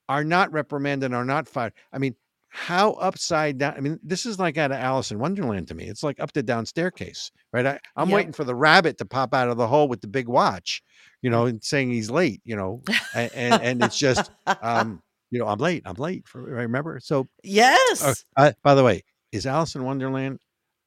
are 0.10 0.24
not 0.24 0.52
reprimanded, 0.52 1.14
are 1.14 1.26
not 1.26 1.48
fired. 1.48 1.74
I 1.94 1.98
mean, 1.98 2.16
how 2.54 2.92
upside 2.94 3.58
down? 3.58 3.74
I 3.78 3.80
mean, 3.80 3.98
this 4.04 4.26
is 4.26 4.38
like 4.38 4.58
out 4.58 4.72
of 4.72 4.78
Alice 4.78 5.12
in 5.12 5.20
Wonderland 5.20 5.70
to 5.70 5.74
me. 5.74 5.86
It's 5.86 6.04
like 6.04 6.20
up 6.20 6.34
to 6.34 6.44
down 6.44 6.66
staircase, 6.66 7.32
right? 7.54 7.66
I, 7.66 7.80
I'm 7.96 8.10
Yep. 8.10 8.16
waiting 8.16 8.34
for 8.34 8.44
the 8.44 8.54
rabbit 8.56 8.98
to 8.98 9.06
pop 9.06 9.34
out 9.34 9.48
of 9.48 9.56
the 9.58 9.68
hole 9.68 9.88
with 9.88 10.02
the 10.02 10.08
big 10.08 10.28
watch, 10.28 10.84
you 11.22 11.30
know, 11.30 11.46
and 11.46 11.64
saying 11.64 11.92
he's 11.92 12.10
late, 12.12 12.42
you 12.44 12.56
know, 12.58 12.82
and 13.16 13.32
and, 13.34 13.62
and 13.64 13.84
it's 13.84 13.98
just, 13.98 14.32
um, 14.62 15.02
you 15.32 15.40
know, 15.40 15.48
I'm 15.48 15.60
late, 15.60 15.84
I'm 15.86 15.96
late. 15.96 16.28
For 16.28 16.42
remember, 16.42 17.00
so 17.02 17.28
yes. 17.42 18.04
uh, 18.04 18.14
uh, 18.36 18.52
by 18.64 18.76
the 18.76 18.84
way, 18.84 19.04
is 19.32 19.46
Alice 19.46 19.76
in 19.76 19.86
Wonderland 19.86 20.40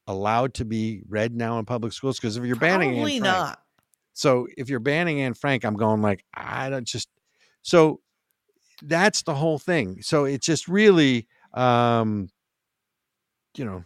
allowed 0.05 0.53
to 0.53 0.65
be 0.65 1.01
read 1.09 1.33
now 1.35 1.57
in 1.57 1.65
public 1.65 1.93
schools? 1.93 2.19
Because 2.19 2.37
if 2.37 2.45
you're 2.45 2.55
banning 2.57 2.89
Anne 2.91 2.95
Probably 2.97 3.19
Frank, 3.19 3.33
not. 3.33 3.59
so 4.13 4.47
if 4.55 4.69
you're 4.69 4.79
banning 4.79 5.21
Anne 5.21 5.33
Frank, 5.33 5.65
I'm 5.65 5.75
going 5.75 6.03
like 6.03 6.23
I 6.31 6.69
don't 6.69 6.85
just 6.87 7.09
so 7.63 8.01
that's 8.83 9.23
the 9.23 9.33
whole 9.33 9.57
thing. 9.57 10.03
So 10.03 10.25
it's 10.25 10.45
just 10.45 10.67
really 10.67 11.27
um 11.55 12.29
you 13.57 13.65
know 13.65 13.83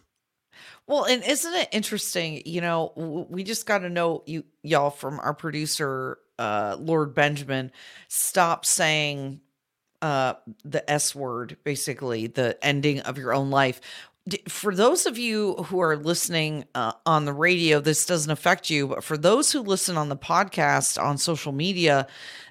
Well, 0.88 1.06
and 1.06 1.24
isn't 1.24 1.54
it 1.54 1.70
interesting? 1.72 2.44
You 2.46 2.62
know, 2.62 3.28
we 3.30 3.44
just 3.44 3.66
got 3.66 3.80
to 3.80 3.90
know 3.90 4.24
you, 4.28 4.46
y'all, 4.64 4.92
from 4.92 5.20
our 5.20 5.34
producer, 5.34 6.20
uh, 6.40 6.78
Lord 6.80 7.16
Benjamin. 7.16 7.72
Stop 8.10 8.66
saying 8.66 9.42
uh, 10.02 10.36
the 10.66 10.90
S 10.90 11.16
word, 11.16 11.58
basically 11.64 12.28
the 12.28 12.58
ending 12.66 13.02
of 13.02 13.18
your 13.18 13.34
own 13.34 13.52
life. 13.52 13.82
For 14.48 14.76
those 14.76 15.08
of 15.08 15.18
you 15.18 15.56
who 15.56 15.80
are 15.82 15.98
listening 15.98 16.66
uh, 16.76 16.94
on 17.06 17.26
the 17.26 17.34
radio, 17.34 17.80
this 17.80 18.06
doesn't 18.06 18.32
affect 18.32 18.70
you, 18.70 18.88
but 18.88 19.04
for 19.04 19.18
those 19.18 19.52
who 19.52 19.62
listen 19.62 19.98
on 19.98 20.10
the 20.10 20.18
podcast 20.18 21.02
on 21.04 21.18
social 21.18 21.52
media, 21.52 22.06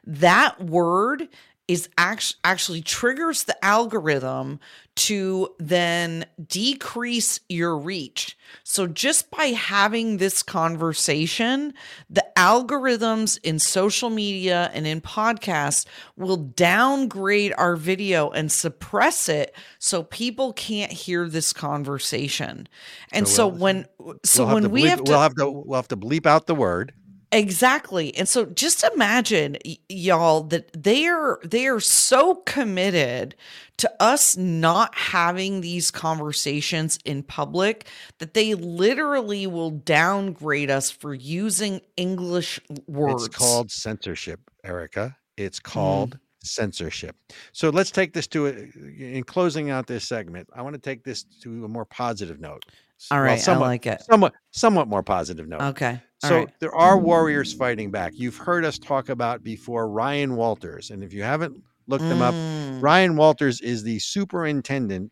that 0.04 0.60
word 0.64 1.28
is 1.68 1.88
actually 1.98 2.38
actually 2.44 2.80
triggers 2.82 3.44
the 3.44 3.64
algorithm 3.64 4.58
to 4.96 5.48
then 5.58 6.24
decrease 6.48 7.38
your 7.48 7.78
reach. 7.78 8.36
So 8.64 8.86
just 8.88 9.30
by 9.30 9.44
having 9.46 10.16
this 10.16 10.42
conversation, 10.42 11.74
the 12.10 12.26
algorithms 12.36 13.38
in 13.44 13.58
social 13.60 14.10
media 14.10 14.70
and 14.74 14.86
in 14.86 15.00
podcasts 15.00 15.86
will 16.16 16.36
downgrade 16.38 17.52
our 17.58 17.76
video 17.76 18.30
and 18.30 18.50
suppress 18.50 19.28
it 19.28 19.54
so 19.78 20.02
people 20.02 20.52
can't 20.54 20.90
hear 20.90 21.28
this 21.28 21.52
conversation. 21.52 22.66
And 23.12 23.28
So 23.28 23.34
so, 23.34 23.46
we'll- 23.48 23.58
when 23.58 23.86
so 24.24 24.44
we'll 24.46 24.54
when 24.54 24.70
we 24.70 24.82
bleep, 24.84 24.88
have 24.88 25.04
to 25.04 25.10
we'll 25.12 25.20
have 25.20 25.34
to 25.36 25.50
we'll 25.50 25.76
have 25.76 25.88
to 25.88 25.96
bleep 25.96 26.26
out 26.26 26.46
the 26.46 26.54
word. 26.56 26.92
Exactly. 27.30 28.16
And 28.16 28.26
so 28.26 28.46
just 28.46 28.84
imagine 28.94 29.58
y- 29.64 29.76
y'all 29.88 30.42
that 30.44 30.70
they 30.72 31.06
are 31.06 31.38
they 31.44 31.66
are 31.66 31.80
so 31.80 32.36
committed 32.36 33.34
to 33.78 33.92
us 34.02 34.36
not 34.36 34.94
having 34.94 35.60
these 35.60 35.90
conversations 35.90 36.98
in 37.04 37.22
public 37.22 37.86
that 38.18 38.32
they 38.34 38.54
literally 38.54 39.46
will 39.46 39.70
downgrade 39.70 40.70
us 40.70 40.90
for 40.90 41.12
using 41.14 41.80
English 41.96 42.60
words. 42.86 43.26
It's 43.26 43.36
called 43.36 43.70
censorship, 43.70 44.40
Ericka. 44.64 45.08
Mm. 45.08 45.14
It's 45.36 45.60
called 45.60 46.18
censorship. 46.42 47.14
So 47.52 47.68
let's 47.68 47.90
take 47.90 48.14
this 48.14 48.26
to 48.28 48.46
a, 48.46 48.50
in 48.50 49.22
closing 49.24 49.70
out 49.70 49.86
this 49.86 50.08
segment. 50.08 50.48
I 50.54 50.62
want 50.62 50.74
to 50.74 50.80
take 50.80 51.04
this 51.04 51.24
to 51.42 51.64
a 51.64 51.68
more 51.68 51.84
positive 51.84 52.40
note. 52.40 52.64
All 53.10 53.20
Well, 53.22 53.38
somewhat, 53.38 53.66
I 53.66 53.68
like 53.68 53.86
it. 53.86 54.02
somewhat 54.02 54.34
somewhat 54.50 54.88
more 54.88 55.02
positive 55.02 55.48
note. 55.48 55.60
Okay. 55.62 56.00
all 56.22 56.28
So 56.30 56.36
right. 56.36 56.48
there 56.60 56.74
are 56.74 56.98
warriors 56.98 57.52
fighting 57.52 57.90
back. 57.90 58.12
You've 58.16 58.36
heard 58.36 58.64
us 58.64 58.78
talk 58.78 59.08
about 59.08 59.42
before 59.42 59.88
Ryan 59.88 60.36
Walters, 60.36 60.90
and 60.90 61.02
if 61.04 61.12
you 61.12 61.22
haven't 61.22 61.62
looked 61.86 62.04
them 62.04 62.22
up, 62.22 62.34
Mm, 62.34 62.82
Ryan 62.82 63.16
Walters 63.16 63.60
is 63.60 63.82
the 63.82 63.98
superintendent 63.98 65.10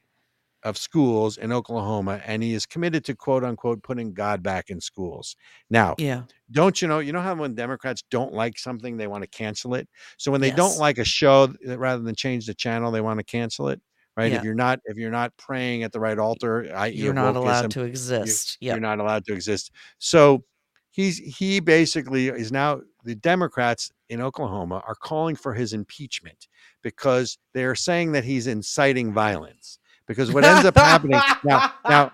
of 0.62 0.76
schools 0.76 1.37
in 1.39 1.53
Oklahoma, 1.53 2.20
and 2.26 2.43
he 2.43 2.53
is 2.53 2.66
committed 2.66 3.05
to 3.05 3.14
quote 3.14 3.45
unquote 3.45 3.82
putting 3.84 4.12
God 4.12 4.43
back 4.43 4.68
in 4.68 4.80
schools. 4.80 5.37
Now, 5.70 5.95
yeah. 5.97 6.22
don't 6.51 6.82
you 6.82 6.89
know? 6.89 6.99
You 6.99 7.12
know 7.12 7.20
how 7.20 7.34
when 7.37 7.55
Democrats 7.55 8.03
don't 8.11 8.32
like 8.32 8.59
something, 8.59 8.97
they 8.97 9.07
want 9.07 9.22
to 9.22 9.28
cancel 9.28 9.74
it. 9.74 9.89
So 10.18 10.32
when 10.32 10.41
they 10.41 10.51
don't 10.51 10.76
like 10.78 10.99
a 10.99 11.05
show, 11.05 11.55
rather 11.64 12.03
than 12.03 12.16
change 12.16 12.47
the 12.47 12.55
channel, 12.55 12.91
they 12.91 13.01
want 13.01 13.20
to 13.20 13.24
cancel 13.24 13.68
it. 13.68 13.80
Right? 14.16 14.32
Yeah. 14.32 14.38
If 14.38 14.44
you're 14.44 14.54
not 14.54 14.80
if 14.86 14.96
you're 14.96 15.10
not 15.10 15.36
praying 15.36 15.82
at 15.82 15.92
the 15.92 16.00
right 16.00 16.18
altar, 16.18 16.70
i.e. 16.74 16.92
You're 16.92 17.12
not 17.12 17.36
allowed 17.36 17.70
to 17.72 17.82
exist. 17.82 18.56
you're 18.60 18.74
Yep. 18.74 18.82
not 18.82 18.98
allowed 18.98 19.24
to 19.26 19.34
exist. 19.34 19.72
So 19.98 20.42
he's 20.90 21.18
he 21.18 21.60
basically 21.60 22.28
is 22.28 22.50
now 22.50 22.80
the 23.04 23.14
Democrats 23.14 23.90
in 24.08 24.20
Oklahoma 24.22 24.82
are 24.86 24.94
calling 24.94 25.36
for 25.36 25.52
his 25.52 25.72
impeachment 25.74 26.48
because 26.82 27.36
they 27.52 27.64
are 27.64 27.74
saying 27.74 28.12
that 28.12 28.24
he's 28.24 28.46
inciting 28.46 29.12
violence. 29.12 29.78
Because 30.06 30.32
what 30.32 30.44
ends 30.44 30.64
up 30.64 30.76
happening 30.76 31.20
now, 31.44 31.72
now, 31.88 32.12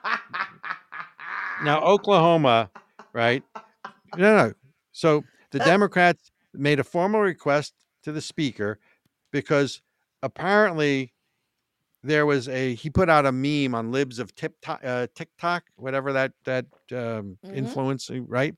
now 1.62 1.80
Oklahoma, 1.82 2.70
right? 3.12 3.42
No, 4.16 4.36
no. 4.36 4.52
So 4.92 5.24
the 5.50 5.58
Democrats 5.58 6.30
made 6.54 6.80
a 6.80 6.84
formal 6.84 7.20
request 7.20 7.74
to 8.02 8.12
the 8.12 8.20
speaker 8.22 8.78
because 9.30 9.82
apparently 10.22 11.12
there 12.02 12.26
was 12.26 12.48
a 12.48 12.74
he 12.74 12.90
put 12.90 13.08
out 13.08 13.26
a 13.26 13.32
meme 13.32 13.74
on 13.74 13.92
libs 13.92 14.18
of 14.18 14.34
tip 14.34 14.54
uh, 14.66 15.06
TikTok, 15.14 15.64
whatever 15.76 16.12
that 16.12 16.32
that 16.44 16.66
um, 16.92 17.38
Mhm. 17.44 17.54
influence, 17.56 18.10
right? 18.26 18.54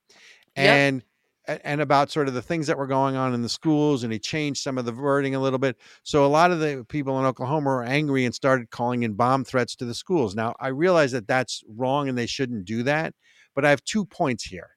And 0.56 1.02
a- 1.46 1.66
and 1.66 1.80
about 1.82 2.10
sort 2.10 2.26
of 2.28 2.32
the 2.34 2.40
things 2.40 2.66
that 2.68 2.78
were 2.78 2.86
going 2.86 3.16
on 3.16 3.34
in 3.34 3.42
the 3.42 3.48
schools, 3.50 4.02
and 4.02 4.10
he 4.12 4.18
changed 4.18 4.62
some 4.62 4.78
of 4.78 4.86
the 4.86 4.92
wording 4.92 5.34
a 5.34 5.40
little 5.40 5.58
bit. 5.58 5.76
So 6.02 6.24
a 6.24 6.28
lot 6.28 6.50
of 6.52 6.60
the 6.60 6.86
people 6.88 7.18
in 7.18 7.26
Oklahoma 7.26 7.68
were 7.68 7.82
angry 7.84 8.24
and 8.24 8.34
started 8.34 8.70
calling 8.70 9.02
in 9.02 9.12
bomb 9.12 9.44
threats 9.44 9.76
to 9.76 9.84
the 9.84 9.94
schools. 9.94 10.34
Now 10.34 10.54
I 10.58 10.68
realize 10.68 11.12
that 11.12 11.28
that's 11.28 11.62
wrong 11.68 12.08
and 12.08 12.16
they 12.16 12.26
shouldn't 12.26 12.64
do 12.64 12.82
that, 12.84 13.14
but 13.54 13.64
I 13.64 13.70
have 13.70 13.84
two 13.84 14.06
points 14.06 14.44
here. 14.44 14.70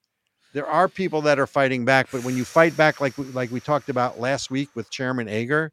There 0.53 0.67
are 0.67 0.89
people 0.89 1.21
that 1.21 1.39
are 1.39 1.47
fighting 1.47 1.85
back, 1.85 2.07
but 2.11 2.23
when 2.23 2.35
you 2.35 2.43
fight 2.43 2.75
back, 2.75 2.99
like 2.99 3.17
we- 3.17 3.25
like 3.25 3.51
we 3.51 3.59
talked 3.61 3.87
about 3.89 4.19
last 4.19 4.49
week 4.51 4.69
with 4.75 4.89
Chairman 4.89 5.29
Ager, 5.29 5.71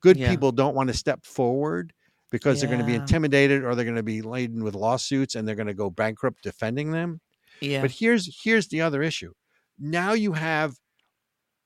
good 0.00 0.16
Yeah. 0.16 0.30
people 0.30 0.52
don't 0.52 0.76
want 0.76 0.88
to 0.88 0.94
step 0.94 1.24
forward 1.24 1.92
because 2.36 2.60
they're 2.60 2.68
going 2.68 2.80
to 2.80 2.86
be 2.86 2.94
intimidated 2.94 3.64
or 3.64 3.74
they're 3.74 3.84
going 3.84 3.96
to 3.96 4.02
be 4.02 4.22
laden 4.22 4.62
with 4.62 4.74
lawsuits 4.74 5.34
and 5.34 5.46
they're 5.46 5.54
going 5.54 5.66
to 5.66 5.74
go 5.74 5.90
bankrupt 5.90 6.42
defending 6.42 6.90
them. 6.90 7.20
yeah. 7.60 7.80
But 7.80 7.90
here's 7.90 8.42
here's 8.42 8.68
the 8.68 8.82
other 8.82 9.02
issue. 9.02 9.32
Now 9.78 10.12
you 10.12 10.32
have 10.32 10.74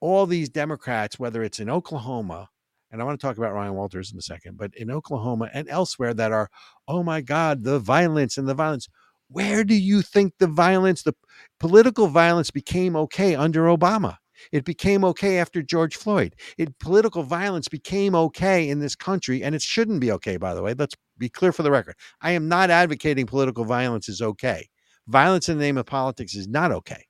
all 0.00 0.26
these 0.26 0.48
Democrats, 0.48 1.18
whether 1.18 1.42
it's 1.42 1.60
in 1.60 1.68
Oklahoma, 1.68 2.48
and 2.90 3.00
I 3.00 3.04
want 3.04 3.20
to 3.20 3.26
talk 3.26 3.38
about 3.38 3.52
Ryan 3.52 3.74
Walters 3.74 4.12
in 4.12 4.18
a 4.18 4.22
second, 4.22 4.56
but 4.56 4.74
in 4.74 4.90
Oklahoma 4.90 5.48
and 5.52 5.68
elsewhere 5.68 6.14
that 6.14 6.32
are, 6.32 6.50
oh 6.88 7.02
my 7.02 7.20
God, 7.20 7.62
the 7.62 7.78
violence 7.78 8.36
and 8.36 8.48
the 8.48 8.54
violence. 8.54 8.88
Where 9.28 9.62
do 9.62 9.74
you 9.74 10.02
think 10.02 10.34
the 10.38 10.48
violence, 10.48 11.04
the 11.04 11.14
political 11.60 12.08
violence 12.08 12.50
became 12.50 12.96
okay 12.96 13.36
under 13.36 13.66
Obama? 13.66 14.16
It 14.53 14.64
became 14.64 15.05
okay 15.05 15.38
after 15.38 15.62
George 15.62 15.97
Floyd. 15.97 16.36
It 16.59 16.78
political 16.78 17.22
violence 17.22 17.68
became 17.68 18.14
okay 18.14 18.68
in 18.68 18.80
this 18.80 18.97
country, 18.97 19.43
and 19.43 19.55
it 19.55 19.62
shouldn't 19.62 20.01
be 20.01 20.12
okay, 20.12 20.36
by 20.36 20.55
the 20.55 20.62
way. 20.62 20.74
Let's 20.74 20.95
be 21.18 21.28
clear 21.28 21.53
for 21.53 21.62
the 21.62 21.70
record. 21.70 21.95
I 22.22 22.32
am 22.32 22.49
not 22.49 22.70
advocating 22.70 23.26
political 23.26 23.64
violence 23.64 24.09
is 24.09 24.22
okay. 24.22 24.68
Violence 25.09 25.49
in 25.49 25.59
the 25.59 25.64
name 25.64 25.78
of 25.78 25.86
politics 25.86 26.34
is 26.34 26.49
not 26.49 26.72
okay. 26.72 27.05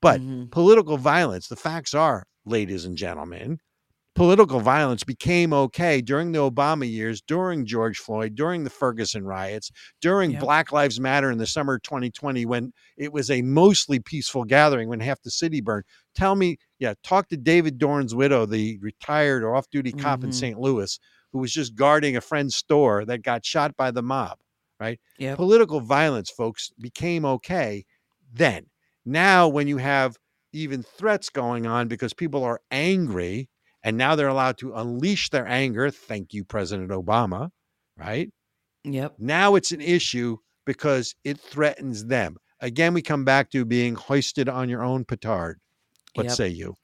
But 0.00 0.22
Mhm. 0.22 0.50
political 0.50 0.96
violence, 0.98 1.48
the 1.48 1.56
facts 1.56 1.94
are, 1.94 2.24
ladies 2.44 2.84
and 2.84 2.96
gentlemen, 2.96 3.58
political 4.14 4.60
violence 4.60 5.04
became 5.04 5.52
okay 5.52 6.00
during 6.02 6.32
the 6.32 6.38
Obama 6.38 6.90
years, 6.90 7.22
during 7.22 7.66
George 7.66 7.98
Floyd, 7.98 8.34
during 8.34 8.64
the 8.64 8.70
Ferguson 8.70 9.24
riots, 9.24 9.70
during 10.02 10.34
Yep. 10.34 10.38
Black 10.38 10.72
Lives 10.72 11.00
Matter 11.00 11.30
in 11.30 11.38
the 11.38 11.46
summer 11.46 11.74
of 11.76 11.82
2020, 11.82 12.46
when 12.46 12.72
it 12.98 13.12
was 13.12 13.30
a 13.30 13.42
mostly 13.42 14.00
peaceful 14.00 14.44
gathering 14.44 14.88
when 14.88 15.00
half 15.00 15.22
the 15.22 15.30
city 15.30 15.60
burned. 15.62 15.84
Tell 16.14 16.34
me, 16.36 16.58
yeah, 16.78 16.94
talk 17.02 17.28
to 17.28 17.36
David 17.36 17.78
Dorn's 17.78 18.14
widow, 18.14 18.46
the 18.46 18.78
retired 18.80 19.42
or 19.42 19.54
off 19.54 19.70
duty 19.70 19.92
cop 19.92 20.22
in 20.24 20.30
Mhm. 20.30 20.34
St. 20.34 20.58
Louis, 20.58 20.98
who 21.32 21.38
was 21.38 21.52
just 21.52 21.74
guarding 21.74 22.16
a 22.16 22.20
friend's 22.20 22.54
store 22.56 23.04
that 23.06 23.22
got 23.22 23.44
shot 23.44 23.76
by 23.76 23.90
the 23.90 24.02
mob, 24.02 24.38
right? 24.78 25.00
Yep. 25.18 25.36
political 25.36 25.80
violence, 25.80 26.30
folks, 26.30 26.70
became 26.78 27.24
okay 27.24 27.84
then. 28.32 28.66
Now, 29.04 29.48
when 29.48 29.68
you 29.68 29.78
have 29.78 30.16
even 30.52 30.82
threats 30.82 31.30
going 31.30 31.66
on 31.66 31.88
because 31.88 32.12
people 32.12 32.44
are 32.44 32.60
angry 32.70 33.48
and 33.82 33.96
now 33.96 34.14
they're 34.14 34.28
allowed 34.28 34.58
to 34.58 34.74
unleash 34.74 35.30
their 35.30 35.46
anger, 35.46 35.90
thank 35.90 36.32
you, 36.34 36.44
President 36.44 36.90
Obama, 36.90 37.50
right? 37.96 38.30
Yep. 38.84 39.14
Now 39.18 39.54
it's 39.54 39.72
an 39.72 39.80
issue 39.80 40.38
because 40.66 41.14
it 41.24 41.40
threatens 41.40 42.06
them. 42.06 42.36
Again, 42.60 42.94
we 42.94 43.02
come 43.02 43.24
back 43.24 43.50
to 43.50 43.64
being 43.64 43.94
hoisted 43.94 44.48
on 44.48 44.68
your 44.68 44.82
own 44.84 45.04
petard. 45.04 45.58
What 46.14 46.28
Yep. 46.28 46.30
say 46.30 46.48
you? 46.48 46.76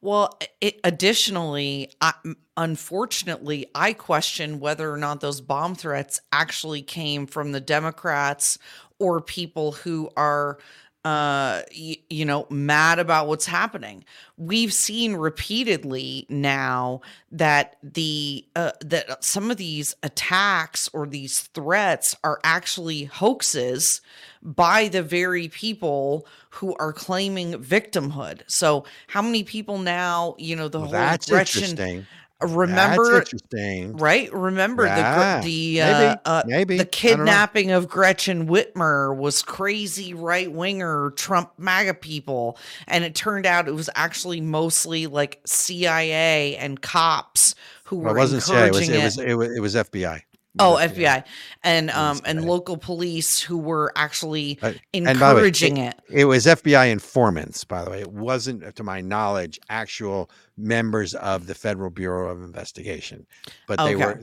Well, 0.00 0.38
it, 0.60 0.80
additionally, 0.84 1.92
I, 2.00 2.12
unfortunately, 2.56 3.66
I 3.74 3.92
question 3.92 4.60
whether 4.60 4.92
or 4.92 4.96
not 4.96 5.20
those 5.20 5.40
bomb 5.40 5.74
threats 5.74 6.20
actually 6.32 6.82
came 6.82 7.26
from 7.26 7.52
the 7.52 7.60
Democrats 7.60 8.58
or 8.98 9.20
people 9.20 9.72
who 9.72 10.10
are, 10.16 10.58
uh, 11.04 11.62
y- 11.76 11.98
you 12.10 12.24
know, 12.24 12.46
mad 12.50 12.98
about 12.98 13.28
what's 13.28 13.46
happening. 13.46 14.04
We've 14.36 14.72
seen 14.72 15.16
repeatedly 15.16 16.26
now 16.28 17.00
that 17.32 17.76
the 17.82 18.46
uh, 18.56 18.72
that 18.80 19.24
some 19.24 19.50
of 19.50 19.56
these 19.56 19.94
attacks 20.02 20.88
or 20.92 21.06
these 21.06 21.40
threats 21.40 22.14
are 22.24 22.40
actually 22.44 23.04
hoaxes 23.04 24.00
by 24.42 24.88
the 24.88 25.02
very 25.02 25.48
people 25.48 26.26
who 26.54 26.74
are 26.76 26.92
claiming 26.92 27.52
victimhood. 27.54 28.42
So, 28.46 28.84
how 29.08 29.22
many 29.22 29.42
people 29.44 29.78
now, 29.78 30.34
you 30.38 30.56
know, 30.56 30.68
the 30.68 30.80
Well, 30.80 30.88
whole 30.88 30.92
that's 30.92 31.28
Gretchen 31.28 31.62
interesting. 31.62 32.06
remember 32.40 33.04
That's 33.14 33.32
interesting. 33.32 33.96
right? 33.96 34.32
Remember 34.32 34.84
Yeah, 34.84 35.40
the 35.40 35.46
the 35.48 35.78
maybe, 35.80 36.04
uh, 36.04 36.16
uh, 36.24 36.42
maybe. 36.46 36.76
The 36.78 36.84
kidnapping 36.84 37.70
of 37.70 37.88
Gretchen 37.88 38.46
Whitmer 38.46 39.16
was 39.16 39.42
crazy 39.42 40.14
right 40.14 40.50
winger 40.50 41.12
Trump 41.16 41.52
MAGA 41.58 41.94
people, 41.94 42.58
and 42.86 43.04
it 43.04 43.14
turned 43.14 43.46
out 43.46 43.68
it 43.68 43.74
was 43.74 43.90
actually 43.94 44.40
mostly 44.40 45.06
like 45.06 45.40
CIA 45.46 46.56
and 46.56 46.80
cops 46.80 47.54
who 47.84 47.96
Well, 47.96 48.12
were 48.12 48.18
it 48.18 48.20
wasn't 48.20 48.42
CIA. 48.42 48.68
It 48.68 48.72
was, 48.72 48.88
encouraging 48.88 48.94
it 49.00 49.04
was 49.04 49.18
it 49.18 49.34
was 49.34 49.56
it 49.56 49.60
was 49.60 49.74
FBI. 49.74 50.22
It 50.56 50.62
Oh, 50.62 50.74
was 50.74 50.92
FBI 50.92 51.24
and 51.64 51.90
um 51.90 52.20
and 52.24 52.44
local 52.44 52.76
police 52.76 53.40
who 53.40 53.58
were 53.58 53.92
actually 53.96 54.58
Uh, 54.62 54.70
the 54.70 54.74
way, 55.02 55.10
encouraging 55.10 55.78
it. 55.78 55.98
It 56.08 56.26
was 56.26 56.46
FBI 56.46 56.92
informants, 56.92 57.64
by 57.64 57.82
the 57.84 57.90
way. 57.90 58.00
It 58.00 58.12
wasn't, 58.12 58.76
to 58.76 58.82
my 58.84 59.00
knowledge, 59.00 59.58
actual 59.68 60.30
members 60.56 61.14
of 61.14 61.48
the 61.48 61.54
Federal 61.56 61.90
Bureau 61.90 62.30
of 62.30 62.42
Investigation, 62.42 63.26
but 63.66 63.78
they 63.78 63.96
Okay. 63.96 64.04
were 64.04 64.20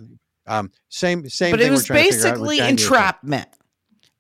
um, 0.47 0.71
same 0.89 1.27
same. 1.29 1.51
But 1.51 1.59
thing 1.59 1.67
it 1.67 1.71
was 1.71 1.85
trying 1.85 1.99
to 2.05 2.11
figure 2.13 2.27
out 2.29 2.39
with 2.39 2.49
basically 2.49 2.59
entrapment. 2.67 3.49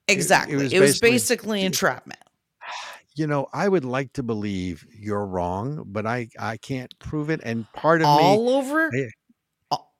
Exactly. 0.09 0.55
was 0.57 0.73
It 0.73 0.79
was 0.79 0.99
basically- 0.99 1.11
basically 1.11 1.61
entrapment. 1.63 2.19
You 3.13 3.27
know, 3.27 3.47
I 3.51 3.67
would 3.67 3.83
like 3.83 4.13
to 4.13 4.23
believe 4.23 4.85
you're 4.97 5.25
wrong, 5.25 5.83
but 5.85 6.05
I 6.05 6.29
I 6.39 6.55
can't 6.55 6.97
prove 6.99 7.29
it. 7.29 7.41
And 7.43 7.65
part 7.73 8.01
of 8.01 8.05
me, 8.07 8.23
all 8.23 8.49
over 8.49 8.89
Yeah. 8.93 9.07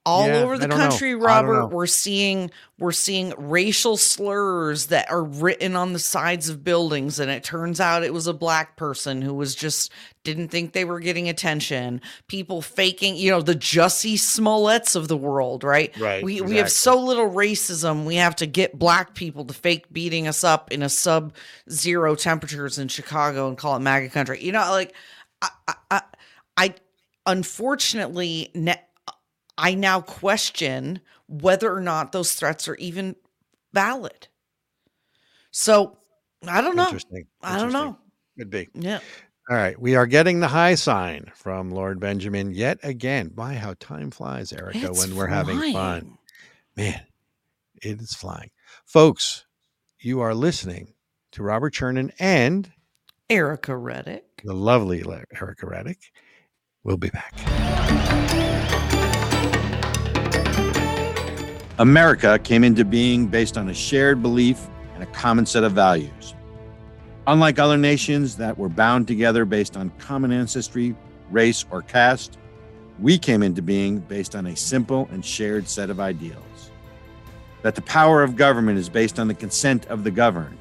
All 0.04 0.26
Yeah, 0.26 0.38
over 0.38 0.58
the 0.58 0.66
country 0.68 1.12
know. 1.12 1.18
robert. 1.20 1.66
we're 1.68 1.86
seeing 1.86 2.50
we're 2.78 2.90
seeing 2.90 3.32
racial 3.38 3.96
slurs 3.96 4.86
that 4.86 5.08
are 5.08 5.22
written 5.22 5.76
on 5.76 5.92
the 5.92 6.00
sides 6.00 6.48
of 6.48 6.64
buildings 6.64 7.20
and 7.20 7.30
it 7.30 7.44
turns 7.44 7.78
out 7.80 8.02
it 8.02 8.12
was 8.12 8.26
a 8.26 8.32
black 8.32 8.76
person 8.76 9.22
who 9.22 9.32
was 9.32 9.54
just 9.54 9.92
didn't 10.24 10.48
think 10.48 10.72
they 10.72 10.84
were 10.84 11.00
getting 11.00 11.28
attention. 11.28 12.00
People 12.26 12.62
faking 12.62 13.14
you 13.16 13.30
know 13.30 13.42
the 13.42 13.54
jussie 13.54 14.14
smolletts 14.14 14.96
of 14.96 15.06
the 15.06 15.16
world 15.16 15.62
right? 15.62 15.96
Right, 16.00 16.24
we, 16.24 16.40
we 16.40 16.56
have 16.56 16.70
so 16.70 16.98
little 17.00 17.30
racism 17.30 18.04
we 18.04 18.16
have 18.16 18.34
to 18.36 18.46
get 18.46 18.76
black 18.78 19.14
people 19.14 19.44
to 19.44 19.54
fake 19.54 19.86
beating 19.92 20.26
us 20.26 20.42
up 20.42 20.72
in 20.72 20.82
a 20.82 20.88
sub 20.88 21.32
zero 21.70 22.16
temperatures 22.16 22.78
in 22.78 22.88
chicago 22.88 23.46
and 23.48 23.56
call 23.56 23.76
it 23.76 23.80
maga 23.80 24.08
country. 24.08 24.42
You 24.42 24.50
know 24.52 24.66
like 24.70 24.94
i 25.42 25.48
i, 25.68 25.74
I, 25.90 26.02
I 26.56 26.74
unfortunately 27.26 28.50
ne- 28.54 28.80
I 29.58 29.74
now 29.74 30.00
question 30.00 31.00
whether 31.28 31.72
or 31.74 31.80
not 31.80 32.12
those 32.12 32.34
threats 32.34 32.68
are 32.68 32.76
even 32.76 33.16
valid. 33.72 34.28
So 35.50 35.98
I 36.46 36.60
don't 36.60 36.76
know. 36.76 36.84
interesting. 36.84 37.26
I 37.42 37.58
don't 37.58 37.68
interesting. 37.68 37.90
know. 37.90 37.98
Could 38.38 38.50
be. 38.50 38.68
Yeah. 38.74 39.00
All 39.50 39.56
right, 39.56 39.78
we 39.78 39.96
are 39.96 40.06
getting 40.06 40.38
the 40.40 40.48
high 40.48 40.76
sign 40.76 41.30
from 41.34 41.70
Lord 41.70 41.98
Benjamin 41.98 42.54
yet 42.54 42.78
again. 42.82 43.32
My, 43.36 43.54
how 43.54 43.74
time 43.80 44.10
flies, 44.10 44.52
Ericka, 44.52 44.90
It's 44.90 44.98
when 45.06 45.16
we're 45.16 45.26
having 45.26 45.58
fun. 45.72 46.16
Man, 46.76 47.00
it 47.82 48.00
is 48.00 48.14
flying. 48.14 48.50
Folks, 48.86 49.44
you 49.98 50.20
are 50.20 50.34
listening 50.34 50.94
to 51.32 51.42
Robert 51.42 51.74
Chernin 51.74 52.12
and 52.20 52.70
Ericka 53.28 53.76
Reddick. 53.76 54.42
the 54.44 54.54
lovely 54.54 55.02
Ericka 55.02 55.64
Reddick. 55.64 55.98
We'll 56.84 56.96
be 56.96 57.10
back. 57.10 57.81
America 61.82 62.38
came 62.38 62.62
into 62.62 62.84
being 62.84 63.26
based 63.26 63.58
on 63.58 63.68
a 63.68 63.74
shared 63.74 64.22
belief 64.22 64.68
and 64.94 65.02
a 65.02 65.06
common 65.06 65.44
set 65.44 65.64
of 65.64 65.72
values. 65.72 66.32
Unlike 67.26 67.58
other 67.58 67.76
nations 67.76 68.36
that 68.36 68.56
were 68.56 68.68
bound 68.68 69.08
together 69.08 69.44
based 69.44 69.76
on 69.76 69.90
common 69.98 70.30
ancestry, 70.30 70.94
race, 71.32 71.64
or 71.72 71.82
caste, 71.82 72.38
we 73.00 73.18
came 73.18 73.42
into 73.42 73.62
being 73.62 73.98
based 73.98 74.36
on 74.36 74.46
a 74.46 74.54
simple 74.54 75.08
and 75.10 75.24
shared 75.24 75.66
set 75.66 75.90
of 75.90 75.98
ideals. 75.98 76.70
That 77.62 77.74
the 77.74 77.82
power 77.82 78.22
of 78.22 78.36
government 78.36 78.78
is 78.78 78.88
based 78.88 79.18
on 79.18 79.26
the 79.26 79.34
consent 79.34 79.86
of 79.86 80.04
the 80.04 80.10
governed. 80.12 80.58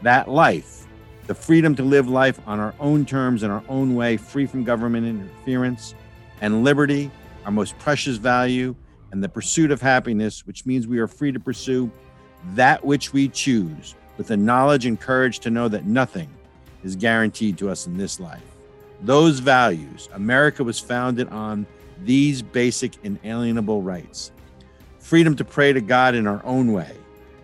That 0.00 0.30
life, 0.30 0.86
the 1.26 1.34
freedom 1.34 1.74
to 1.74 1.82
live 1.82 2.08
life 2.08 2.40
on 2.46 2.58
our 2.58 2.74
own 2.80 3.04
terms 3.04 3.42
in 3.42 3.50
our 3.50 3.64
own 3.68 3.94
way, 3.94 4.16
free 4.16 4.46
from 4.46 4.64
government 4.64 5.06
interference, 5.06 5.94
and 6.40 6.64
liberty, 6.64 7.10
our 7.44 7.52
most 7.52 7.78
precious 7.78 8.16
value, 8.16 8.74
and 9.14 9.22
the 9.22 9.28
pursuit 9.28 9.70
of 9.70 9.80
happiness, 9.80 10.44
which 10.44 10.66
means 10.66 10.88
we 10.88 10.98
are 10.98 11.06
free 11.06 11.30
to 11.30 11.38
pursue 11.38 11.88
that 12.54 12.84
which 12.84 13.12
we 13.12 13.28
choose 13.28 13.94
with 14.16 14.26
the 14.26 14.36
knowledge 14.36 14.86
and 14.86 15.00
courage 15.00 15.38
to 15.38 15.50
know 15.50 15.68
that 15.68 15.86
nothing 15.86 16.28
is 16.82 16.96
guaranteed 16.96 17.56
to 17.56 17.70
us 17.70 17.86
in 17.86 17.96
this 17.96 18.18
life. 18.18 18.42
Those 19.02 19.38
values, 19.38 20.08
America 20.14 20.64
was 20.64 20.80
founded 20.80 21.28
on 21.28 21.64
these 22.02 22.42
basic 22.42 22.92
inalienable 23.04 23.82
rights. 23.82 24.32
Freedom 24.98 25.36
to 25.36 25.44
pray 25.44 25.72
to 25.72 25.80
God 25.80 26.16
in 26.16 26.26
our 26.26 26.44
own 26.44 26.72
way, 26.72 26.96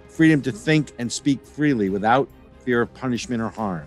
freedom 0.09 0.43
to 0.43 0.51
think 0.51 0.91
and 0.99 1.11
speak 1.11 1.47
freely 1.47 1.89
without 1.89 2.29
fear 2.64 2.83
of 2.83 2.93
punishment 2.95 3.41
or 3.41 3.49
harm, 3.49 3.87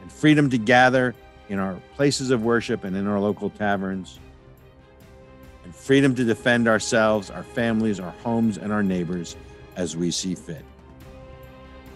and 0.00 0.10
freedom 0.10 0.48
to 0.48 0.56
gather 0.56 1.14
in 1.50 1.58
our 1.58 1.76
places 1.94 2.30
of 2.30 2.42
worship 2.42 2.84
and 2.84 2.96
in 2.96 3.06
our 3.06 3.20
local 3.20 3.50
taverns, 3.50 4.18
and 5.64 5.74
freedom 5.74 6.14
to 6.14 6.24
defend 6.24 6.68
ourselves, 6.68 7.30
our 7.30 7.42
families, 7.42 8.00
our 8.00 8.10
homes, 8.22 8.58
and 8.58 8.72
our 8.72 8.82
neighbors 8.82 9.36
as 9.76 9.96
we 9.96 10.10
see 10.10 10.34
fit. 10.34 10.64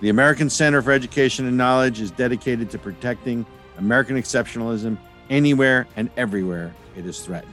The 0.00 0.08
American 0.10 0.50
Center 0.50 0.82
for 0.82 0.92
Education 0.92 1.46
and 1.46 1.56
Knowledge 1.56 2.00
is 2.00 2.10
dedicated 2.10 2.70
to 2.70 2.78
protecting 2.78 3.46
American 3.78 4.16
exceptionalism 4.16 4.98
anywhere 5.30 5.86
and 5.96 6.10
everywhere 6.16 6.74
it 6.96 7.06
is 7.06 7.20
threatened. 7.20 7.52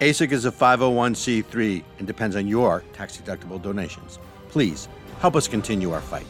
ASIC 0.00 0.32
is 0.32 0.44
a 0.44 0.52
501c3 0.52 1.84
and 1.98 2.06
depends 2.06 2.36
on 2.36 2.46
your 2.46 2.82
tax 2.92 3.16
deductible 3.16 3.60
donations. 3.60 4.18
Please 4.48 4.88
help 5.20 5.36
us 5.36 5.46
continue 5.46 5.92
our 5.92 6.00
fight. 6.00 6.26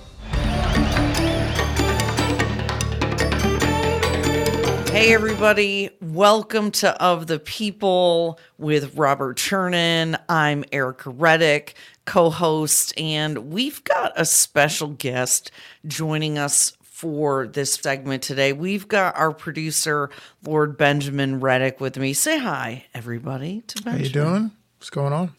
Hey, 4.93 5.15
everybody. 5.15 5.89
Welcome 6.03 6.71
to 6.73 7.03
Of 7.03 7.27
the 7.27 7.39
People 7.39 8.39
with 8.59 8.95
Robert 8.95 9.39
Chernin. 9.39 10.21
I'm 10.29 10.65
Ericka 10.65 11.15
Reddick, 11.17 11.77
co 12.05 12.29
host, 12.29 12.93
and 13.01 13.51
we've 13.51 13.83
got 13.85 14.13
a 14.17 14.27
special 14.27 14.89
guest 14.89 15.51
joining 15.87 16.37
us 16.37 16.77
for 16.83 17.47
this 17.47 17.73
segment 17.73 18.23
today. 18.23 18.53
We've 18.53 18.87
got 18.87 19.17
our 19.17 19.33
producer, 19.33 20.11
Lord 20.45 20.77
Benjamin 20.77 21.41
Reddick, 21.41 21.81
with 21.81 21.97
me. 21.97 22.13
Say 22.13 22.39
hi, 22.39 22.85
everybody, 22.93 23.63
to 23.69 23.83
Benjamin. 23.83 23.99
How 23.99 24.07
you 24.07 24.13
doing? 24.13 24.51
What's 24.77 24.91
going 24.91 25.15
on? 25.15 25.33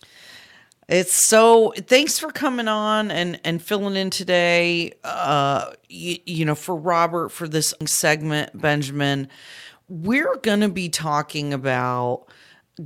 It's 0.90 1.14
so 1.14 1.74
thanks 1.78 2.20
for 2.20 2.30
coming 2.32 2.68
on 2.68 3.10
and 3.10 3.40
and 3.44 3.62
filling 3.62 3.96
in 3.96 4.10
today. 4.10 4.94
Uh, 5.04 5.72
you, 5.88 6.18
you 6.26 6.46
know, 6.46 6.56
for 6.56 6.76
Robert 6.76 7.30
for 7.30 7.48
this 7.48 7.74
segment, 7.86 8.60
Benjamin, 8.60 9.30
we're 9.88 10.36
gonna 10.38 10.70
be 10.70 10.90
talking 10.90 11.54
about 11.54 12.26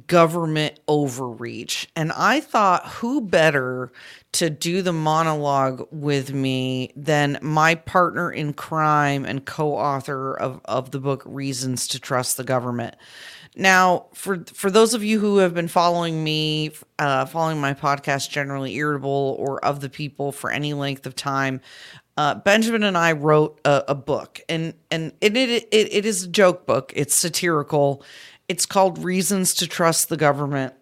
government 0.06 0.80
overreach, 0.88 1.88
and 1.96 2.12
I 2.12 2.42
thought 2.42 2.86
who 2.88 3.22
better 3.22 3.92
to 4.34 4.50
do 4.50 4.82
the 4.82 4.94
monologue 4.94 5.88
with 5.92 6.34
me 6.34 6.92
than 6.96 7.40
my 7.42 7.76
partner 7.76 8.32
in 8.32 8.54
crime 8.54 9.26
and 9.26 9.46
co-author 9.46 10.36
of 10.36 10.62
of 10.66 10.92
the 10.92 11.00
book 11.00 11.24
Reasons 11.26 11.88
to 11.90 12.00
Trust 12.00 12.38
the 12.38 12.44
Government. 12.44 12.96
Now, 13.58 14.06
for 14.14 14.44
for 14.54 14.70
those 14.70 14.94
of 14.94 15.04
you 15.04 15.20
who 15.20 15.38
have 15.38 15.56
been 15.56 15.68
following 15.68 16.24
me, 16.24 16.72
uh, 17.00 17.26
following 17.26 17.60
my 17.60 17.74
podcast, 17.74 18.30
generally 18.30 18.76
irritable 18.76 19.36
or 19.40 19.64
of 19.66 19.80
the 19.80 19.90
people 19.90 20.32
for 20.32 20.52
any 20.52 20.76
length 20.76 21.08
of 21.08 21.16
time, 21.16 21.62
uh, 22.18 22.36
Benjamin 22.36 22.84
and 22.84 22.96
I 22.96 23.14
wrote 23.14 23.60
a, 23.66 23.86
a 23.90 23.96
book, 23.96 24.42
and 24.48 24.76
and 24.92 25.12
it, 25.22 25.36
it 25.36 25.68
it 25.72 25.92
it 25.92 26.06
is 26.06 26.24
a 26.24 26.28
joke 26.28 26.68
book. 26.68 26.94
It's 26.96 27.16
satirical. 27.16 28.04
It's 28.48 28.68
called 28.68 29.04
Reasons 29.04 29.56
to 29.56 29.68
Trust 29.68 30.10
the 30.10 30.18
Government. 30.18 30.76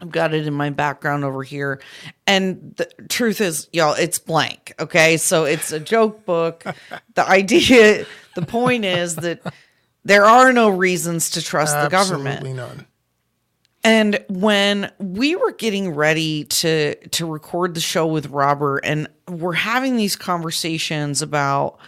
I've 0.00 0.10
got 0.10 0.34
it 0.34 0.46
in 0.46 0.54
my 0.54 0.70
background 0.70 1.24
over 1.24 1.42
here. 1.42 1.80
And 2.26 2.74
the 2.76 2.88
truth 3.08 3.40
is, 3.40 3.68
y'all, 3.72 3.94
it's 3.94 4.18
blank. 4.18 4.74
Okay. 4.78 5.16
So 5.16 5.44
it's 5.44 5.72
a 5.72 5.80
joke 5.80 6.24
book. 6.24 6.64
the 7.14 7.28
idea, 7.28 8.06
the 8.36 8.42
point 8.42 8.84
is 8.84 9.16
that 9.16 9.40
there 10.08 10.24
are 10.24 10.52
no 10.52 10.70
reasons 10.70 11.30
to 11.30 11.42
trust 11.42 11.74
the 11.74 11.88
government. 11.88 12.38
Absolutely 12.38 12.54
none. 12.54 12.86
And 13.84 14.24
when 14.28 14.90
we 14.98 15.36
were 15.36 15.52
getting 15.52 15.94
ready 15.94 16.44
to 16.44 16.94
to 17.08 17.26
record 17.26 17.74
the 17.74 17.80
show 17.80 18.06
with 18.06 18.26
Robert, 18.28 18.78
and 18.78 19.08
we're 19.28 19.52
having 19.52 19.96
these 19.96 20.16
conversations 20.16 21.22
about, 21.22 21.78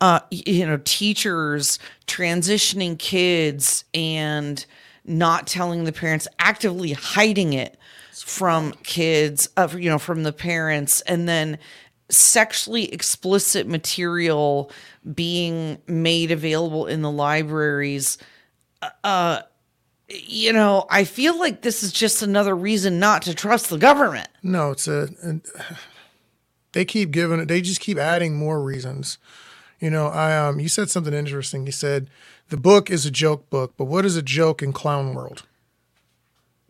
uh, 0.00 0.20
you 0.30 0.66
know, 0.66 0.80
teachers 0.84 1.78
transitioning 2.06 2.98
kids 2.98 3.84
and 3.94 4.66
not 5.04 5.46
telling 5.46 5.84
the 5.84 5.92
parents, 5.92 6.28
actively 6.38 6.92
hiding 6.92 7.54
it 7.54 7.78
from 8.12 8.72
kids, 8.82 9.48
uh, 9.56 9.68
you 9.76 9.88
know, 9.88 9.98
from 9.98 10.24
the 10.24 10.32
parents, 10.32 11.00
and 11.02 11.28
then 11.28 11.58
sexually 12.12 12.92
explicit 12.92 13.66
material 13.66 14.70
being 15.14 15.78
made 15.86 16.30
available 16.30 16.86
in 16.86 17.02
the 17.02 17.10
libraries 17.10 18.18
you 20.08 20.52
know, 20.52 20.86
I 20.90 21.04
feel 21.04 21.38
like 21.38 21.62
this 21.62 21.82
is 21.82 21.92
just 21.92 22.22
another 22.22 22.54
reason 22.54 22.98
not 22.98 23.22
to 23.22 23.34
trust 23.34 23.70
the 23.70 23.78
government. 23.78 24.28
No, 24.42 24.70
it's 24.70 24.88
a, 24.88 25.08
a- 25.22 25.40
They 26.72 26.86
keep 26.86 27.10
giving 27.10 27.38
it. 27.38 27.48
They 27.48 27.60
just 27.60 27.82
keep 27.82 27.98
adding 27.98 28.34
more 28.34 28.62
reasons. 28.62 29.18
You 29.78 29.90
know, 29.90 30.06
I 30.06 30.34
um. 30.38 30.58
You 30.58 30.68
said 30.70 30.88
something 30.88 31.12
interesting. 31.12 31.66
You 31.66 31.72
said 31.72 32.08
the 32.48 32.56
book 32.56 32.90
is 32.90 33.04
a 33.04 33.10
joke 33.10 33.50
book, 33.50 33.74
but 33.76 33.84
what 33.84 34.06
is 34.06 34.16
a 34.16 34.22
joke 34.22 34.62
in 34.62 34.72
clown 34.72 35.12
world? 35.12 35.42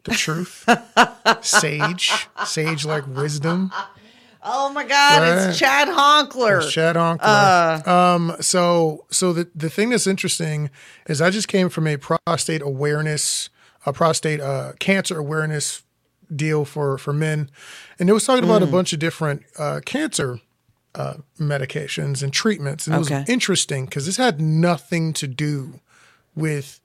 The 0.02 0.10
truth, 0.14 0.68
sage, 1.42 2.26
sage 2.44 2.84
like 2.84 3.06
wisdom. 3.06 3.70
Oh 4.44 4.70
my 4.72 4.84
God, 4.84 5.22
Right. 5.22 5.48
it's 5.50 5.58
Chad 5.58 5.88
Honkler. 5.88 6.58
It's 6.58 6.72
Chad 6.72 6.96
Onkler. 6.96 7.86
um, 7.86 8.36
so 8.40 9.04
so 9.10 9.32
the 9.32 9.48
the 9.54 9.70
thing 9.70 9.90
that's 9.90 10.06
interesting 10.06 10.70
is 11.06 11.20
I 11.20 11.30
just 11.30 11.48
came 11.48 11.68
from 11.68 11.86
a 11.86 11.96
prostate 11.96 12.60
awareness, 12.62 13.50
a 13.86 13.92
prostate 13.92 14.40
uh, 14.40 14.72
cancer 14.80 15.18
awareness 15.18 15.82
deal 16.34 16.64
for 16.64 16.98
for 16.98 17.12
men, 17.12 17.50
and 17.98 18.10
it 18.10 18.12
was 18.12 18.24
talking 18.24 18.42
about 18.44 18.62
a 18.62 18.66
bunch 18.66 18.92
of 18.92 18.98
different 18.98 19.42
uh, 19.58 19.80
cancer 19.84 20.40
uh, 20.96 21.14
medications 21.38 22.22
and 22.22 22.32
treatments, 22.32 22.86
and 22.88 22.96
it 22.96 22.98
Okay. 23.00 23.20
was 23.20 23.28
interesting 23.28 23.84
because 23.84 24.06
this 24.06 24.16
had 24.16 24.40
nothing 24.40 25.12
to 25.14 25.28
do 25.28 25.78
with 26.34 26.80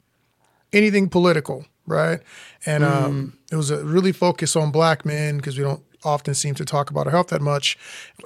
anything 0.74 1.10
political, 1.10 1.66
right? 1.88 2.20
And 2.66 2.84
um, 2.84 3.38
it 3.52 3.56
was 3.56 3.72
a 3.72 3.84
really 3.84 4.12
focused 4.12 4.56
on 4.56 4.70
black 4.72 5.06
men 5.06 5.38
because 5.38 5.58
we 5.58 5.64
don't 5.64 5.82
often 6.04 6.34
seem 6.34 6.56
to 6.56 6.66
talk 6.66 6.90
about 6.90 7.08
our 7.08 7.12
health 7.12 7.28
that 7.28 7.42
much, 7.42 7.78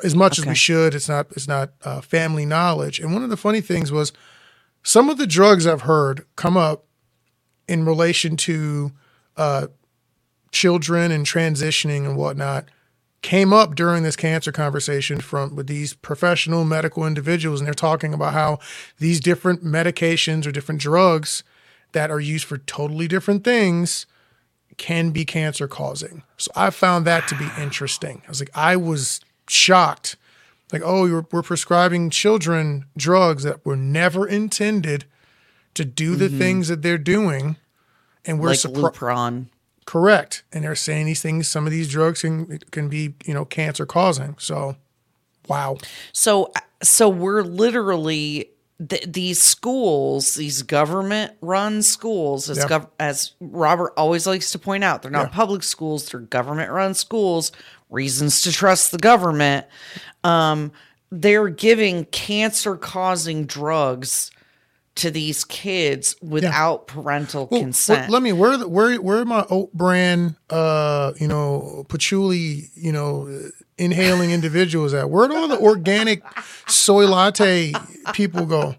as 0.03 0.15
much 0.15 0.39
as 0.39 0.45
we 0.45 0.55
should. 0.55 0.93
It's 0.95 1.09
not 1.09 1.28
it's 1.32 1.47
not 1.47 1.72
uh, 1.84 2.01
family 2.01 2.45
knowledge. 2.45 2.99
And 2.99 3.13
one 3.13 3.24
of 3.24 3.30
the 3.30 3.38
funny 3.38 3.61
things 3.61 3.91
was 3.91 4.11
some 4.84 5.09
of 5.09 5.17
the 5.17 5.28
drugs 5.28 5.67
I've 5.67 5.82
heard 5.82 6.26
come 6.36 6.57
up 6.57 6.86
in 7.67 7.86
relation 7.86 8.36
to 8.36 8.91
uh, 9.38 9.67
children 10.51 11.11
and 11.11 11.26
transitioning 11.26 12.05
and 12.05 12.17
whatnot 12.17 12.65
came 13.22 13.53
up 13.53 13.76
during 13.76 14.03
this 14.03 14.15
cancer 14.15 14.51
conversation 14.51 15.19
from 15.19 15.55
with 15.55 15.67
these 15.67 15.93
professional 15.93 16.65
medical 16.65 17.05
individuals 17.05 17.61
and 17.61 17.67
they're 17.67 17.74
talking 17.74 18.13
about 18.13 18.34
how 18.34 18.57
these 18.97 19.19
different 19.19 19.63
medications 19.63 20.47
or 20.47 20.51
different 20.51 20.82
drugs 20.82 21.43
that 21.91 22.09
are 22.09 22.19
used 22.19 22.45
for 22.45 22.57
totally 22.57 23.07
different 23.07 23.43
things 23.43 24.07
can 24.82 25.11
be 25.11 25.23
cancer 25.23 25.67
causing. 25.67 26.23
So 26.38 26.49
I 26.55 26.71
found 26.71 27.05
that 27.05 27.27
to 27.27 27.36
be 27.36 27.47
interesting. 27.59 28.23
I 28.25 28.29
was 28.29 28.39
like 28.41 28.49
I 28.55 28.75
was 28.75 29.21
shocked. 29.47 30.15
Like, 30.73 30.82
oh, 30.84 31.03
we're, 31.03 31.25
we're 31.32 31.43
prescribing 31.43 32.09
children 32.09 32.86
drugs 32.97 33.43
that 33.43 33.63
were 33.63 33.75
never 33.75 34.27
intended 34.27 35.05
to 35.75 35.86
do 35.86 36.15
the 36.15 36.29
mm-hmm. 36.29 36.39
things 36.39 36.67
that 36.69 36.82
they're 36.82 36.97
doing. 36.97 37.57
And 38.25 38.39
we're 38.39 38.49
like 38.49 38.59
surprised. 38.59 38.95
Lupron. 38.95 39.45
Correct. 39.86 40.43
And 40.51 40.63
they're 40.63 40.73
saying 40.73 41.05
these 41.05 41.21
things, 41.21 41.47
some 41.47 41.67
of 41.67 41.71
these 41.71 41.88
drugs 41.88 42.21
can 42.21 42.57
can 42.71 42.89
be, 42.89 43.13
you 43.23 43.36
know, 43.36 43.45
cancer 43.45 43.86
causing. 43.86 44.36
So 44.39 44.77
wow. 45.47 45.77
So, 46.11 46.45
uh, 46.55 46.61
so 46.82 47.07
we're 47.07 47.43
literally 47.43 48.49
th- 48.89 49.05
these 49.11 49.41
schools, 49.41 50.34
these 50.36 50.61
government-run 50.63 51.82
schools, 51.84 52.49
as 52.49 52.57
Yeah. 52.57 52.67
gov- 52.67 52.89
as 52.99 53.32
Robert 53.39 53.93
always 53.97 54.25
likes 54.27 54.51
to 54.51 54.59
point 54.59 54.84
out, 54.84 55.01
they're 55.01 55.11
not 55.11 55.32
public 55.32 55.63
schools; 55.63 56.09
they're 56.09 56.19
government-run 56.19 56.93
schools. 56.93 57.51
Reasons 57.89 58.41
to 58.43 58.51
trust 58.51 58.91
the 58.91 58.97
government. 58.97 59.65
Um, 60.23 60.71
they're 61.11 61.49
giving 61.49 62.05
cancer-causing 62.05 63.45
drugs 63.45 64.32
to 64.95 65.09
these 65.09 65.43
kids 65.43 66.15
without 66.21 66.87
parental 66.87 67.47
Well, 67.49 67.61
consent. 67.61 68.11
Let 68.11 68.21
me 68.21 68.33
where 68.33 68.57
the, 68.57 68.67
where 68.67 69.01
where 69.01 69.19
are 69.19 69.25
my 69.25 69.45
oat 69.49 69.73
brand 69.73 70.35
uh, 70.49 71.13
you 71.17 71.27
know, 71.27 71.85
patchouli, 71.87 72.69
you 72.75 72.91
know, 72.91 73.49
inhaling 73.77 74.31
individuals 74.31 74.93
at? 74.93 75.09
Where 75.09 75.27
do 75.27 75.35
all 75.35 75.47
the 75.47 75.59
organic 75.59 76.23
soy 76.67 77.07
latte 77.07 77.73
people 78.13 78.45
go? 78.45 78.75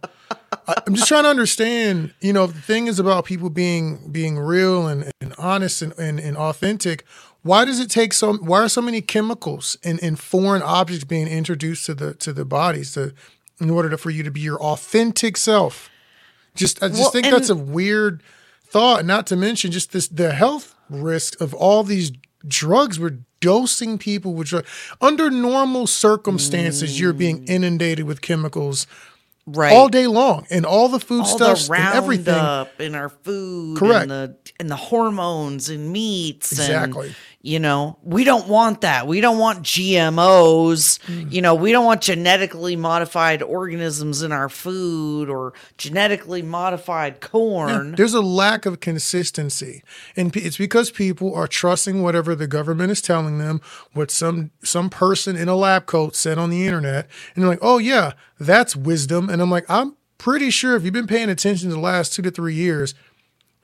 I'm 0.87 0.95
just 0.95 1.09
trying 1.09 1.25
to 1.25 1.31
understand, 1.31 2.15
you 2.21 2.33
know, 2.33 2.47
the 2.47 2.61
thing 2.61 2.87
is 2.87 2.99
about 2.99 3.25
people 3.25 3.51
being 3.51 4.11
being 4.13 4.39
real 4.39 4.87
and, 4.87 5.11
and 5.21 5.35
honest 5.39 5.83
and, 5.83 5.93
and, 5.99 6.21
and 6.21 6.37
authentic. 6.37 7.05
Why 7.43 7.65
does 7.65 7.81
it 7.81 7.91
take 7.91 8.13
so 8.13 8.35
why 8.35 8.61
are 8.61 8.69
so 8.69 8.83
many 8.83 9.01
chemicals 9.01 9.77
and, 9.83 10.01
and 10.03 10.19
foreign 10.19 10.63
objects 10.63 11.05
being 11.05 11.27
introduced 11.27 11.87
to 11.87 11.95
the 11.95 12.15
to 12.15 12.33
the 12.33 12.45
bodies 12.45 12.93
to 12.93 13.15
in 13.61 13.71
order 13.71 13.89
to, 13.91 13.99
for 13.99 14.11
you 14.11 14.23
to 14.23 14.31
be 14.31 14.41
your 14.41 14.61
authentic 14.61 15.37
self? 15.37 15.89
Just 16.55 16.83
I 16.83 16.89
just 16.89 17.01
Well, 17.01 17.11
think 17.11 17.27
that's 17.27 17.51
a 17.51 17.55
weird 17.57 18.23
thought, 18.65 19.05
not 19.05 19.27
to 19.29 19.37
mention 19.37 19.71
just 19.71 19.93
this 19.93 20.09
the 20.09 20.33
health 20.33 20.75
risk 20.91 21.41
of 21.41 21.55
all 21.55 21.85
these 21.85 22.13
drugs 22.47 22.99
we're 22.99 23.19
dosing 23.41 23.99
people 23.99 24.35
with 24.35 24.49
drug. 24.49 24.65
under 25.01 25.31
normal 25.31 25.87
circumstances 25.87 26.99
you're 27.01 27.13
being 27.13 27.45
mm. 27.45 27.49
inundated 27.49 28.05
with 28.07 28.21
chemicals 28.21 28.87
right. 29.47 29.73
all 29.73 29.89
day 29.89 30.07
long 30.07 30.47
and 30.51 30.65
all 30.65 30.89
the 30.89 31.01
food 31.01 31.21
all 31.21 31.27
stuffs 31.27 31.69
and 31.69 31.95
everything 31.95 32.35
up 32.35 32.81
in 32.81 32.95
our 32.95 33.09
food, 33.09 33.79
Correct. 33.79 34.03
and 34.03 34.11
the 34.11 34.37
and 34.61 34.71
the 34.71 34.77
hormones 34.77 35.69
and 35.69 35.93
meats, 35.93 36.53
Exactly. 36.53 37.09
And, 37.09 37.17
you 37.45 37.59
know, 37.59 37.99
we 38.05 38.23
don't 38.23 38.47
want 38.47 38.83
that. 38.83 39.09
We 39.09 39.21
don't 39.21 39.39
want 39.39 39.65
GMOs. 39.65 41.01
Mm. 41.01 41.33
You 41.33 41.43
know, 41.43 41.57
we 41.57 41.73
don't 41.73 41.85
want 41.85 42.01
genetically 42.01 42.77
modified 42.77 43.43
organisms 43.43 44.23
in 44.23 44.31
our 44.31 44.49
food 44.49 45.29
or 45.29 45.53
genetically 45.77 46.43
modified 46.43 47.21
corn. 47.21 47.97
There's 47.97 48.15
a 48.15 48.21
lack 48.21 48.65
of 48.65 48.79
consistency, 48.79 49.83
and 50.15 50.35
it's 50.37 50.57
because 50.57 50.93
people 50.93 51.35
are 51.35 51.49
trusting 51.49 52.05
whatever 52.05 52.37
the 52.37 52.47
government 52.47 52.93
is 52.93 53.03
telling 53.03 53.39
them, 53.39 53.61
what 53.93 54.13
some 54.13 54.53
some 54.63 54.89
person 54.89 55.35
in 55.35 55.49
a 55.49 55.57
lab 55.57 55.87
coat 55.87 56.15
said 56.15 56.39
on 56.39 56.49
the 56.49 56.65
internet, 56.65 57.09
and 57.35 57.43
they're 57.43 57.51
like, 57.51 57.59
"Oh 57.61 57.79
yeah, 57.79 58.13
that's 58.39 58.77
wisdom." 58.77 59.29
And 59.29 59.43
I'm 59.43 59.51
like, 59.51 59.69
I'm 59.69 59.97
pretty 60.17 60.51
sure 60.51 60.77
if 60.77 60.85
you've 60.85 60.93
been 60.93 61.09
paying 61.09 61.29
attention 61.29 61.71
to 61.71 61.75
the 61.75 61.81
last 61.81 62.13
two 62.15 62.23
to 62.23 62.31
three 62.31 62.55
years, 62.55 62.95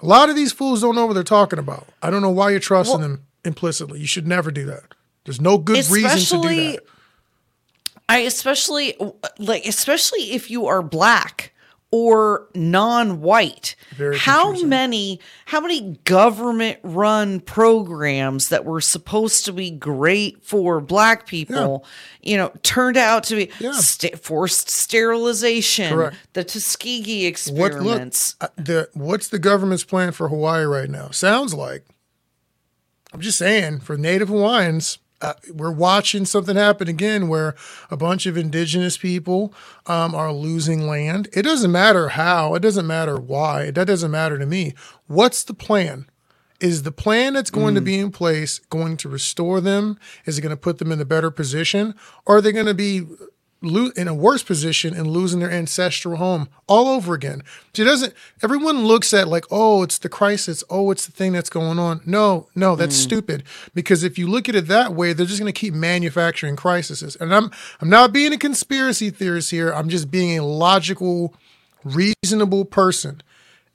a 0.01 0.07
lot 0.07 0.29
of 0.29 0.35
these 0.35 0.51
fools 0.51 0.81
don't 0.81 0.97
know 0.97 1.07
what 1.07 1.15
they're 1.15 1.23
talking 1.23 1.61
about. 1.61 1.87
I 2.03 2.11
don't 2.11 2.23
know 2.23 2.31
why 2.31 2.51
you're 2.51 2.59
trusting 2.59 3.01
them 3.01 3.28
implicitly. 3.45 4.01
You 4.01 4.07
should 4.07 4.27
never 4.27 4.51
do 4.51 4.65
that. 4.67 4.95
There's 5.25 5.41
no 5.41 5.59
good 5.59 5.89
reason 5.91 6.41
to 6.43 6.49
do 6.49 6.73
that. 6.73 6.81
I 8.09 8.19
especially 8.21 8.95
like 9.39 9.67
especially 9.67 10.33
if 10.33 10.51
you 10.51 10.67
are 10.67 10.83
black 10.83 11.53
or 11.91 12.49
non-white. 12.55 13.75
Very 13.97 14.17
how 14.19 14.45
confusing. 14.47 14.69
many 14.71 15.21
how 15.47 15.61
many 15.61 15.99
government 16.05 16.79
run 16.83 17.41
programs 17.41 18.49
that 18.49 18.65
were 18.65 18.81
supposed 18.81 19.45
to 19.47 19.53
be 19.53 19.71
great 19.71 20.43
for 20.45 20.81
black 20.81 21.27
people, 21.27 21.85
you 22.23 22.37
know, 22.39 22.51
turned 22.63 22.97
out 22.97 23.25
to 23.25 23.37
be 23.37 23.51
Yeah. 23.59 23.73
sta- 23.73 24.17
forced 24.17 24.71
sterilization, 24.71 25.91
Correct. 25.95 26.17
the 26.33 26.45
Tuskegee 26.45 27.25
What 27.25 27.73
look? 27.73 27.73
experiments. 27.73 28.37
uh, 28.41 28.49
The 28.57 28.89
what's 28.95 29.29
the 29.29 29.39
government's 29.39 29.85
plan 29.85 30.13
for 30.13 30.29
Hawaii 30.29 30.65
right 30.65 30.89
now? 30.91 31.11
Sounds 31.11 31.53
like 31.55 31.85
I'm 33.13 33.21
just 33.21 33.39
saying 33.39 33.81
for 33.81 33.97
Native 33.97 34.29
Hawaiians, 34.29 34.99
uh, 35.21 35.35
we're 35.53 35.73
watching 35.73 36.25
something 36.25 36.57
happen 36.57 36.89
again 36.89 37.29
where 37.29 37.55
a 37.91 37.97
bunch 37.97 38.27
of 38.27 38.37
indigenous 38.37 38.97
people 38.97 39.53
um, 39.87 40.15
are 40.15 40.33
losing 40.33 40.87
land. 40.87 41.29
It 41.33 41.43
doesn't 41.43 41.73
matter 41.73 42.11
how. 42.11 42.55
It 42.55 42.61
doesn't 42.61 42.87
matter 42.87 43.17
why. 43.17 43.71
That 43.71 43.87
doesn't 43.87 44.11
matter 44.11 44.39
to 44.39 44.47
me. 44.47 44.75
What's 45.07 45.43
the 45.43 45.55
plan? 45.55 46.09
Is 46.61 46.83
the 46.83 46.93
plan 46.93 47.35
that's 47.35 47.51
going 47.51 47.77
to 47.77 47.81
be 47.81 47.99
in 47.99 48.11
place 48.11 48.59
going 48.59 48.97
to 48.99 49.09
restore 49.09 49.61
them? 49.61 49.99
Is 50.25 50.39
it 50.39 50.43
going 50.43 50.51
to 50.51 50.57
put 50.57 50.79
them 50.79 50.91
in 50.91 51.01
a 51.01 51.05
better 51.05 51.31
position? 51.31 51.95
Or 52.27 52.37
are 52.37 52.41
they 52.41 52.53
going 52.53 52.67
to 52.67 52.75
be 52.75 53.07
lo- 53.61 53.91
in 53.97 54.09
a 54.09 54.15
worse 54.15 54.43
position 54.43 54.95
and 54.95 55.07
losing 55.07 55.41
their 55.41 55.51
ancestral 55.51 56.17
home 56.17 56.49
all 56.67 56.89
over 56.89 57.15
again. 57.15 57.43
She 57.75 57.85
doesn't. 57.85 58.15
Everyone 58.43 58.87
looks 58.87 59.13
at 59.15 59.29
like, 59.29 59.45
oh, 59.51 59.83
it's 59.83 59.99
the 59.99 60.09
crisis. 60.09 60.65
Oh, 60.71 60.91
it's 60.91 61.07
the 61.07 61.13
thing 61.13 61.33
that's 61.33 61.51
going 61.51 61.79
on. 61.79 62.01
No, 62.05 62.49
no, 62.55 62.77
that's 62.77 62.99
mm. 62.99 63.03
stupid. 63.03 63.45
Because 63.75 64.03
if 64.03 64.19
you 64.19 64.27
look 64.27 64.49
at 64.49 64.55
it 64.55 64.67
that 64.69 64.95
way, 64.95 65.13
they're 65.13 65.27
just 65.27 65.41
going 65.41 65.53
to 65.53 65.59
keep 65.59 65.75
manufacturing 65.75 66.57
crises. 66.57 67.17
And 67.21 67.35
I'm 67.35 67.51
I'm 67.81 67.91
not 67.91 68.13
being 68.13 68.33
a 68.33 68.39
conspiracy 68.39 69.11
theorist 69.11 69.51
here. 69.51 69.73
I'm 69.73 69.89
just 69.89 70.11
being 70.11 70.39
a 70.39 70.45
logical, 70.45 71.35
reasonable 71.85 72.65
person. 72.65 73.23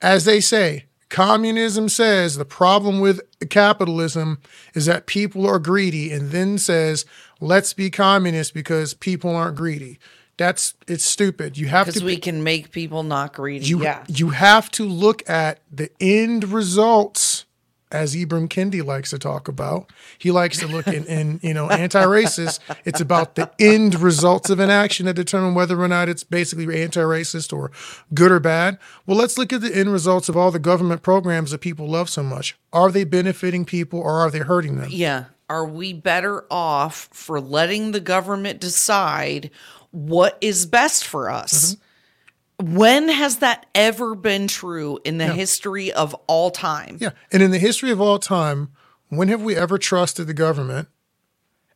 As 0.02 0.26
they 0.26 0.42
say, 0.42 0.86
communism 1.08 1.88
says 1.88 2.36
the 2.36 2.44
problem 2.44 3.00
with 3.00 3.22
capitalism 3.50 4.40
is 4.74 4.86
that 4.86 5.06
people 5.06 5.48
are 5.48 5.60
greedy, 5.60 6.12
and 6.12 6.32
then 6.32 6.58
says, 6.58 7.06
let's 7.44 7.74
be 7.74 7.90
communist 7.90 8.54
because 8.54 8.94
people 8.94 9.36
aren't 9.36 9.58
greedy. 9.58 10.00
That's 10.38 10.74
it's 10.88 11.06
stupid. 11.06 11.58
You 11.58 11.68
have 11.68 11.86
to 11.86 11.92
Because 11.92 12.04
we 12.04 12.18
can 12.18 12.44
make 12.44 12.72
people 12.72 13.04
not 13.04 13.34
greedy. 13.34 13.66
you 13.66 13.84
yeah. 13.84 14.04
you 14.08 14.30
have 14.30 14.72
to 14.72 14.86
look 14.86 15.28
at 15.30 15.60
the 15.72 15.92
end 16.00 16.46
results 16.46 17.46
as 17.92 18.16
Ibram 18.16 18.50
Kendi 18.50 18.84
likes 18.84 19.12
to 19.12 19.20
talk 19.20 19.48
about. 19.48 19.92
He 20.18 20.32
likes 20.32 20.58
to 20.58 20.68
look 20.68 20.88
in, 20.88 21.06
in 21.06 21.40
you 21.44 21.54
know, 21.54 21.70
anti-racist. 21.70 22.60
It's 22.86 23.00
about 23.00 23.36
the 23.36 23.52
end 23.60 24.00
results 24.00 24.50
of 24.50 24.60
an 24.60 24.72
action 24.72 25.06
that 25.06 25.14
determine 25.14 25.54
whether 25.54 25.80
or 25.80 25.88
not 25.88 26.10
it's 26.10 26.24
basically 26.24 26.82
anti-racist 26.82 27.54
or 27.54 27.70
good 28.12 28.32
or 28.32 28.40
bad. 28.40 28.80
Well, 29.06 29.16
let's 29.16 29.38
look 29.38 29.54
at 29.54 29.62
the 29.62 29.76
end 29.76 29.92
results 29.94 30.28
of 30.28 30.36
all 30.36 30.50
the 30.50 30.58
government 30.58 31.04
programs 31.04 31.52
that 31.52 31.60
people 31.62 31.88
love 31.88 32.10
so 32.10 32.24
much. 32.24 32.58
Are 32.74 32.92
they 32.92 33.04
benefiting 33.04 33.64
people 33.64 34.00
or 34.00 34.14
are 34.14 34.32
they 34.32 34.40
hurting 34.40 34.78
them? 34.78 34.90
Yeah. 34.90 35.26
Are 35.54 35.66
we 35.66 35.94
better 35.94 36.48
off 36.50 37.10
for 37.12 37.40
letting 37.40 37.92
the 37.92 38.00
government 38.00 38.60
decide 38.60 39.52
what 39.92 40.36
is 40.42 40.66
best 40.66 41.06
for 41.06 41.30
us? 41.30 41.76
Mm-hmm. 41.76 42.76
When 42.76 43.08
has 43.08 43.38
that 43.38 43.68
ever 43.76 44.16
been 44.16 44.48
true 44.48 44.98
in 45.06 45.20
the 45.20 45.28
history 45.28 45.94
of 45.94 46.16
all 46.26 46.50
time? 46.50 46.98
Yeah. 47.00 47.12
And 47.32 47.44
in 47.44 47.52
the 47.52 47.60
history 47.60 47.92
of 47.92 48.02
all 48.02 48.18
time, 48.18 48.72
when 49.10 49.28
have 49.28 49.44
we 49.44 49.56
ever 49.56 49.78
trusted 49.78 50.26
the 50.26 50.34
government? 50.34 50.88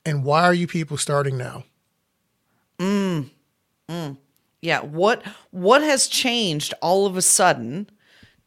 And 0.03 0.23
why 0.23 0.45
are 0.45 0.55
you 0.55 0.65
people 0.65 0.97
starting 0.97 1.37
now? 1.37 1.63
Mm, 2.79 3.29
mm. 3.87 4.17
Yeah, 4.59 4.79
what 4.79 5.23
what 5.51 5.83
has 5.83 6.07
changed 6.07 6.73
all 6.81 7.05
of 7.05 7.15
a 7.15 7.21
sudden 7.21 7.91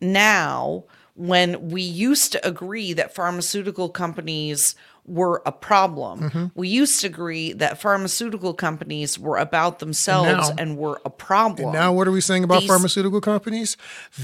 now 0.01 0.87
when 1.15 1.69
we 1.69 1.83
used 1.83 2.33
to 2.33 2.49
agree 2.49 2.95
that 2.95 3.15
pharmaceutical 3.15 3.91
companies 3.91 4.75
were 5.11 5.43
a 5.45 5.53
problem. 5.53 6.21
Mm-hmm. 6.21 6.47
We 6.55 6.69
used 6.69 7.01
to 7.01 7.09
agree 7.09 7.53
that 7.55 7.81
pharmaceutical 7.81 8.55
companies 8.55 9.19
were 9.19 9.37
about 9.37 9.81
themselves 9.81 10.49
now- 10.51 10.55
and, 10.57 10.79
were 10.79 11.01
a 11.05 11.11
problem. 11.11 11.73
Now, 11.73 11.93
what 11.93 12.07
are 12.07 12.13
we 12.13 12.21
saying 12.21 12.45
about 12.45 12.61
These- 12.61 12.69
pharmaceutical 12.69 13.21
companies? 13.21 13.77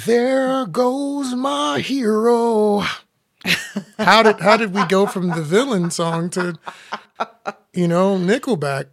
There 0.07 0.64
goes 0.66 1.34
my 1.34 1.80
hero. 1.80 2.84
how 3.99 4.22
did 4.22 4.41
how 4.41 4.57
did 4.57 4.74
we 4.74 4.84
go 4.87 5.07
from 5.07 5.28
the 5.28 5.43
villain 5.43 5.91
song 5.91 6.28
to 6.30 6.59
you 7.72 7.87
know 7.87 8.16
Nickelback 8.16 8.87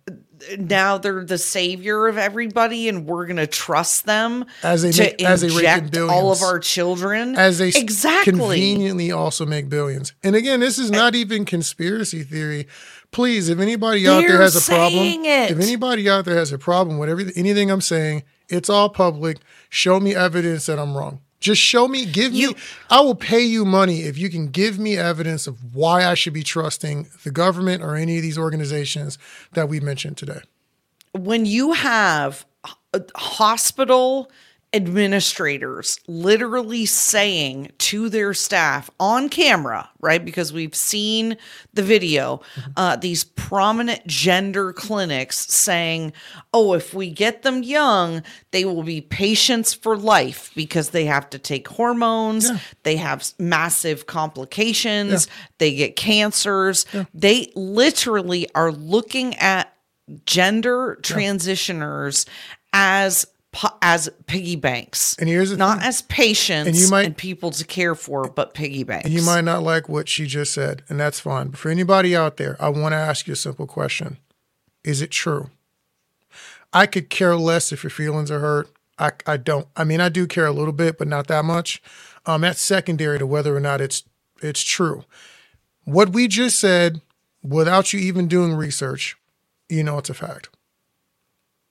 now 0.57 0.97
they're 0.97 1.23
the 1.23 1.37
savior 1.37 2.07
of 2.07 2.17
everybody 2.17 2.87
and 2.87 3.05
we're 3.05 3.25
going 3.25 3.37
to 3.37 3.47
trust 3.47 4.05
them 4.05 4.45
As 4.63 4.81
they 4.81 4.91
to 4.91 5.01
make- 5.03 5.23
as 5.23 5.41
they 5.41 5.47
inject 5.47 5.97
all 5.97 6.31
of 6.31 6.41
our 6.41 6.59
children 6.59 7.35
as 7.35 7.57
they 7.57 7.69
exactly 7.69 8.31
conveniently 8.33 9.11
also 9.11 9.45
make 9.45 9.69
billions? 9.69 10.13
And 10.23 10.35
again, 10.35 10.59
this 10.59 10.77
is 10.77 10.91
eh 10.91 10.95
not 10.95 11.15
even 11.15 11.45
conspiracy 11.45 12.23
theory. 12.23 12.67
Please, 13.11 13.47
if 13.49 13.59
anybody 13.59 14.07
out 14.07 14.21
there 14.21 14.41
has 14.41 14.55
a 14.55 14.71
problem, 14.71 15.23
it. 15.25 15.51
if 15.51 15.59
anybody 15.59 16.09
out 16.09 16.25
there 16.25 16.35
has 16.35 16.51
a 16.51 16.57
problem 16.57 16.97
with 16.97 17.09
everything, 17.09 17.33
anything 17.35 17.69
I'm 17.69 17.81
saying, 17.81 18.23
it's 18.49 18.69
all 18.69 18.89
public. 18.89 19.37
Show 19.69 19.99
me 19.99 20.15
evidence 20.15 20.65
that 20.65 20.79
I'm 20.79 20.97
wrong. 20.97 21.21
Just 21.43 21.61
show 21.61 21.89
me, 21.89 22.05
give 22.05 22.31
me, 22.31 22.39
You- 22.39 22.55
I 22.89 23.01
will 23.01 23.15
pay 23.15 23.41
you 23.41 23.65
money 23.65 24.03
if 24.03 24.17
you 24.17 24.29
can 24.29 24.47
give 24.47 24.79
me 24.79 24.97
evidence 24.97 25.45
of 25.45 25.75
why 25.75 26.05
I 26.05 26.13
should 26.13 26.31
be 26.31 26.41
trusting 26.41 27.07
the 27.25 27.31
government 27.31 27.83
or 27.83 27.95
any 27.95 28.15
of 28.15 28.21
these 28.23 28.37
organizations 28.37 29.17
that 29.51 29.67
we 29.67 29.79
mentioned 29.81 30.15
today. 30.17 30.39
when 31.15 31.45
you 31.45 31.73
have 31.73 32.43
hospital 33.15 34.31
administrators 34.73 35.99
literally 36.07 36.85
saying 36.85 37.71
to 37.77 38.09
their 38.09 38.33
staff 38.33 38.89
on 38.99 39.29
camera, 39.29 39.89
right? 39.99 40.25
Because 40.25 40.51
we've 40.51 40.75
seen 40.75 41.37
the 41.73 41.83
video, 41.83 42.41
uh, 42.75 42.95
these 42.95 43.23
prominent 43.23 44.05
gender 44.07 44.73
clinics 44.73 45.37
saying, 45.53 46.11
oh, 46.53 46.73
if 46.73 46.93
we 46.93 47.09
get 47.11 47.43
them 47.43 47.61
young, 47.61 48.23
they 48.51 48.65
will 48.65 48.83
be 48.83 48.99
patients 48.99 49.73
for 49.73 49.95
life 49.95 50.51
because 50.55 50.89
they 50.89 51.05
have 51.05 51.29
to 51.29 51.37
take 51.37 51.67
hormones, 51.67 52.49
they 52.81 52.95
have 52.95 53.31
massive 53.37 54.07
complications, 54.07 55.27
they 55.59 55.75
get 55.75 55.95
cancers. 55.95 56.85
They 57.13 57.51
literally 57.55 58.47
are 58.55 58.71
looking 58.71 59.35
at 59.35 59.73
gender 60.25 60.97
transitioners 61.01 62.27
as 62.73 63.25
as 63.81 64.09
piggy 64.25 64.55
banks 64.55 65.15
And 65.19 65.29
here's 65.29 65.55
not 65.57 65.79
thing. 65.79 65.87
as 65.87 66.01
patients 66.03 66.67
And 66.67 66.75
and, 66.75 66.77
you 66.77 66.89
might- 66.89 67.17
people 67.17 67.51
to 67.51 67.63
care 67.65 67.95
for 67.95 68.27
but 68.29 68.53
piggy 68.53 68.83
banks 68.83 69.09
You 69.09 69.21
might 69.21 69.43
not 69.43 69.63
like 69.63 69.87
what 69.87 70.09
she 70.09 70.25
just 70.25 70.53
said, 70.53 70.83
and 70.89 70.99
that's 70.99 71.19
fine. 71.19 71.49
But 71.49 71.59
for 71.59 71.69
anybody 71.69 72.15
out 72.15 72.37
there, 72.37 72.57
I 72.59 72.69
want 72.69 72.93
to 72.93 72.97
ask 72.97 73.27
you 73.27 73.33
a 73.33 73.35
simple 73.37 73.67
question 73.67 74.17
Is 74.83 75.01
it 75.01 75.11
true? 75.11 75.49
I 76.73 76.87
could 76.87 77.09
care 77.09 77.35
less 77.35 77.71
if 77.71 77.83
your 77.83 77.91
feelings 77.91 78.31
are 78.31 78.39
hurt. 78.39 78.69
I, 78.97 79.11
I 79.27 79.37
don't. 79.37 79.67
I 79.75 79.83
mean, 79.83 80.01
I 80.01 80.09
do 80.09 80.25
care 80.27 80.45
a 80.47 80.51
little 80.51 80.73
bit, 80.73 80.97
but 80.97 81.07
not 81.07 81.27
that 81.27 81.45
much. 81.45 81.81
Um, 82.25 82.41
that's 82.41 82.61
secondary 82.61 83.19
to 83.19 83.27
whether 83.27 83.55
or 83.55 83.59
not 83.59 83.79
it's 83.81 84.03
it's 84.41 84.61
true. 84.63 85.03
What 85.83 86.09
we 86.13 86.27
just 86.27 86.59
said, 86.59 87.01
without 87.43 87.93
you 87.93 87.99
even 87.99 88.27
doing 88.27 88.53
research, 88.55 89.15
you 89.69 89.83
know 89.83 89.97
it's 89.99 90.09
a 90.09 90.13
fact. 90.13 90.49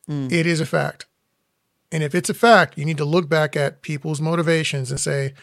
It 0.09 0.47
is 0.47 0.61
a 0.61 0.67
fact. 0.67 1.07
And 1.93 2.03
if 2.03 2.15
it's 2.15 2.31
a 2.31 2.35
fact, 2.35 2.79
you 2.79 2.85
need 2.87 2.97
to 2.97 3.05
look 3.05 3.29
back 3.29 3.55
at 3.55 3.83
people's 3.83 4.21
motivations 4.21 4.91
and 4.91 4.99
say, 4.99 5.35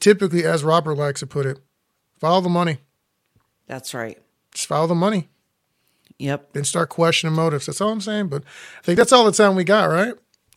typically, 0.00 0.44
as 0.44 0.64
Robert 0.64 0.94
likes 0.94 1.20
to 1.20 1.26
put 1.26 1.44
it, 1.46 1.60
follow 2.18 2.40
the 2.40 2.48
money. 2.48 2.78
that's 3.66 3.94
right 3.94 4.18
Just 4.54 4.66
follow 4.66 4.86
the 4.86 4.94
money. 4.94 5.28
yep 6.18 6.52
Then 6.54 6.64
start 6.64 6.88
questioning 6.88 7.36
motives. 7.36 7.66
That's 7.66 7.80
all 7.80 7.90
I'm 7.90 8.00
saying. 8.00 8.28
But 8.28 8.42
I 8.78 8.82
think 8.82 8.96
that's 8.96 9.12
all 9.12 9.24
the 9.24 9.32
time 9.32 9.54
we 9.54 9.64
got, 9.64 9.84
right? 9.84 10.14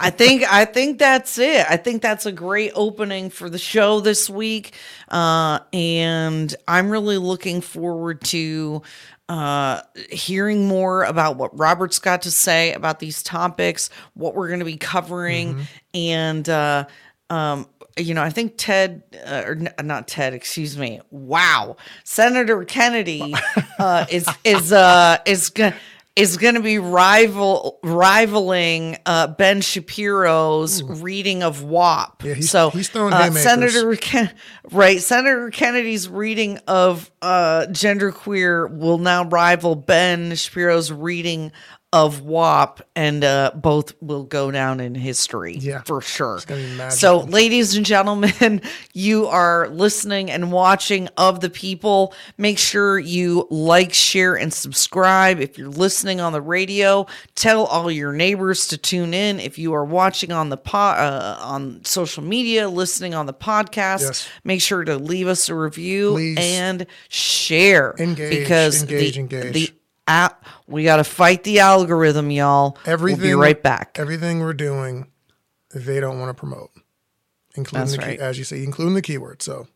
I 0.00 0.10
think 0.10 0.44
I 0.50 0.64
think 0.64 0.98
that's 0.98 1.38
it. 1.38 1.66
I 1.68 1.76
think 1.76 2.02
that's 2.02 2.24
a 2.24 2.32
great 2.32 2.72
opening 2.74 3.30
for 3.30 3.50
the 3.50 3.58
show 3.58 4.00
this 4.00 4.30
week, 4.30 4.74
uh, 5.08 5.58
and 5.72 6.54
I'm 6.68 6.88
really 6.90 7.18
looking 7.18 7.60
forward 7.60 8.20
to 8.26 8.82
uh, 9.28 9.82
hearing 10.10 10.66
more 10.66 11.04
about 11.04 11.36
what 11.36 11.56
Robert's 11.58 11.98
got 11.98 12.22
to 12.22 12.30
say 12.30 12.72
about 12.72 12.98
these 12.98 13.22
topics, 13.22 13.90
what 14.14 14.34
we're 14.34 14.48
going 14.48 14.60
to 14.60 14.64
be 14.64 14.76
covering, 14.78 15.66
and 15.94 16.48
uh, 16.48 16.86
um, 17.30 17.66
you 17.98 18.14
know, 18.14 18.22
I 18.22 18.30
think 18.30 18.54
Ted 18.56 19.02
uh, 19.26 19.42
or 19.44 19.52
n- 19.52 19.86
not 19.86 20.08
Ted, 20.08 20.32
excuse 20.32 20.78
me. 20.78 21.00
Wow, 21.10 21.76
Senator 22.04 22.64
Kennedy 22.64 23.34
uh, 23.78 24.06
is 24.10 24.28
is 24.44 24.72
uh, 24.72 25.18
is 25.26 25.50
going 25.50 25.74
is 26.18 26.36
going 26.36 26.54
to 26.56 26.60
be 26.60 26.78
rival 26.78 27.78
rivaling 27.84 28.96
uh, 29.06 29.28
Ben 29.28 29.60
Shapiro's 29.60 30.82
reading 30.82 31.42
of 31.44 31.62
WAP. 31.62 32.24
Yeah, 32.24 32.34
he's- 32.34 32.50
so 32.50 32.70
he's 32.70 32.88
throwing 32.88 33.12
uh. 33.12 33.30
Senator 33.42 33.94
Ken- 33.96 34.32
right 34.72 35.00
Senator 35.00 35.50
Kennedy's 35.50 36.08
reading 36.08 36.58
of 36.66 37.10
uh, 37.22 37.66
genderqueer 37.70 38.70
will 38.76 38.98
now 38.98 39.24
rival 39.28 39.74
Ben 39.76 40.34
Shapiro's 40.34 40.90
reading 40.92 41.52
of 41.90 42.20
WAP, 42.20 42.82
and 42.94 43.24
uh, 43.24 43.50
both 43.54 43.94
will 44.02 44.24
go 44.24 44.50
down 44.50 44.78
in 44.78 44.94
history. 44.94 45.56
Yeah. 45.56 45.80
for 45.86 46.02
sure. 46.02 46.38
gonna 46.46 46.60
be 46.60 46.76
magical. 46.76 46.90
So, 46.98 47.18
ladies 47.30 47.76
and 47.76 47.86
gentlemen, 47.86 48.60
you 48.92 49.26
are 49.26 49.68
listening 49.70 50.30
and 50.30 50.52
watching 50.52 51.08
of 51.16 51.40
the 51.40 51.48
people. 51.48 52.12
Make 52.36 52.58
sure 52.58 52.98
you 52.98 53.46
like, 53.50 53.94
share, 53.94 54.36
and 54.36 54.52
subscribe. 54.52 55.40
If 55.40 55.56
you're 55.56 55.70
listening 55.70 56.20
on 56.20 56.32
the 56.34 56.42
radio, 56.42 57.06
tell 57.34 57.64
all 57.64 57.90
your 57.90 58.12
neighbors 58.12 58.68
to 58.68 58.76
tune 58.76 59.14
in. 59.14 59.40
If 59.40 59.58
you 59.58 59.72
are 59.72 59.84
watching 59.84 60.30
on 60.30 60.50
the 60.50 60.58
po- 60.58 60.76
uh, 60.78 61.38
on 61.40 61.82
social 61.84 62.22
media, 62.22 62.68
listening 62.68 63.14
on 63.14 63.24
the 63.24 63.34
podcast, 63.34 64.02
Yes. 64.02 64.28
make 64.44 64.60
sure 64.60 64.84
to 64.84 64.96
leave 64.98 65.26
us 65.26 65.48
a 65.48 65.54
review 65.54 66.12
Please. 66.12 66.36
and 66.38 66.86
share. 67.08 67.94
Engage, 67.98 68.30
because 68.30 68.82
engage, 68.82 69.14
the, 69.14 69.20
engage. 69.20 69.52
the 69.54 69.72
we 70.66 70.84
got 70.84 70.96
to 70.96 71.04
fight 71.04 71.44
the 71.44 71.60
algorithm, 71.60 72.30
y'all. 72.30 72.76
Everything. 72.86 73.20
We'll 73.20 73.30
be 73.30 73.34
right 73.34 73.62
back. 73.62 73.96
Everything 73.98 74.40
we're 74.40 74.52
doing, 74.54 75.06
they 75.74 76.00
don't 76.00 76.18
want 76.18 76.30
to 76.30 76.34
promote, 76.38 76.70
including 77.54 77.86
That's 77.86 77.92
the 77.96 77.98
key, 78.02 78.08
right. 78.08 78.20
as 78.20 78.38
you 78.38 78.44
say, 78.44 78.62
including 78.64 78.94
the 78.94 79.02
keyword. 79.02 79.42
So 79.42 79.68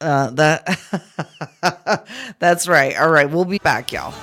Uh, 0.00 0.30
that 0.30 2.06
that's 2.38 2.68
right. 2.68 2.98
All 2.98 3.10
right, 3.10 3.28
we'll 3.30 3.44
be 3.44 3.58
back, 3.58 3.92
y'all. 3.92 4.14